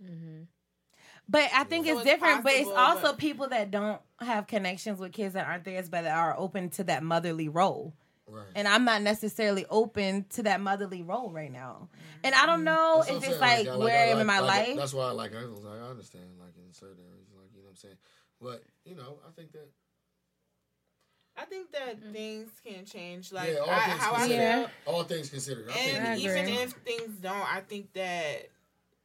[0.04, 0.44] Mm-hmm.
[1.30, 2.44] but I think So it's it's different.
[2.44, 6.04] but it's also but- people that don't have connections with kids that aren't theirs, but
[6.04, 7.94] that are open to that motherly role.
[8.28, 8.44] Right.
[8.56, 11.90] And I'm not necessarily open to that motherly role right now.
[12.24, 12.64] And I don't mm-hmm.
[12.66, 14.78] know That's if it's saying, like I where I am like- in my like- life.
[14.78, 15.36] That's why I like.
[15.36, 17.96] I was like, I understand, like in certain areas, like you know what I'm saying.
[18.42, 19.70] But you know, I think that
[21.38, 22.12] I think that Mm-hmm.
[22.14, 23.32] things can change.
[23.34, 24.70] Like yeah, all I, things how I considered, feel.
[24.86, 28.50] all things considered, I And I even if things don't, I think that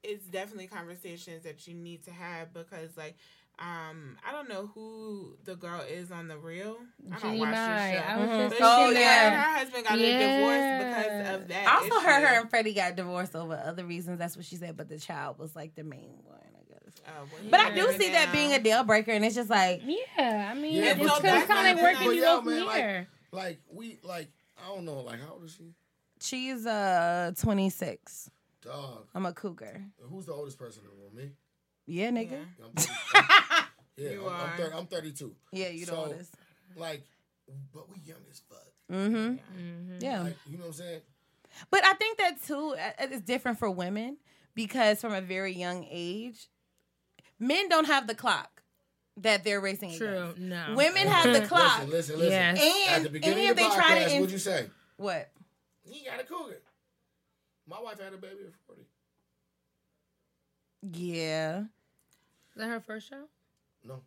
[0.03, 3.17] it's definitely conversations that you need to have because, like,
[3.59, 6.79] um, I don't know who the girl is on the real.
[7.13, 7.91] I don't Jeannie watch Mai.
[7.91, 8.05] this show.
[8.07, 8.37] I was Mhm.
[8.39, 9.21] just But Oh, she, thinking yeah.
[9.21, 10.19] her, and her husband got a Yeah.
[10.29, 11.69] divorce because of that.
[11.69, 12.07] I also issue.
[12.07, 14.19] heard her and Freddie got divorced over other reasons.
[14.19, 16.60] That's what she said, but the child was like the main one, I guess.
[17.07, 19.51] Oh, well, But I do married see that being a deal breaker, and it's just
[19.51, 22.15] like, Yeah, I mean, Yeah, it's but just kind of not- like where can but
[22.17, 23.09] you yeah, man, like- here?
[23.33, 24.29] like we like
[24.63, 25.73] I don't know, like how old is she?
[26.21, 28.31] she's uh 26.
[28.63, 29.07] Dog.
[29.15, 29.83] I'm a cougar.
[30.11, 31.15] Who's the oldest person in the room?
[31.17, 31.33] Me.
[31.87, 32.33] Yeah, nigga.
[32.33, 32.67] Yeah.
[32.67, 33.65] I'm
[33.97, 34.57] yeah, You I'm, I'm, are.
[34.59, 35.35] 30, I'm 32.
[35.53, 36.35] Yeah, you the So, oldest.
[36.77, 37.03] Like,
[37.73, 38.59] but we young as fuck.
[38.93, 39.97] Mm-hmm.
[40.01, 40.23] Yeah.
[40.23, 41.01] Like, you know what I'm saying?
[41.71, 44.19] But I think that too it's different for women
[44.55, 46.49] because from a very young age,
[47.41, 48.63] men don't have the clock
[49.17, 50.09] that they're racing True.
[50.31, 50.39] against.
[50.39, 50.75] No.
[50.77, 51.81] Women have the clock.
[51.81, 52.31] Listen, listen, listen.
[52.33, 52.89] Yes.
[52.91, 54.15] At And, the beginning and of the they try podcast, to.
[54.21, 54.67] what'd you say?
[54.97, 55.31] what?
[55.83, 56.61] He got a cougar.
[57.69, 58.83] My wife had a baby at 40.
[60.93, 61.61] Yeah.
[61.61, 61.67] Is
[62.57, 63.25] that her first show?
[63.85, 64.01] No.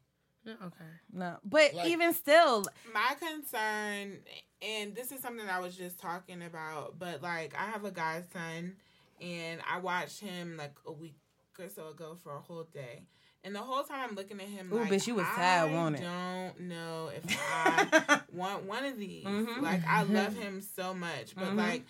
[0.46, 0.54] No.
[0.54, 0.86] Okay.
[1.12, 1.38] No.
[1.44, 4.20] But Like- even still, My concern,
[4.62, 8.26] and this is something I was just talking about, but like I have a god
[8.34, 8.76] son,
[9.22, 11.16] and I watched him like a week
[11.60, 13.04] or so ago for a whole day.
[13.46, 15.74] And the whole time I'm looking at him Ooh, like, bitch, you was I sad,
[15.74, 16.04] wasn't it?
[16.04, 17.24] don't know if
[17.54, 19.26] I want one of these.
[19.26, 19.62] Mhm.
[19.62, 21.58] Like I love him so much, but Mhm.
[21.58, 21.84] like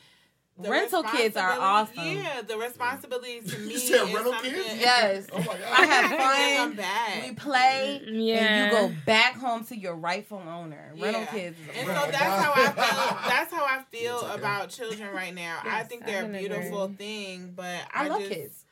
[0.57, 2.23] the Rental kids are responsibility- awesome.
[2.35, 4.79] Yeah, the responsibilities to me you said is rental kids?
[4.79, 5.27] yes.
[5.31, 5.57] Oh my God.
[5.61, 6.69] I have Give fun.
[6.69, 7.23] them back.
[7.23, 8.35] We play, Yeah.
[8.37, 10.91] and you go back home to your rightful owner.
[10.97, 13.17] Rental kids And so that's how I feel.
[13.29, 15.59] That's how I feel about children right now.
[15.63, 16.95] I think they're a beautiful agree.
[16.97, 18.65] thing, but I I, love just, kids.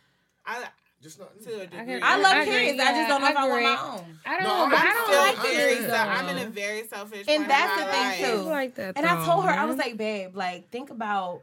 [0.46, 0.64] I
[1.02, 1.40] Just not.
[1.42, 1.86] to a degree.
[1.86, 2.54] can- I love I agree.
[2.54, 2.80] kids.
[2.80, 4.20] I just don't know Yeah, if I want my own.
[4.26, 4.44] I don't.
[4.44, 5.76] No, but I'm I I'm don't still like I very.
[5.76, 5.88] kids.
[5.88, 7.26] se- I'm in a very selfish.
[7.28, 8.20] And point that's in the thing, life.
[8.44, 8.50] too.
[8.50, 8.98] Like that.
[8.98, 11.42] And I told her, I was like, babe, like, think about.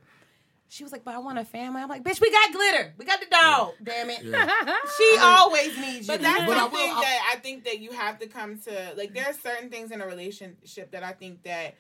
[0.71, 1.81] She was like, but I want a family.
[1.81, 2.93] I'm like, bitch, we got glitter.
[2.99, 3.73] We got the dog.
[3.83, 4.23] Damn it.
[4.23, 4.75] Yeah.
[4.99, 6.13] She always needs you.
[6.15, 8.59] But that's But I something will- I- that I think that you have to come
[8.61, 8.93] to.
[8.97, 11.75] Like, there are certain things in a relationship that I think that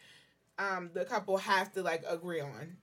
[0.58, 2.76] um the couple has to like agree on,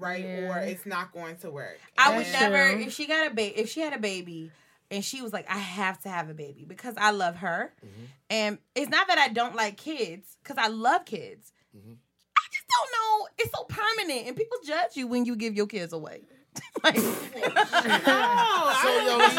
[0.00, 0.24] right?
[0.24, 0.48] Yeah.
[0.50, 1.78] Or it's not going to work.
[1.96, 2.82] I would That's never true.
[2.82, 4.50] if she got a baby if she had a baby
[4.90, 7.72] and she was like, I have to have a baby because I love her.
[7.84, 8.04] Mm-hmm.
[8.30, 11.52] And it's not that I don't like kids, because I love kids.
[11.76, 11.92] Mm-hmm.
[11.92, 13.28] I just don't know.
[13.38, 16.22] It's so permanent and people judge you when you give your kids away.
[16.82, 17.04] like, No, So,
[18.82, 19.30] I yo, don't.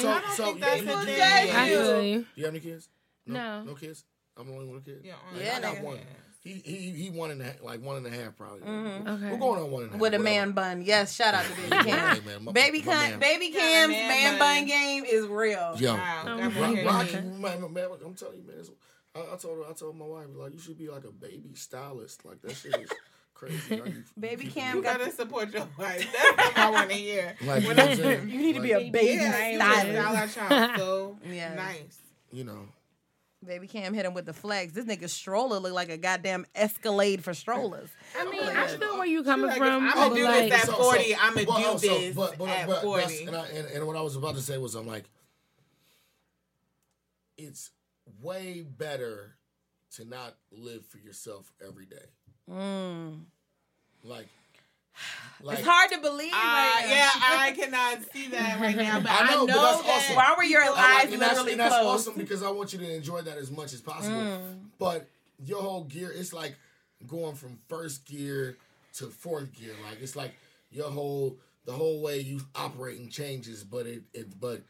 [0.00, 2.88] So, think so, that's you, the you, have any kids?
[3.26, 3.64] No.
[3.64, 4.04] No kids?
[4.36, 5.00] I'm the only one kid?
[5.04, 5.82] Yeah, Like, Yeah, I got nigga.
[5.82, 5.98] one.
[6.44, 8.60] He he he one and a half, like one and a half probably.
[8.62, 9.06] Mm-hmm.
[9.08, 9.30] Okay.
[9.30, 10.00] We're going on one and a half.
[10.00, 10.24] with a whatever.
[10.24, 10.82] man bun.
[10.82, 12.24] Yes, shout out to Baby Hey, Cam.
[12.24, 13.18] man, my- Baby my Cam, man.
[13.20, 14.58] Baby Got Cam's man man bun.
[14.60, 15.74] bun game is real.
[15.78, 15.94] Yeah.
[15.94, 16.74] Wow, Oh, got my okay.
[16.74, 17.40] hair Rock, done.
[17.40, 18.56] man, man, man, I'm telling you, man.
[18.58, 18.70] it's-
[19.14, 21.50] I, I told her, I told my wife, like, you should be like a baby
[21.54, 22.24] stylist.
[22.24, 22.90] Like that shit is
[23.34, 23.76] crazy.
[23.80, 26.10] Like, Baby Cam You got gotta support your wife.
[26.36, 27.34] That's what I want to hear.
[27.44, 28.28] Like, you know what I'm saying?
[28.30, 30.32] You need to be a baby Yeah, you stylist.
[30.32, 31.56] style our so Yes.
[31.56, 31.98] nice.
[32.32, 32.68] You know,
[33.44, 34.72] Baby Cam hit him with the flex.
[34.72, 37.88] This nigga stroller look like a goddamn Escalade for strollers.
[38.16, 39.88] I mean, I feel where you coming Like, from.
[39.88, 42.48] I'ma but do like, this at 40, I'ma but do oh, also- this but, but,
[42.48, 43.24] at but, that's- 40.
[43.24, 45.04] And, I, and, and what I was about to say was, I'm like,
[47.36, 47.70] it's
[48.22, 49.34] way better
[49.96, 52.06] to not live for yourself every day.
[52.50, 53.22] Mm.
[54.04, 54.28] Like,
[55.42, 56.32] like It's hard to believe.
[56.32, 59.62] Uh, right yeah, I cannot see that right now, but I I know, know, but
[59.62, 59.90] that's that.
[59.90, 60.16] awesome.
[60.16, 62.08] Why were your I like- eyes and that's, literally and that's closed?
[62.08, 64.16] awesome because I want you to enjoy that as much as possible.
[64.16, 64.58] Mm.
[64.78, 65.08] But
[65.44, 66.56] your whole gear, it's like
[67.06, 68.56] going from first gear
[68.94, 69.72] to fourth gear.
[69.88, 70.34] Like it's like
[70.70, 74.62] your whole the whole way you operating changes, but it, it but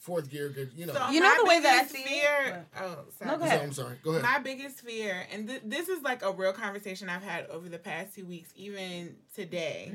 [0.00, 0.94] fourth gear could you know.
[0.94, 2.08] So You know the way that I biggest see it?
[2.22, 2.66] fear.
[2.80, 3.30] Oh, sorry.
[3.30, 3.62] No, go So ahead.
[3.62, 3.96] I'm sorry.
[4.02, 4.22] Go ahead.
[4.22, 7.78] My biggest fear, and th- this is like a real conversation I've had over the
[7.78, 9.90] past two weeks, even today.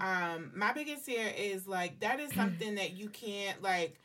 [0.00, 3.98] Um, my biggest fear is like that is something that you can't like.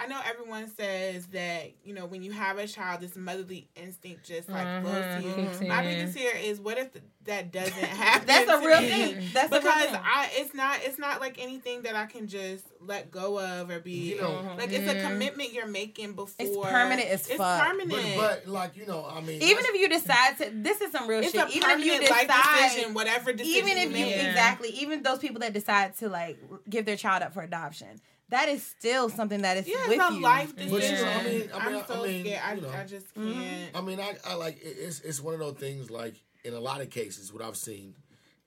[0.00, 4.24] I know everyone says that you know when you have a child, this motherly instinct
[4.24, 5.34] just like flows to you.
[5.34, 8.26] kicks My biggest fear is what if th- that doesn't happen?
[8.26, 8.88] That's a real me?
[8.88, 9.14] thing.
[9.32, 10.00] That's a real because thing.
[10.04, 13.80] I it's not it's not like anything that I can just let go of or
[13.80, 17.64] be You know- like it's a commitment you're making before it's permanent as it's fuck.
[17.66, 18.16] permanent.
[18.16, 20.90] but, but like you know, I mean, Even that's- if you decide to, this is
[20.92, 21.40] some real it's shit.
[21.48, 24.16] a Even if you permanent life decide, decision, whatever decision even if you make.
[24.26, 26.38] Exactly, even those people that decide to like
[26.68, 28.00] give their child up for adoption,
[28.30, 30.20] that is still something that is yeah, with it's a you.
[30.20, 31.04] life But you decision.
[31.04, 32.42] know, I mean- I mean, am so I mean, scared.
[32.44, 32.68] I, you know.
[32.70, 33.32] I just Mm-hmm.
[33.32, 33.76] can't.
[33.76, 35.90] I mean, I, I like it's it's one of those things.
[35.90, 36.14] Like
[36.48, 37.94] in a lot of cases, what I've seen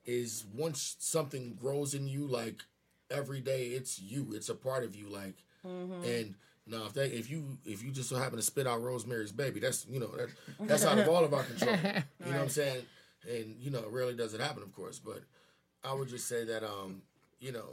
[0.04, 2.62] is once something grows in you, like
[3.10, 4.32] every day, it's you.
[4.34, 5.08] It's a part of you.
[5.08, 6.04] Like, Mm-hmm.
[6.04, 6.34] and
[6.66, 9.60] now if they if you if you just so happen to spit out Rosemary's Baby,
[9.60, 10.28] that's you know that
[10.62, 11.76] that's out of all of our control.
[11.84, 12.82] You know what I'm saying?
[13.30, 14.98] And you know, it rarely does it happen, of course.
[14.98, 15.20] But
[15.84, 17.02] I would just say that um,
[17.38, 17.68] you know,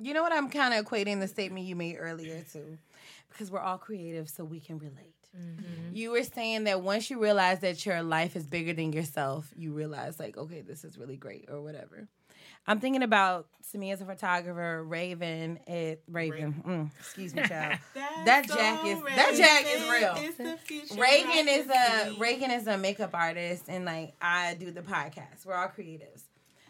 [0.00, 0.32] You know what?
[0.32, 2.78] I'm kind of equating the statement you made earlier to,
[3.28, 5.15] because we're all creative, so we can relate.
[5.92, 9.72] You were saying that once you realize that your life is bigger than yourself, you
[9.72, 12.06] realize like, okay, this is really great or whatever.
[12.66, 15.58] I'm thinking about to me as a photographer, Raven.
[15.66, 16.62] It Raven.
[16.66, 17.78] Mm, excuse me, child.
[17.94, 20.14] That's that so Jack is that Jack is real.
[20.16, 22.20] It's the future Reagan I is a see.
[22.20, 25.46] Reagan is a makeup artist, and like I do the podcast.
[25.46, 26.22] We're all creatives.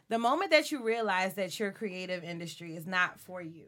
[0.08, 3.64] The moment that you realize that your creative industry is not for you,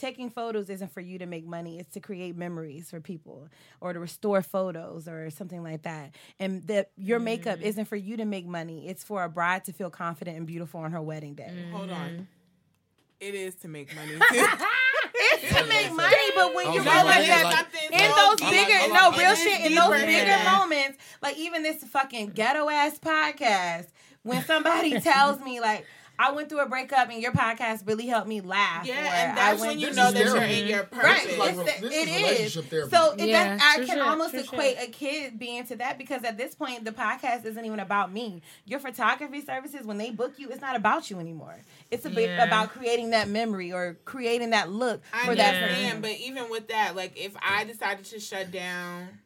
[0.00, 1.78] taking photos isn't for you to make money.
[1.78, 3.48] It's to create memories for people
[3.80, 6.14] or to restore photos or something like that.
[6.38, 7.62] And that your makeup mm.
[7.62, 8.88] isn't for you to make money.
[8.88, 11.52] It's for a bride to feel confident and beautiful on her wedding day.
[11.52, 11.70] Mm.
[11.70, 12.08] Hold on.
[12.10, 12.22] Mm-hmm.
[13.20, 14.12] It is to make money.
[15.22, 18.16] It's to make money, but when I you was realize like, that like- in so
[18.16, 21.84] those bigger, I like- no I real shit, in those bigger moments, like even this
[21.84, 23.88] fucking ghetto ass podcast,
[24.22, 25.86] when somebody tells me like.
[26.22, 28.84] I went through a breakup and your podcast really helped me laugh.
[28.86, 31.38] Yeah, and that's went when you know is that you're in your Right, purpose.
[31.38, 32.22] like it's re- the- this it is is.
[32.56, 32.90] relationship therapy.
[32.96, 34.88] So it Yeah, I can shit, almost equate shit.
[34.88, 38.42] a kid being to that because at this point the podcast isn't even about me.
[38.66, 41.56] Your photography services, when they book you, it's not about you anymore.
[41.90, 42.44] It's a bit Yeah.
[42.44, 46.00] about creating that memory or creating that look I for that understand, person.
[46.02, 49.20] but even with that, like if I decided to shut down,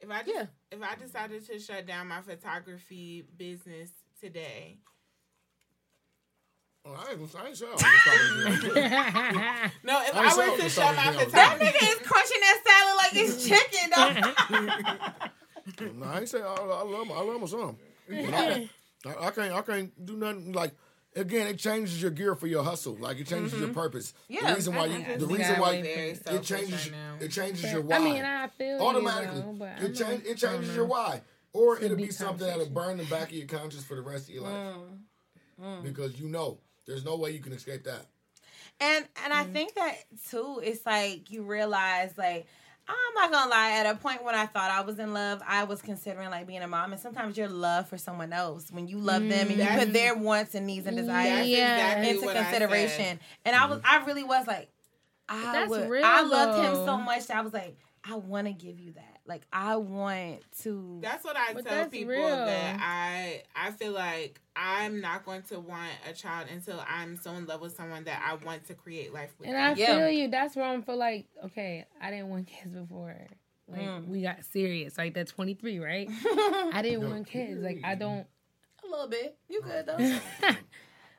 [0.00, 0.46] if I Yeah.
[0.70, 4.78] if I decided to shut down my photography business today,
[6.84, 7.70] Oh, I ain't, I ain't sure.
[7.72, 8.82] Was talking to you.
[9.84, 11.30] no, if I'm I sorry were to for shut my talking.
[11.30, 15.30] That nigga is crunching that salad like it's chicken, dog.
[15.94, 17.76] No, I ain't say I, I love my, I love my son.
[18.10, 18.68] I,
[19.06, 20.72] I, I can't I can't do nothing like
[21.14, 21.46] again.
[21.46, 22.96] It changes your gear for your hustle.
[22.98, 24.12] Like it changes your purpose.
[24.28, 25.88] Yeah, the reason why I you the reason why very
[26.26, 29.40] it changes right it changes your why I mean, I feel you, automatically.
[29.40, 31.22] though, but it change it changes your why,
[31.52, 34.28] or it'll deep be something that'll burn the back of your conscience for the rest
[34.28, 34.76] of your life
[35.62, 35.84] Mm.
[35.84, 38.06] because you know there's no way you can escape that.
[38.80, 39.52] And and I mm-hmm.
[39.52, 39.96] think that
[40.30, 42.46] too, it's like you realize like
[42.88, 45.64] I'm not gonna lie, at a point when I thought I was in love, I
[45.64, 46.92] was considering like being a mom.
[46.92, 49.92] And sometimes your love for someone else, when you love them and you mm, put
[49.92, 51.74] their wants and needs and mm, desires Yeah.
[51.76, 53.04] exactly into what I consideration.
[53.04, 53.18] said.
[53.44, 54.02] And I was mm-hmm.
[54.02, 54.68] I really was like,
[55.28, 58.52] I that's would real, I loved him so much that I was like, I wanna
[58.52, 59.11] give you that.
[59.24, 62.44] Like I want to That's what I But tell people real.
[62.44, 67.32] that I I feel like I'm not going to want a child until I'm so
[67.32, 69.48] in love with someone that I want to create life with.
[69.48, 69.86] And I Yeah.
[69.86, 70.28] feel you.
[70.28, 73.10] That's where I'm feel like, okay, I didn't want kids before
[73.68, 74.08] Like Mm.
[74.08, 74.98] we got serious.
[74.98, 76.08] Like that 23, right?
[76.72, 77.62] I didn't want kids.
[77.62, 78.26] Like I don't.
[78.84, 79.38] A little bit.
[79.48, 79.98] You good though?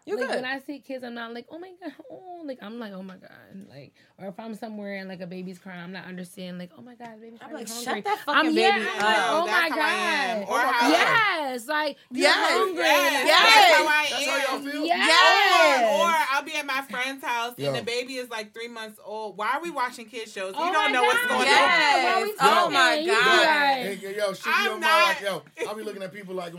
[0.06, 0.36] You like good?
[0.42, 3.02] when I see kids, I'm not like, oh my god, oh, like I'm like, oh
[3.04, 3.32] my god,
[3.70, 6.82] like, or if I'm somewhere and like a baby's crying, I'm not understanding, like, oh
[6.82, 7.86] my god, baby's I'm like, hungry.
[7.86, 8.96] shut that I'm, fucking yeah, baby up.
[9.02, 10.42] like, oh That's my how I am.
[10.42, 12.84] god, Or how- yes, like you're Yes, hungry.
[12.84, 13.44] Yes, like, yes.
[13.54, 14.86] that's how I That's how y'all feel?
[14.86, 15.84] Yes.
[15.84, 17.68] Or, or I'll be at my friend's house Yo.
[17.68, 19.38] and the baby is like three months old.
[19.38, 20.54] Why are we watching kids shows?
[20.58, 21.96] Oh you don't my know what's going Yes.
[21.96, 22.04] on.
[22.04, 23.38] Why we Oh my God.
[23.38, 26.36] like- Hey, yo, yo, shit, I'm yo, not- like, yo, I'll be looking at people
[26.36, 26.54] like,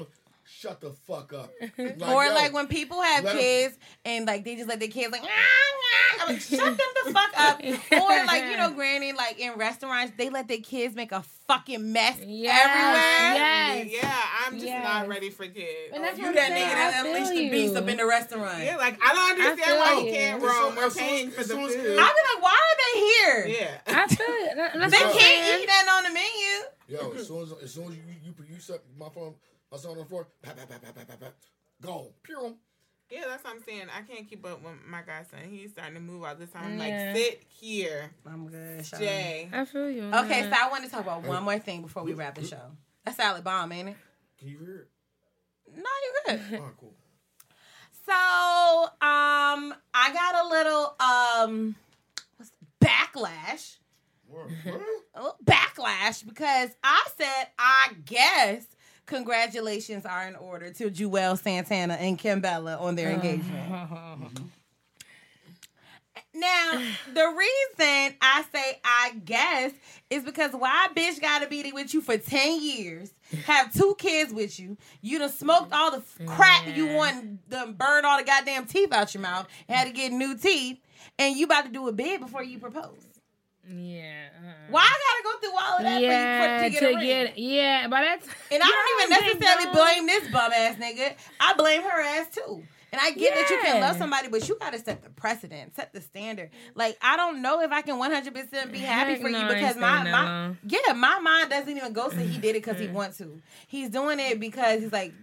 [0.47, 1.51] shut the fuck up.
[1.79, 4.79] Like, or yo, like when people have let 'em- kids and like they just let
[4.81, 7.61] their kids like, "Nah, nah." I'm like, shut them the fuck up.
[7.63, 11.93] Or like you know, granny, like in restaurants, they let their kids make a fucking
[11.93, 13.35] mess Yes, everywhere.
[13.35, 14.03] yes.
[14.03, 14.85] Yeah, I'm just Yes.
[14.85, 15.93] not ready for kids.
[15.93, 16.69] And that's You what that saying.
[16.69, 18.63] nigga that I feel unleashed the beast up in the restaurant.
[18.65, 20.07] Yeah, like I don't understand feel why you.
[20.07, 20.77] you can't As soon- roam.
[20.77, 21.83] We're as paying for as the soon as food.
[21.85, 23.59] kids- I be like, why are they here?
[23.61, 23.81] Yeah.
[24.03, 24.57] I feel it.
[24.57, 25.63] They what can't saying.
[25.63, 26.55] eat that on the menu.
[26.89, 29.35] Yo, as soon as as soon as you you, you, you set my phone,
[29.75, 31.35] my son on the floor, pat, pat, pat, pat, pat, pat, pat,
[31.83, 32.07] gone.
[32.23, 32.55] Pew.
[33.11, 33.87] Yeah, that's what I'm saying.
[33.97, 35.41] I can't keep up with my godson.
[35.51, 36.65] He's starting to move all the time.
[36.65, 36.85] I'm Yeah.
[37.13, 38.85] like, sit here, I'm good.
[38.85, 39.49] Jay.
[39.53, 40.05] I feel you.
[40.05, 40.63] on Okay, so that.
[40.67, 42.71] I want to talk about one more thing before we wrap the show.
[43.05, 43.97] That's salad bomb, ain't it?
[44.39, 45.77] Can you hear it?
[45.77, 45.83] No,
[46.29, 46.55] you're good.
[46.61, 46.95] All right, cool.
[48.07, 51.75] So, um, I got a little um
[52.37, 53.79] what's backlash.
[54.29, 54.83] Word, word?
[55.15, 58.67] A little backlash because I said I guess
[59.07, 63.21] congratulations are in order to Juelz Santana and Kimbella on their uh-huh.
[63.21, 63.71] engagement.
[63.71, 64.45] Mm-hmm.
[66.37, 66.83] Now,
[67.13, 69.73] the reason I say I guess
[70.11, 73.15] is because why a bitch gotta be with you for 10 years,
[73.45, 77.75] have two kids with you, you done smoked all the f- crack you want, done
[77.75, 80.79] burned all the goddamn teeth out your mouth, had to get new teeth,
[81.21, 83.14] and you about to do a bid before you propose.
[83.69, 84.27] Yeah.
[84.43, 84.53] uh-uh.
[84.71, 87.07] Why I gotta go through all of that Yeah, for to get a to ring?
[87.07, 91.15] get yeah, but that's And I don't even necessarily blame this bum ass nigga.
[91.41, 92.67] I blame her ass too.
[92.93, 93.89] And I get that you can Yeah.
[93.89, 96.51] love somebody, but you gotta set the precedent, set the standard.
[96.77, 99.41] Like I don't know if I can one hundred percent be happy Heck for no,
[99.41, 102.65] you because my that my yeah my mind doesn't even go to he did it
[102.65, 103.41] because he wants to.
[103.67, 105.15] He's doing it because he's like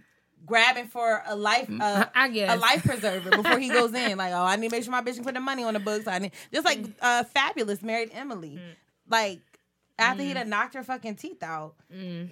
[0.46, 2.54] grabbing for a life uh, I guess.
[2.56, 4.16] a life preserver before he goes in.
[4.22, 5.80] Like oh I need to make sure my bitch can put the money on the
[5.80, 6.06] books.
[6.06, 6.92] I need just like Mm.
[7.00, 8.60] uh Fabolous married Emily,
[9.08, 9.40] like
[9.98, 12.28] after he done knocked her fucking teeth out Mm.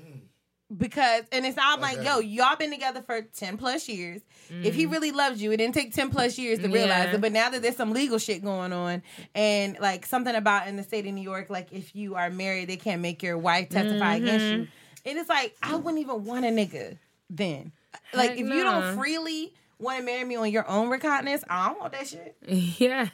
[0.77, 4.21] because and it's I'm like, yo, y'all been together for 10 plus years.
[4.51, 7.15] If he really loves you, it didn't take 10 plus years to realize Yeah.
[7.15, 7.21] it.
[7.21, 9.03] But now that there's some legal shit going on
[9.35, 12.69] and like something about in the state of New York, like if you are married,
[12.69, 14.67] they can't make your wife testify against you.
[15.07, 16.99] And it's like, I wouldn't even want a nigga
[17.31, 17.73] then.
[18.15, 21.69] Like Heck if you don't freely want to marry me on your own recognizance, I
[21.69, 22.37] don't want that shit.
[22.47, 23.09] yeah.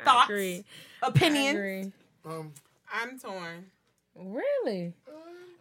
[0.00, 0.64] I Thoughts, agree.
[1.02, 1.56] I opinions.
[1.56, 1.92] agree.
[2.26, 2.52] Um,
[2.92, 3.66] I'm torn.
[4.16, 4.92] Really?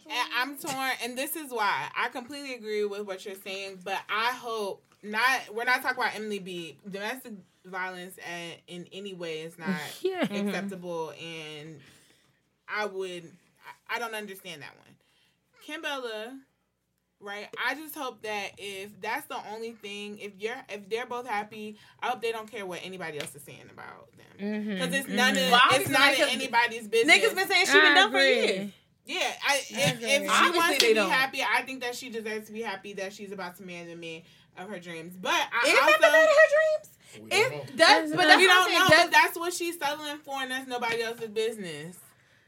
[0.10, 3.80] And I'm torn, and this is why I completely agree with what you're saying.
[3.84, 5.42] But I hope not.
[5.54, 6.78] We're not talking about Emily B.
[6.90, 7.34] Domestic
[7.66, 9.70] violence at, in any way is not
[10.02, 10.22] Yeah.
[10.24, 11.80] acceptable, and
[12.68, 13.24] I would.
[13.90, 14.96] I, I don't understand that one.
[15.66, 16.38] Kimbella,
[17.24, 17.48] right?
[17.66, 21.78] I just hope that if that's the only thing, if you're if they're both happy,
[22.02, 25.36] I hope they don't care what anybody else is saying about them because it's none
[25.38, 27.18] of Well, it's not in anybody's business.
[27.18, 28.72] Niggas been saying she been I done for years.
[29.06, 31.10] Yeah, I, if, if she Obviously wants to be don't.
[31.10, 33.96] happy, I think that she deserves to be happy that she's about to marry the
[33.98, 34.22] man
[34.58, 35.16] of her dreams.
[35.22, 36.90] But I Is also that the man of her dreams?
[37.22, 37.58] we don't know.
[37.64, 40.42] It does, but We that's we don't know, Does, but that's what she's settling for,
[40.42, 41.98] and that's nobody else's business.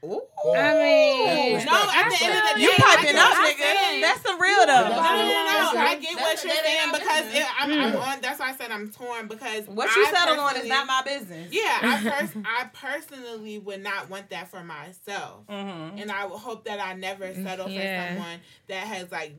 [0.03, 0.22] Ooh.
[0.55, 4.01] I mean, No, at the end of the day, You I piping get up, nigga.
[4.01, 4.89] That's some real though.
[4.89, 5.73] no, no, no.
[5.73, 8.22] That's- I get what you're saying because it, I'm, I'm on.
[8.22, 11.01] That's why I said I'm torn because What you I settled on is not my
[11.03, 11.51] business.
[11.51, 15.97] Yeah, I pers- I personally would not want that for myself, Mm-hmm.
[15.97, 18.09] and I would hope that I never settle Yeah.
[18.09, 19.35] for someone that has like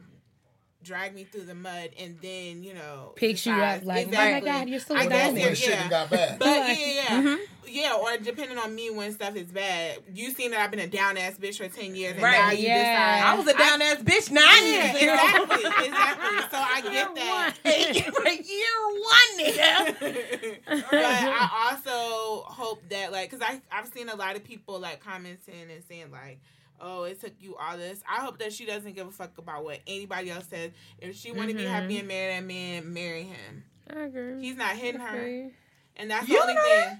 [0.87, 4.17] dragged me through the mud and then you know Picks you up like, exactly.
[4.51, 5.89] oh my God, you're so I When guess the- when you're- the shit yeah.
[5.89, 6.39] got bad.
[6.39, 7.43] But yeah, Like- yeah, mm-hmm.
[7.69, 9.99] yeah, or depending on me when stuff is bad.
[10.15, 12.51] You seen that I've been a down ass bitch for ten years, and Right, now
[12.53, 13.17] you yeah.
[13.19, 15.15] decide I was a down ass bitch nine Yeah, years ago.
[15.15, 16.37] exactly, exactly.
[16.51, 17.55] So I get that.
[18.47, 20.59] Year one, nigga.
[20.91, 25.01] but I also hope that like because I I've seen a lot of people like
[25.03, 26.39] commenting and saying like
[26.81, 29.65] oh it took you all this I hope that she doesn't give a fuck about
[29.65, 33.23] what anybody else says if she want to be happy and marry that man marry
[33.25, 34.41] him I agree.
[34.41, 35.51] he's not hitting her Agree.
[35.97, 36.99] and that's You the only know thing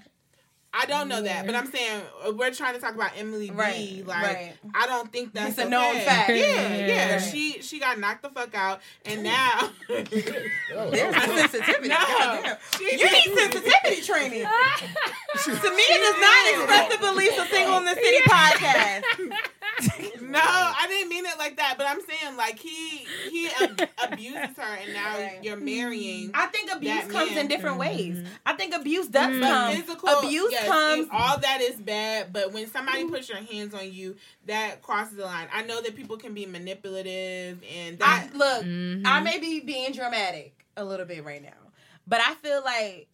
[0.73, 4.03] I don't know that but I'm saying uh, we're trying to talk about Emily B
[4.05, 4.53] like right.
[4.75, 6.29] I don't think that's It's a known fact.
[6.29, 7.19] yeah yeah Yeah.
[7.19, 10.11] she she got knocked the fuck out and now There's
[10.69, 11.87] yo, a sensitivity.
[11.87, 12.55] No.
[12.77, 14.43] She- You need sensitivity training.
[14.43, 19.03] to me, it does not express the beliefs of Single in the City podcast.
[20.31, 21.75] No, I didn't mean it like that.
[21.77, 25.39] But I'm saying like he he ab- abuses her, and now Right.
[25.43, 26.31] you're marrying.
[26.33, 27.39] I think abuse That comes man.
[27.39, 28.25] in different ways.
[28.45, 29.41] I think abuse does Mm.
[29.41, 29.75] But come.
[29.75, 31.07] physical abuse yes, comes.
[31.11, 32.31] all that is bad.
[32.33, 35.47] But when somebody puts your hands on you, that crosses the line.
[35.53, 38.63] I know that people can be manipulative, and that I look.
[38.63, 39.05] Mm-hmm.
[39.07, 41.49] I may be being dramatic a little bit right now,
[42.05, 43.07] but I feel like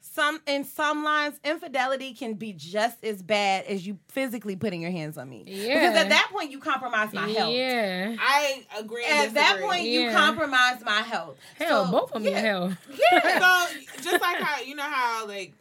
[0.00, 4.90] some in some lines infidelity can be just as bad as you physically putting your
[4.90, 5.44] hands on me.
[5.46, 5.74] Yeah.
[5.74, 7.52] Because at that point you compromise my health.
[7.52, 8.16] Yeah.
[8.18, 9.04] I agree.
[9.08, 9.66] and At that disagree.
[9.68, 11.36] point you compromise my health.
[11.58, 12.40] Hell, So, both of them yeah.
[12.40, 12.76] hell.
[13.12, 13.66] Yeah.
[13.68, 15.54] so just like how you know how like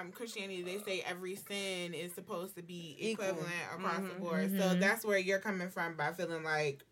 [0.00, 3.26] um, Christianity they say every sin is supposed to be Equal.
[3.26, 4.18] equivalent across the Mhm.
[4.20, 4.58] board.
[4.58, 6.84] So that's where you're coming from by feeling like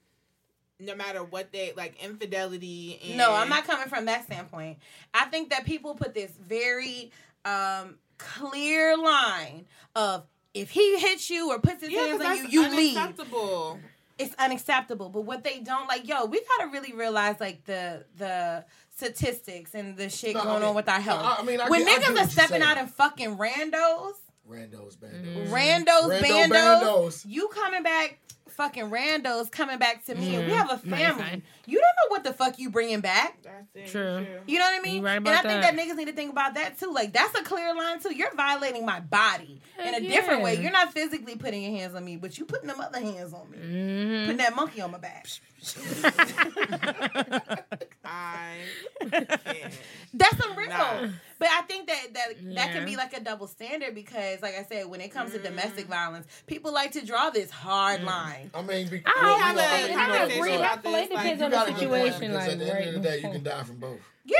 [0.85, 4.79] no matter what they like infidelity and No, I'm not coming from that standpoint.
[5.15, 7.11] I think that people put this very
[7.45, 12.37] um clear line of if he hits you or puts his Yeah, 'cause hands on
[12.37, 12.91] you, that's you leave.
[12.91, 13.81] It's unacceptable.
[14.19, 15.09] It's unacceptable.
[15.09, 18.65] But what they don't like, yo, we gotta really realize like the the
[18.95, 21.23] statistics and the shit No, I going mean- on with our health.
[21.25, 22.87] I- I mean, I when get- I niggas get are what you're stepping out in
[22.87, 24.13] fucking randos,
[24.49, 25.49] Randos, bandos.
[25.49, 25.53] Mm-hmm.
[25.55, 27.23] randos, Rando bandos, bandos.
[27.27, 28.19] you coming back,
[28.53, 30.35] fucking randos coming back to me.
[30.37, 31.23] and We have a family.
[31.23, 31.43] fine.
[31.67, 33.39] You don't know what the fuck you bringing back.
[33.43, 33.91] That's it.
[33.91, 34.27] True.
[34.47, 35.03] You know what I mean?
[35.03, 35.77] Right and I about think that.
[35.77, 35.83] that.
[35.89, 36.93] niggas need to think about that too.
[36.93, 38.15] Like that's a clear line too.
[38.15, 40.61] You're violating my body in a Heck different way.
[40.61, 43.51] You're not physically putting your hands on me, but you putting them other hands on
[43.51, 43.59] me.
[43.59, 44.25] Mm-hmm.
[44.25, 45.27] Putting that monkey on my back.
[48.05, 48.57] I
[49.11, 49.79] can't.
[50.15, 50.69] That's some real.
[50.69, 51.09] Nah.
[51.39, 54.65] But I think that that that can be like a double standard because, like I
[54.65, 55.45] said, when it comes to Mm.
[55.45, 58.51] domestic violence, people like to draw this hard line.
[58.55, 60.63] I mean, be, I well, have you know, a I mean, you know, conversation so-
[60.63, 62.21] I feel like it this, like, depends on the a good point, situation.
[62.21, 64.01] because Like, at the end of the day, you can die from both.
[64.25, 64.37] Yeah,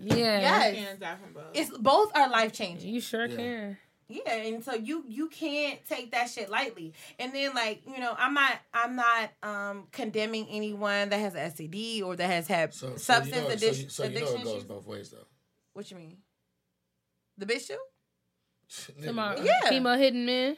[0.00, 0.16] Yeah.
[0.40, 0.76] Yes.
[0.76, 1.44] Hands out from both.
[1.54, 2.88] it's both are life changing.
[2.94, 3.36] You sure Yeah.
[3.36, 3.78] can.
[4.08, 6.92] Yeah, and so you you can't take that shit lightly.
[7.18, 11.38] And then like you know, I'm not I'm not um condemning anyone that has a
[11.50, 14.20] STD or that has had So, so substance you know, addiction so you, so you
[14.20, 14.64] know it goes issues.
[14.64, 15.26] both ways, though.
[15.72, 16.18] What you mean?
[17.38, 17.78] The bitch too?
[19.02, 19.68] Tomorrow, Yeah.
[19.68, 20.56] female hidden men.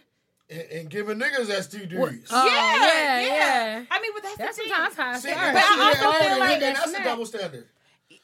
[0.49, 2.27] And, and giving niggas STDs.
[2.31, 3.85] Oh, yeah, yeah, yeah.
[3.91, 4.73] I mean, but that's, That's the thing.
[4.73, 5.53] sometimes how I See, start.
[5.55, 7.67] But I also yeah, feel like that's that's a double standard.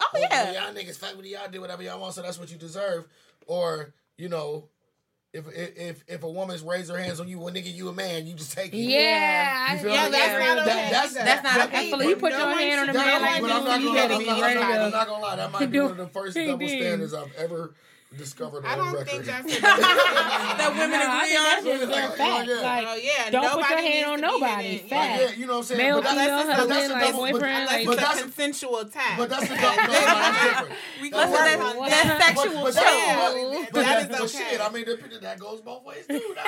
[0.01, 0.53] Oh Well, yeah.
[0.67, 3.07] y'all niggas fight with y'all do whatever y'all want, so that's what you deserve.
[3.47, 4.69] Or you know,
[5.33, 8.27] if if if a woman's raised her hands on you, well, nigga, you a man,
[8.27, 8.77] you just take it.
[8.77, 10.11] Yeah, You Yeah, me?
[10.11, 11.15] that's not okay That- that's.
[11.15, 11.91] That's not okay.
[11.91, 13.51] but- Well, you put No your one hand on a should- man that- like but
[13.51, 15.37] I'm not gonna lie, I'm not- I'm not- I'm to not gonna lie.
[15.37, 17.73] That might be one of the first double standards I've ever
[18.17, 19.09] discovered I don't record.
[19.09, 21.45] think that's that women No, agree on.
[21.45, 22.55] that's just their Like, yeah.
[22.63, 24.79] Like, Oh yeah, don't put your hand on nobody.
[24.79, 24.91] Fact.
[24.93, 25.79] Like, yeah, you know what I'm saying?
[25.79, 27.99] Male, But that's- female, but that's husband, a like double- but- boyfriend, Unless like- but
[27.99, 29.19] it's a consensual tap.
[29.19, 29.77] But that's the double.
[29.77, 30.75] No, no, that's different.
[31.03, 32.75] we That's can work That's sexual But, but, choice.
[32.75, 34.51] that, but, That that is okay.
[34.51, 36.21] shit, I mean, that, that goes both ways too.
[36.37, 36.43] No,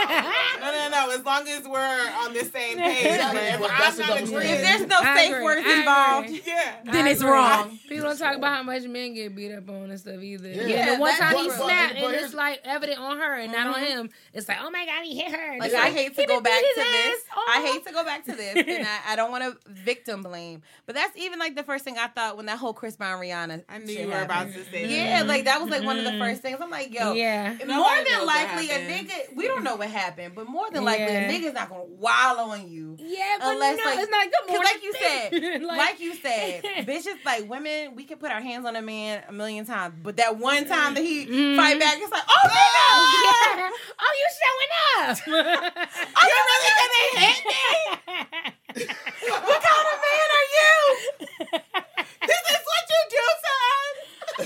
[0.60, 1.10] No, no, no.
[1.14, 3.04] As long as we're on the same page.
[3.06, 6.76] Exactly, if I'm not agreeing, If there's no safe words involved, yeah.
[6.84, 7.78] then it's wrong.
[7.88, 10.48] People don't talk about how much men get beat up on and stuff either.
[10.48, 10.66] Yeah.
[10.66, 13.66] Yeah, the one time he but- but- and it's like evident on her and not
[13.68, 13.84] on mm-hmm.
[13.84, 14.10] him.
[14.32, 15.52] It's like, oh my god, he hit her.
[15.52, 17.22] And Like I oh hate to go back to his this.
[17.36, 17.46] Oh.
[17.48, 20.62] I hate to go back to this, and I, I don't want to victim blame.
[20.86, 23.64] But that's even like the first thing I thought when that whole Chris Brown Rihanna.
[23.68, 26.10] I knew you were about to say Yeah, like that was like one of the
[26.10, 26.20] mm-hmm.
[26.20, 26.58] first things.
[26.60, 27.56] I'm like, yo, Yeah.
[27.58, 29.36] more Nobody than likely a nigga.
[29.36, 31.28] We don't know what happened, but more than likely Yeah.
[31.28, 32.96] a nigga's not gonna wallow on you.
[32.98, 34.72] Yeah, but Unless, no, like- it's not good Cause morning.
[34.72, 38.66] like you said, Like- like, you said, bitches like women, we can put our hands
[38.66, 41.32] on a man a million times, but that one time that he mm-hmm.
[41.44, 41.56] Mm-hmm.
[41.60, 43.70] fight back, it's like, oh god, Yeah.
[44.04, 45.16] Oh, you showing up?
[46.16, 47.64] are you really gonna hit me?
[49.28, 50.74] what kind of man are you?
[52.26, 53.92] This is what you do, son.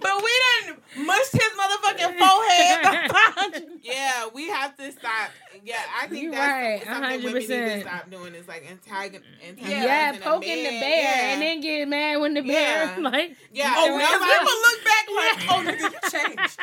[0.00, 3.64] But we didn't mush his motherfucking forehead.
[3.82, 5.30] Yeah, we have to stop.
[5.64, 9.22] Yeah, I think You that's right, something women need to stop doing is like antagon-
[9.46, 11.32] antagonizing yeah, poking the bear yeah.
[11.32, 12.98] and then get mad when the bear Yeah.
[13.10, 16.58] like Yeah, Oh, because nobody- would look back like, oh nigga, you changed.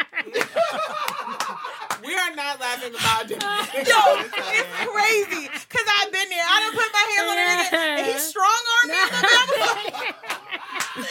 [2.06, 3.42] we are not laughing about it.
[3.42, 5.48] Yo, it's crazy.
[5.70, 6.46] Cause I've been there.
[6.46, 8.98] I done put my hands on a nigga and he's strong armed me.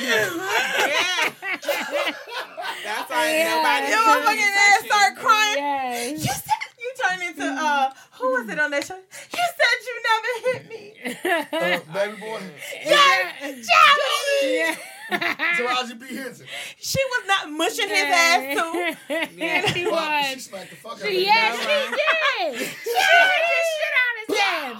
[0.00, 0.30] Yeah.
[2.84, 3.88] That's why nobody.
[3.90, 5.56] Your motherfucking ass start crying.
[5.56, 6.22] yes.
[6.24, 8.96] You said you turned into uh who was it on that show?
[8.96, 10.82] You said you never hit me.
[11.04, 12.40] Uh, baby boy,
[12.84, 13.62] Johnny!
[14.42, 14.76] yeah.
[15.10, 16.46] Taraji P Henson.
[16.78, 18.96] She was not mushing his ass too.
[19.36, 20.44] Yeah, she Wow, She was.
[20.44, 21.66] smacked the fuck out of Yes, him.
[21.66, 22.58] she did.
[22.58, 24.76] She hit his shit out his head.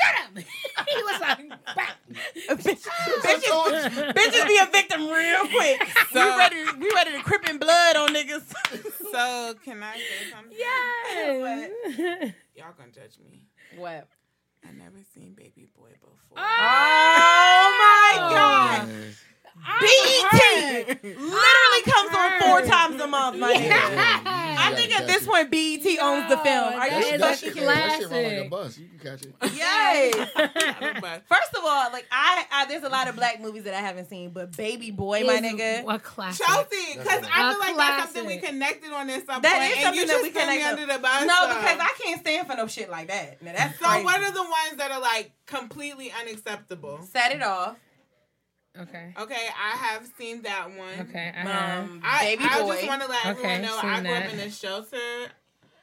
[0.00, 0.44] Shut up.
[0.88, 1.90] He was like, "Bah."
[2.56, 5.80] bitches, bitches be a victim real quick.
[6.14, 8.42] we ready we ready to crip in blood on niggas.
[9.12, 10.56] So can I say something?
[10.56, 12.32] yes.
[12.56, 13.46] Y'all gonna judge me.
[13.76, 14.08] What?
[14.66, 16.36] I never seen Baby Boy before.
[16.36, 18.34] Oh my oh.
[18.34, 18.88] god!
[19.60, 20.84] Man.
[20.84, 24.22] BET literally comes on four times a month, my nigga.
[24.62, 26.74] I think at this point BET owns the film.
[26.74, 28.78] Are that you is a That shit, fucking yeah, that shit run like a bus.
[28.78, 29.34] You can catch it.
[29.60, 30.14] Yes.
[31.28, 34.08] First of all, like I, I, there's a lot of black movies that I haven't
[34.08, 35.84] seen, but Baby Boy, my nigga.
[35.92, 36.44] A classic.
[36.46, 39.76] Chelsea, because I feel like that's something we connected on at some That point, is
[39.76, 40.66] and something you that we threw me connect.
[40.80, 41.26] under the bus.
[41.26, 43.42] No, so- because I can't stand for no shit like that.
[43.42, 44.04] Now that's So crazy.
[44.04, 47.00] what are the ones that are like completely unacceptable?
[47.04, 47.76] Set it off.
[48.78, 49.12] Okay.
[49.18, 51.08] Okay, I have seen that one.
[51.08, 51.32] Okay.
[51.36, 51.84] I have.
[51.84, 54.10] Um, I, Baby I Boy, just want to let everyone Okay, know seen I grew
[54.12, 54.32] up that.
[54.34, 54.96] in a shelter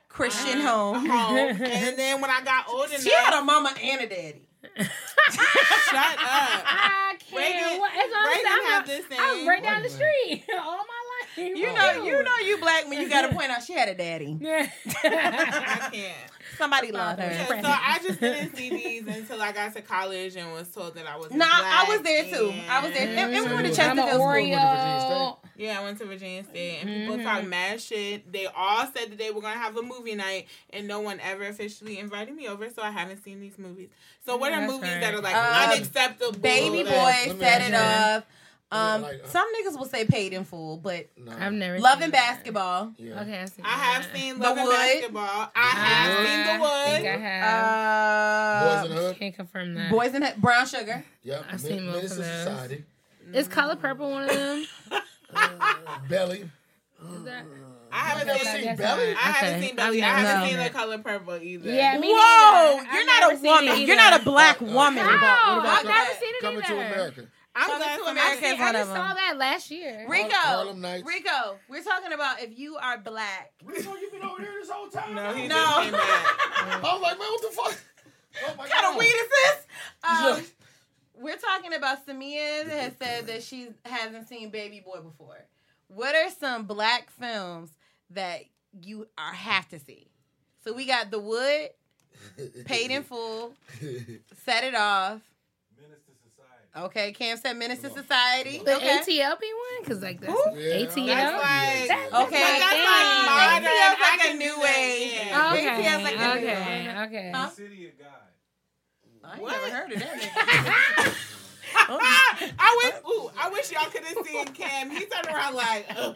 [0.07, 1.05] Christian uh, home.
[1.05, 4.47] home, and then when I got old enough, She had a mama and a daddy.
[4.80, 6.64] shut up.
[6.65, 7.34] I can't.
[7.34, 9.47] Reagan- what, it's all I'm, had I'm, this I'm thing.
[9.47, 10.84] right down the street all my life.
[11.38, 13.95] You know, you know, you black when you got to point out she had a
[13.95, 14.38] daddy.
[14.39, 14.68] Yeah.
[15.03, 16.18] I can't.
[16.57, 17.61] Somebody loved Yeah, her.
[17.61, 21.05] so I just didn't see these until I got to college and was told that
[21.05, 21.31] I was.
[21.31, 22.51] Nah, I was there too.
[22.68, 23.07] I was there.
[23.07, 25.38] And, and we went to I'm Chesterfield an Oreo.
[25.55, 27.23] Yeah, I went to Virginia State, and people Mm-hmm.
[27.26, 28.31] talk mad shit.
[28.31, 31.43] They all said that they were gonna have a movie night, and no one ever
[31.47, 33.89] officially invited me over, so I haven't seen these movies.
[34.26, 35.01] So, what are That's movies right.
[35.01, 36.39] that are like Uh, unacceptable?
[36.39, 38.23] Baby boy, ask- let me set it you.
[38.72, 38.95] Off.
[38.95, 41.31] Um, like, uh, some niggas will say paid in full, but No.
[41.39, 42.94] I've never love and basketball.
[42.98, 43.22] Yeah.
[43.22, 44.15] Okay, I've seen I have that.
[44.15, 44.76] seen The Love and Wood.
[44.76, 45.52] Basketball.
[45.56, 48.64] I have seen The I I have.
[48.64, 49.15] Uh, Boys in Hood.
[49.19, 49.91] Can't confirm that.
[49.91, 51.03] Boys in the Brown Sugar.
[51.23, 51.45] Yep.
[51.52, 52.26] I've seen most of those.
[52.26, 52.84] Society.
[53.34, 54.65] Is Color Purple one of them?
[56.10, 56.49] Belly.
[57.14, 57.45] Is that?
[57.91, 58.56] I haven't never seen.
[58.61, 59.11] seen I Belly?
[59.11, 59.68] I haven't Okay.
[59.68, 60.03] seen Belly.
[60.03, 60.73] I I've never haven't seen seen it.
[60.73, 61.69] The Color Purple either.
[61.72, 62.84] Yeah, me Whoa, neither.
[62.84, 63.35] you're I've not a
[63.65, 63.81] woman.
[63.88, 65.03] You're not a black Uh, uh, woman.
[65.06, 65.56] How?
[65.57, 66.68] What about I've never seen it Coming either.
[66.68, 67.26] to America.
[67.59, 69.07] I'm Coming glad to for America my is I one of just them.
[69.07, 70.05] saw that last year.
[70.07, 70.73] Rico,
[71.03, 73.51] Rico, we're talking about if you are black.
[73.65, 75.15] Rico, you've been over here this whole time?
[75.15, 75.55] No, he No.
[75.55, 76.03] just came back.
[76.03, 77.79] I was like, man, what the fuck?
[78.45, 79.65] Oh my What kind of weed is this?
[80.07, 80.41] Um,
[81.19, 85.43] We're talking about Samia has said that she hasn't seen Baby Boy before.
[85.88, 87.71] What are some black films
[88.11, 88.41] that
[88.84, 90.07] you are have to see?
[90.63, 91.69] So we got The Wood,
[92.65, 93.53] Paid in Full,
[94.45, 95.21] Set It Off.
[96.85, 98.61] Okay, Cam said Menace to Society.
[98.63, 98.99] The okay.
[98.99, 99.83] ATL be one?
[99.83, 100.59] Because, like, that's Who?
[100.59, 101.05] Yeah, ATL.
[101.07, 102.43] That's like That's- Okay.
[102.43, 102.85] But that's Dang.
[102.85, 103.63] like modern.
[103.63, 105.11] ATL's like I a can new do that, age.
[105.13, 105.51] yeah.
[105.53, 105.67] Okay.
[105.67, 106.87] ATL's like a new okay.
[106.87, 107.07] one.
[107.07, 107.31] Okay.
[107.33, 107.49] Huh?
[107.49, 108.07] City of God.
[109.23, 109.51] I ain't What?
[109.61, 111.13] never heard of that.
[111.76, 112.95] I wish.
[113.14, 114.89] Ooh, I wish y'all could have seen Cam.
[114.91, 116.14] He turned around like, uh,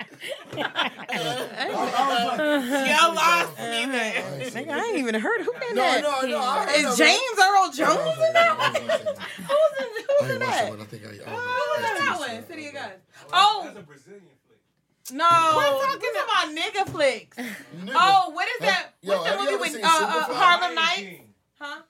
[1.71, 4.23] y'all lost me there.
[4.51, 6.01] Nigga, I ain't even heard who in No, that.
[6.03, 6.39] no, no.
[6.39, 7.21] I heard Is James.
[7.39, 8.75] Earl Jones in that one?
[8.75, 10.69] I Who's in, who's in that that?
[10.69, 10.81] one.
[10.81, 11.07] I think I.
[11.07, 12.47] I Who's in that one?
[12.47, 12.91] City of God.
[12.91, 15.17] That's Oh a Brazilian flick.
[15.17, 17.37] no, we're talking about nigga flicks.
[17.37, 17.91] Nigga.
[17.95, 18.87] Oh, what is that?
[19.01, 21.21] Yo, What's have the movie with uh, uh, Harlem Lion Nights?
[21.59, 21.81] Huh?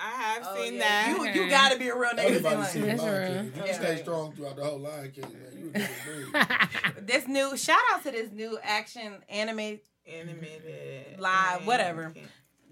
[0.00, 0.20] The Lion King.
[0.20, 0.80] I have Oh, seen yeah.
[0.80, 1.34] that.
[1.34, 2.18] You you gotta be a real nigga.
[2.24, 3.42] Everybody to seen the That's Lion real.
[3.42, 3.52] King.
[3.56, 3.72] You Yeah.
[3.72, 6.34] stay strong throughout the whole Lion King, man, you a different breed.
[6.34, 7.06] like.
[7.06, 11.20] This new shout out to this new action anime Animated.
[11.20, 12.12] Live, Lion whatever.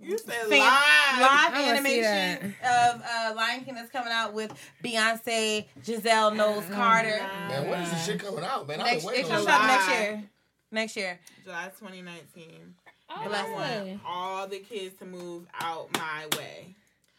[0.00, 0.50] You said fan- live.
[0.50, 4.52] live I wanna animation of uh, Lion King that's coming out with
[4.82, 7.18] Beyonce, Giselle Knowles Carter.
[7.48, 8.80] Man, when is this shit coming out, man?
[8.80, 10.22] I've Next, been it waiting comes on out next year.
[10.70, 11.18] Next year.
[11.44, 12.74] July 2019.
[13.10, 16.74] Oh, And I want all the kids to move out my way.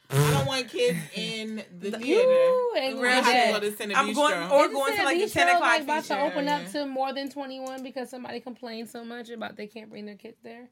[0.09, 2.03] I don't want kids in the theater.
[2.29, 3.53] You ain't gonna have do to that.
[3.53, 6.03] go to Cine I'm going- or Isn't going to like the 10 o'clock like, about
[6.05, 9.89] to open up to more than 21 because somebody complained so much about they can't
[9.89, 10.67] bring their kids there.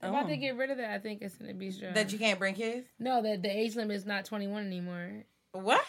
[0.00, 0.28] They're about Oh.
[0.28, 0.90] to get rid of that.
[0.92, 1.92] I think it's in the bistro.
[1.94, 2.86] That you can't bring kids?
[2.98, 5.24] no, that the age limit is not 21 anymore.
[5.52, 5.84] What?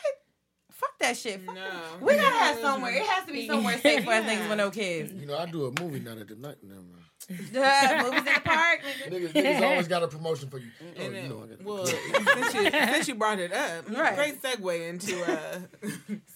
[0.72, 1.41] Fuck that shit.
[1.45, 1.61] Fuck No.
[1.61, 2.01] that.
[2.01, 2.91] We gotta have somewhere.
[2.93, 5.13] It has to be somewhere safe for us niggas with no kids.
[5.13, 6.55] You know, I do a movie night at the night.
[6.63, 7.01] Never mind.
[7.30, 8.80] Movies in the park.
[8.81, 9.11] nigga.
[9.11, 10.68] Niggas, niggas always got a promotion for you.
[10.81, 14.15] Oh, And you know I got well, since you, since you brought it up, Right.
[14.15, 15.60] great segue into uh,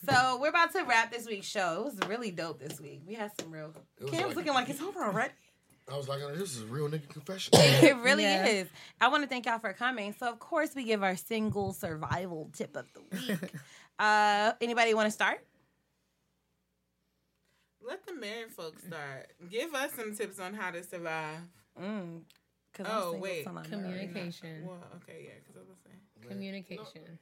[0.10, 1.80] So we're about to wrap this week's show.
[1.80, 3.02] It was really dope this week.
[3.07, 3.74] We had some real.
[3.99, 5.34] was Cam's like- looking like it's over already.
[5.91, 7.52] I was like, oh, this is a real nigga confession.
[7.53, 8.48] It really Yeah.
[8.48, 8.68] is.
[8.99, 10.16] I want to thank y'all for coming.
[10.20, 13.02] So of course we give our single survival tip of the
[13.34, 13.40] week.
[13.99, 15.45] uh, anybody want to start?
[17.86, 19.28] Let the married folks start.
[19.49, 21.40] Give us some tips on how to survive.
[21.80, 22.22] Mm.
[22.74, 23.44] 'Cause Oh, single, wait.
[23.44, 23.66] so I'm not.
[23.66, 24.66] Communication.
[24.66, 26.30] Well, okay, yeah, because I was saying.
[26.30, 27.20] Communication.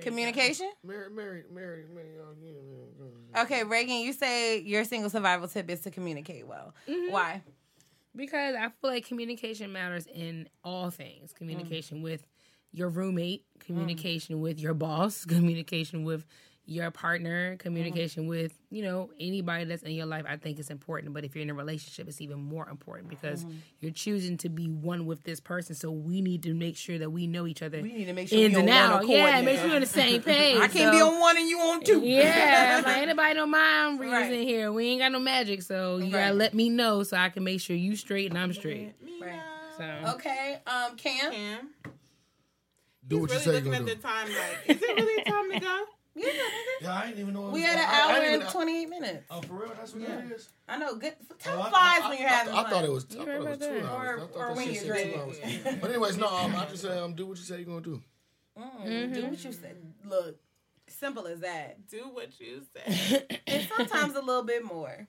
[0.00, 0.72] Communication.
[0.82, 2.26] Married, married, married, married.
[3.38, 6.74] Okay, Reagan, you say your single survival tip is to communicate well.
[6.88, 7.12] Mm-hmm.
[7.12, 7.42] Why?
[8.16, 11.32] Because I feel like communication matters in all things.
[11.32, 12.02] Communication mm.
[12.02, 12.26] with
[12.72, 13.60] your roommate, mm.
[13.66, 16.24] communication with your boss, communication with
[16.68, 21.14] your partner, communication with, you know, anybody that's in your life, I think is important.
[21.14, 23.46] But if you're in a relationship, it's even more important because
[23.78, 25.76] you're choosing to be one with this person.
[25.76, 27.80] So we need to make sure that we know each other.
[27.80, 29.06] We need to make sure ins and out.
[29.06, 30.56] Yeah, make sure we're on the same page.
[30.56, 32.00] I can't So- be on one and you on two.
[32.00, 34.32] yeah, like anybody don't mind readers Right.
[34.32, 34.72] in here.
[34.72, 36.10] We ain't got no magic, so you Right.
[36.24, 38.92] gotta let me know so I can make sure you straight and I'm straight.
[39.22, 39.40] Right.
[39.78, 39.84] So
[40.14, 41.30] Okay, um, Cam.
[41.32, 41.68] Cam.
[43.06, 43.94] Do what you Really say you're looking gonna at do.
[43.94, 45.84] the time like, is it really time to go?
[46.16, 46.82] Yeah, nigga.
[46.82, 47.50] Yeah, I ain't even know.
[47.50, 49.26] We had an I- I hour didn't and even- 28 minutes.
[49.30, 49.72] Oh, for real?
[49.76, 50.48] That's what that is.
[50.66, 50.94] I know.
[50.96, 51.14] Good.
[51.38, 52.70] Time Oh, I- flies I- when you're I- having I, fun.
[52.70, 53.04] thought it was.
[53.10, 53.84] I thought it was remember two that?
[53.92, 54.08] hours.
[54.08, 55.66] Or- I thought or that when shit you're said two drinking.
[55.66, 55.78] hours.
[55.82, 56.28] But anyways, no.
[56.28, 58.02] Um, I just say um, do what you say you're gonna do.
[58.58, 59.76] Mm, Do what you said.
[60.04, 60.36] Look,
[60.88, 61.86] simple as that.
[61.88, 63.26] Do what you say.
[63.46, 65.06] And sometimes a little bit more.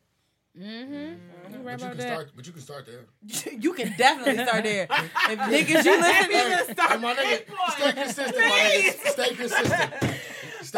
[0.57, 0.93] Mm-hmm.
[0.93, 1.17] You
[1.51, 2.07] But right you can that.
[2.07, 2.31] start.
[2.35, 3.05] But you can start there.
[3.59, 4.87] you can definitely start there.
[5.29, 9.11] If niggas you listen Hey, to, hey, my nigga, stay consistent, my nigga.
[9.11, 9.93] Stay consistent.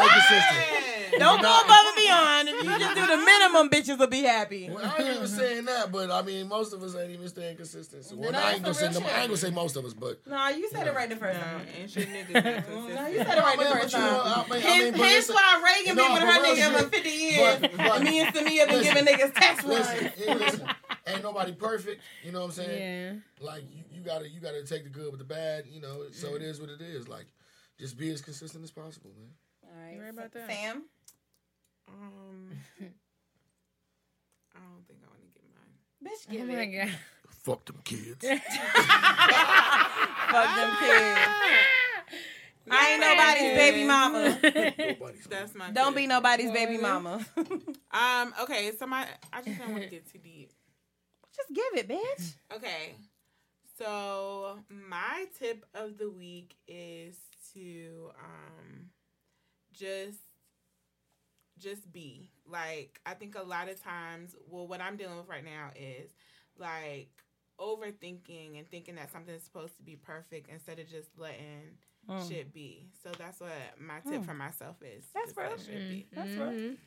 [0.00, 1.18] Stay consistent.
[1.18, 2.48] don't go above and beyond.
[2.48, 4.70] If you just do the minimum, bitches will be happy.
[4.70, 7.56] Well, I ain't even saying that, but I mean, most of us ain't even staying
[7.56, 8.04] consistent.
[8.04, 9.84] So, well, No, I ain't gonna say some no, I ain't gonna say most of
[9.84, 11.66] us, but No, you said it right the first time.
[11.78, 12.68] ain't shit niggas.
[12.70, 14.44] No, you said it right the first but you know, time.
[14.52, 17.08] I Hence, mean, but hence listen- why Reagan No, been with her nigga for 50
[17.10, 17.58] years.
[17.60, 20.68] But- but- and me and Samia been listen, giving niggas text listen, listen,
[21.06, 22.02] ain't nobody perfect.
[22.24, 23.20] You know what I'm saying?
[23.40, 23.44] Yeah.
[23.46, 25.64] Like you, you gotta you gotta take the good with the bad.
[25.70, 27.08] You know, so it is what it is.
[27.08, 27.26] Like,
[27.78, 29.30] just be as consistent as possible, man.
[29.70, 30.50] All right, You right about that?
[30.50, 30.82] Sam.
[31.88, 35.74] Um, I don't think I want to get mine.
[36.04, 36.66] Bitch, Oh give my it.
[36.88, 36.94] god.
[37.40, 38.24] Fuck them kids.
[38.24, 38.40] Fuck
[40.56, 41.30] them kids.
[42.72, 44.38] I ain't nobody's baby mama.
[44.78, 45.70] Nobody's That's my.
[45.70, 45.96] Don't tip.
[45.96, 47.24] be nobody's baby mama.
[47.90, 48.34] Um.
[48.42, 48.72] Okay.
[48.78, 49.06] So my.
[49.32, 50.52] I just don't want to get too deep.
[51.34, 52.34] Just give it, bitch.
[52.54, 52.94] Okay.
[53.78, 57.16] So my tip of the week is
[57.54, 58.90] to um
[59.80, 60.18] just
[61.58, 62.30] just be.
[62.46, 66.10] Like I think a lot of times, well what I'm dealing with right now is
[66.58, 67.10] like
[67.60, 71.76] overthinking and thinking that something's supposed to be perfect instead of just letting
[72.28, 72.88] shit be.
[73.02, 75.04] So that's what my tip for myself is.
[75.14, 75.58] That's just let real.
[75.58, 76.06] shit be.
[76.14, 76.40] That's Mm-hmm.
[76.40, 76.78] right.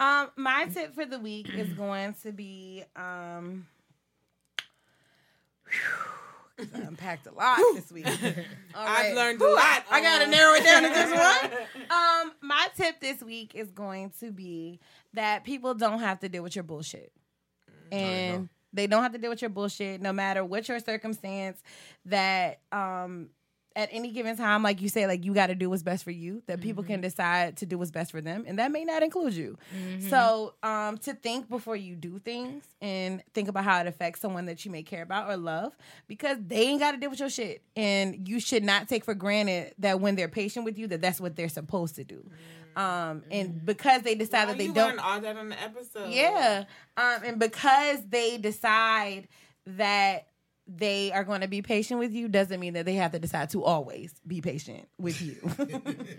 [0.00, 3.66] Um, my tip for the week is going to be um.
[5.66, 6.21] whew, 'cause
[6.58, 8.06] I unpacked a lot this week.
[8.74, 9.84] All I've learned a lot.
[9.90, 11.50] I gotta um, narrow it down to just one.
[11.90, 14.80] Um, my tip this week is going to be
[15.14, 17.12] that people don't have to deal with your bullshit,
[17.90, 21.62] and they don't have to deal with your bullshit, no matter what your circumstance.
[22.06, 23.28] That um,
[23.76, 26.10] at any given time, like you say, like you got to do what's best for
[26.10, 26.42] you.
[26.46, 29.34] That people can decide to do what's best for them, and that may not include
[29.34, 29.58] you.
[30.08, 34.46] So, um, to think before you do things and think about how it affects someone
[34.46, 35.76] that you may care about or love,
[36.06, 39.14] because they ain't got to deal with your shit, and you should not take for
[39.14, 42.24] granted that when they're patient with you, that that's what they're supposed to do.
[42.74, 46.10] Um, and because they decide that they you don't, all that on the episode.
[46.10, 46.64] yeah.
[46.96, 49.28] Um, and because they decide
[49.66, 50.26] that
[50.66, 53.50] they are going to be patient with you doesn't mean that they have to decide
[53.50, 55.36] to always be patient with you.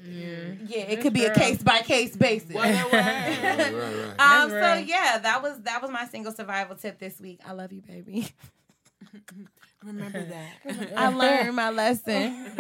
[0.06, 2.53] yeah, it could be a case by case basis.
[2.53, 2.94] What a word.
[2.94, 4.20] right, right.
[4.20, 4.86] Um, so right.
[4.86, 7.40] yeah, that was that was my single survival tip this week.
[7.48, 8.28] I love you, baby.
[9.84, 10.24] Remember
[10.65, 10.94] that.
[10.95, 12.52] I learned my lesson.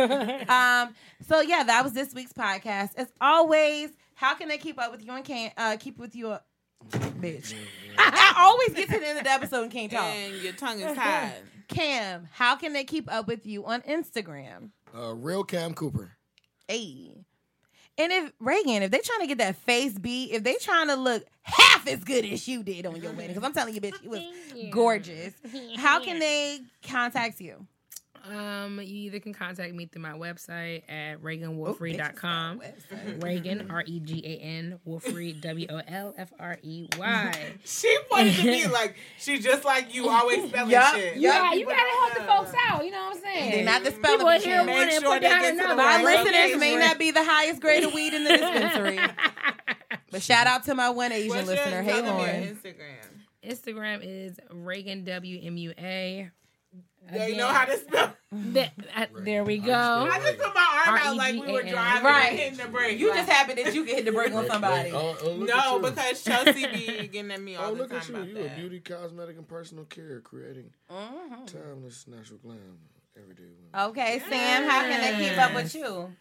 [0.49, 0.93] um,
[1.27, 2.91] so yeah, that was this week's podcast.
[2.95, 6.35] As always, how can they keep up with you and can't uh, keep with you?
[6.91, 7.53] Bitch,
[7.97, 10.03] I, I always get to the end of the episode and can't talk.
[10.03, 11.31] and your tongue is tied.
[11.67, 14.69] Cam, how can they keep up with you on Instagram?
[14.95, 16.17] Uh, real Cam Cooper.
[16.67, 17.25] Hey.
[17.97, 20.95] And if Reagan, if they trying to get that face beat, if they trying to
[20.95, 24.03] look half as good as you did on your wedding, because I'm telling you, bitch,
[24.03, 24.21] it was
[24.71, 25.33] gorgeous.
[25.75, 27.67] How can they contact you?
[28.23, 32.61] Um, you either can contact me through my website at Oh, reaganwolfrey.com.
[33.19, 37.53] Reagan, R E G A N, Wolfrey, W O L F R E Y.
[37.65, 41.17] She wanted to be like she just like you, always spelling Yup, shit.
[41.17, 42.85] Yeah, you gotta help the folks out.
[42.85, 43.51] You know what I'm saying?
[43.51, 44.67] They not the People spelling bee, here Cam.
[44.67, 46.23] want Make to sure put they down get to another My right one.
[46.25, 48.99] listeners may not be the highest grade of weed in the dispensary.
[50.11, 51.81] but shout out to my one Asian What's your- listener.
[51.81, 52.55] Hey, tell Lauren.
[52.55, 53.09] Instagram.
[53.43, 55.39] Instagram is Reagan W
[57.09, 57.19] M U A.
[57.19, 58.13] Yeah, you know how to spell.
[58.53, 59.73] Th- uh, there we go.
[59.73, 62.29] I just put my arm out like we were driving Right.
[62.29, 62.99] and hitting the brake.
[62.99, 64.91] You like- just happy that you can hit the brake on somebody.
[64.91, 67.79] Oh, oh, no, because Chelsea be getting at me all Oh, the time.
[67.79, 68.15] Oh, look time at you.
[68.15, 68.53] about You that.
[68.53, 71.45] a beauty, cosmetic, and personal care, creating Mm-hmm.
[71.45, 72.57] timeless natural glam
[73.15, 73.43] every day.
[73.43, 73.89] women.
[73.89, 76.11] Okay, Sam, how can they keep up with you?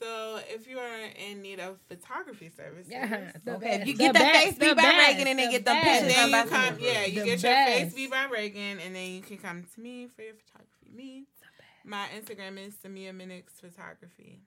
[0.00, 0.98] So if you are
[1.30, 4.44] in need of photography services, Yeah, the Okay, if best, you the get that best,
[4.46, 6.00] face the beat by best, Reagan and then the get them best.
[6.00, 8.96] pictures then you by come, yeah, you The get your face beat by Reagan, and
[8.96, 11.28] then you can come to me for your photography needs.
[11.84, 14.40] My Instagram is Samia Minix Photography.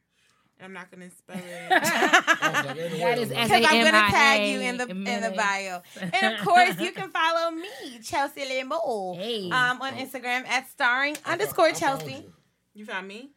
[0.59, 1.69] And I'm not gonna spell it.
[3.33, 7.09] Because I'm gonna tag you in the in the bio, and of course you can
[7.09, 7.69] follow me,
[8.03, 9.49] Chelsea Limbo, Hey.
[9.49, 12.13] um, on Instagram at starring underscore Chelsea.
[12.13, 12.33] you.
[12.75, 13.31] You found me?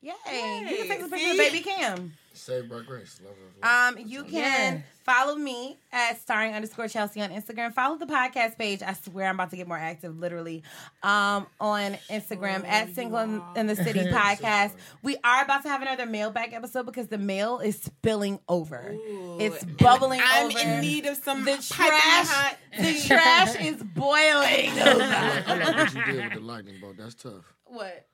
[0.00, 0.12] Yay!
[0.30, 0.66] Yay.
[0.70, 1.30] You can take a picture See?
[1.32, 2.12] of baby Cam.
[2.32, 3.20] Saved by grace.
[3.24, 3.68] Love her.
[3.98, 4.80] Um, you can Yeah.
[5.04, 7.74] follow me at starring underscore Chelsea on Instagram.
[7.74, 8.80] Follow the podcast page.
[8.80, 10.62] I swear I'm about to get more active, literally.
[11.02, 14.70] Um, on Instagram at Single in, in the City podcast.
[15.02, 18.94] We are about to have another mailbag episode because the mail is spilling over.
[19.40, 20.58] it's bubbling I'm over.
[20.60, 22.28] in need of some the trash.
[22.28, 24.70] hot The trash is boiling.
[24.78, 26.96] I like what you did with the lightning bolt.
[26.98, 27.42] That's tough.
[27.64, 28.06] what?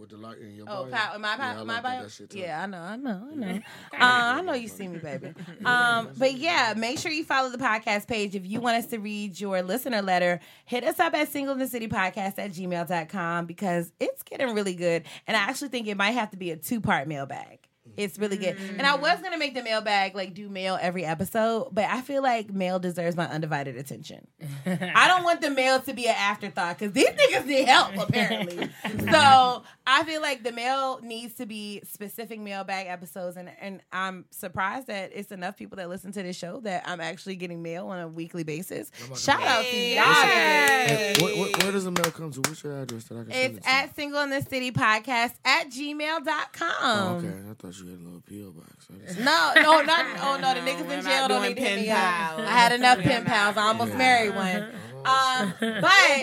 [0.00, 0.92] With the light in your Oh, bio.
[0.92, 2.08] pow- my yeah, bio, like my bio.
[2.32, 3.52] Yeah, I know, I know, I know.
[3.92, 5.34] Uh, I know you see me, baby.
[5.64, 8.34] Um, but yeah, make sure you follow the podcast page.
[8.34, 11.58] If you want us to read your listener letter, hit us up at single in
[11.58, 15.04] the city podcast at gmail.com because it's getting really good.
[15.26, 17.59] And I actually think it might have to be a two part mailbag.
[17.96, 18.56] It's really good.
[18.78, 19.22] And I was mm.
[19.22, 23.16] gonna make the mailbag like do mail every episode, but I feel like mail deserves
[23.16, 24.26] my undivided attention.
[24.66, 28.68] I don't want the mail to be an afterthought because these niggas need help apparently.
[29.10, 34.24] so I feel like the mail needs to be specific mailbag episodes, and and I'm
[34.30, 37.88] surprised that it's enough people that listen to this show that I'm actually getting mail
[37.88, 38.90] on a weekly basis.
[39.16, 40.04] Shout out to y'all.
[40.04, 42.40] Hey, what, what, where does the mail come to?
[42.40, 43.68] What's your address that I can send It's it to?
[43.68, 46.72] at single in the city podcast at gmail.com.
[46.82, 48.86] Oh, okay, I thought you had a little PO box.
[48.92, 51.68] I just- No, no, not oh no, the niggas in jail don't need to hit
[51.68, 51.98] pen me up.
[51.98, 52.40] pals.
[52.40, 53.56] I had enough We're pen pals.
[53.56, 53.98] I almost Yeah.
[53.98, 54.72] married one.
[55.00, 56.22] Um, but That's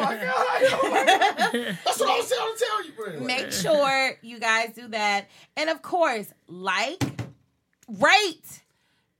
[1.99, 3.19] what I was trying to tell you, bro.
[3.25, 5.25] make sure you guys do that,
[5.55, 7.03] and of course, like,
[7.87, 8.61] rate,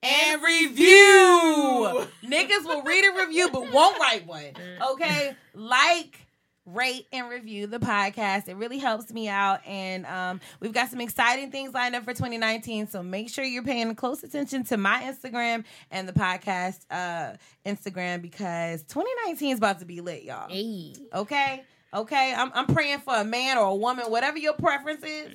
[0.03, 2.07] and review.
[2.23, 4.51] Niggas will read a review but won't write one.
[4.91, 6.26] Okay, like.
[6.67, 8.49] Rate and review the podcast.
[8.49, 9.65] It really helps me out.
[9.65, 12.87] And um, we've got some exciting things lined up for 2019.
[12.87, 18.21] So make sure you're paying close attention to my Instagram and the podcast uh, Instagram
[18.21, 20.49] because 2019 is about to be lit, y'all.
[20.49, 20.93] Hey.
[21.13, 21.63] Okay?
[21.93, 22.33] Okay?
[22.35, 25.29] I'm, I'm praying for a man or a woman, whatever your preference is.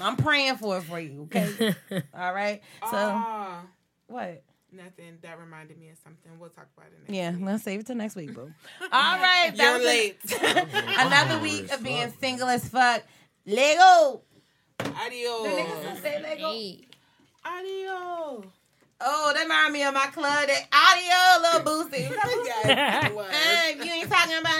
[0.00, 1.22] I'm praying for it for you.
[1.22, 1.74] Okay?
[2.14, 2.62] All right?
[2.82, 3.62] So, Ah,
[4.06, 4.42] what?
[4.72, 5.18] Nothing.
[5.22, 6.38] That reminded me of something.
[6.38, 7.44] We'll talk about it next Yeah, week.
[7.44, 8.52] let's save it till next week, boo.
[8.82, 8.88] All
[9.18, 10.18] right, that You're was late.
[10.98, 13.02] another week of being single as fuck.
[13.46, 14.22] Lego.
[14.80, 15.42] Adios.
[15.42, 16.52] The niggas gonna say Lego.
[16.52, 16.80] Hey.
[17.44, 18.44] Adios.
[19.00, 20.48] Oh, that remind me of my club.
[20.48, 22.08] That audio, little boosty.
[23.14, 23.30] What?
[23.30, 24.58] Hey, if you ain't talking about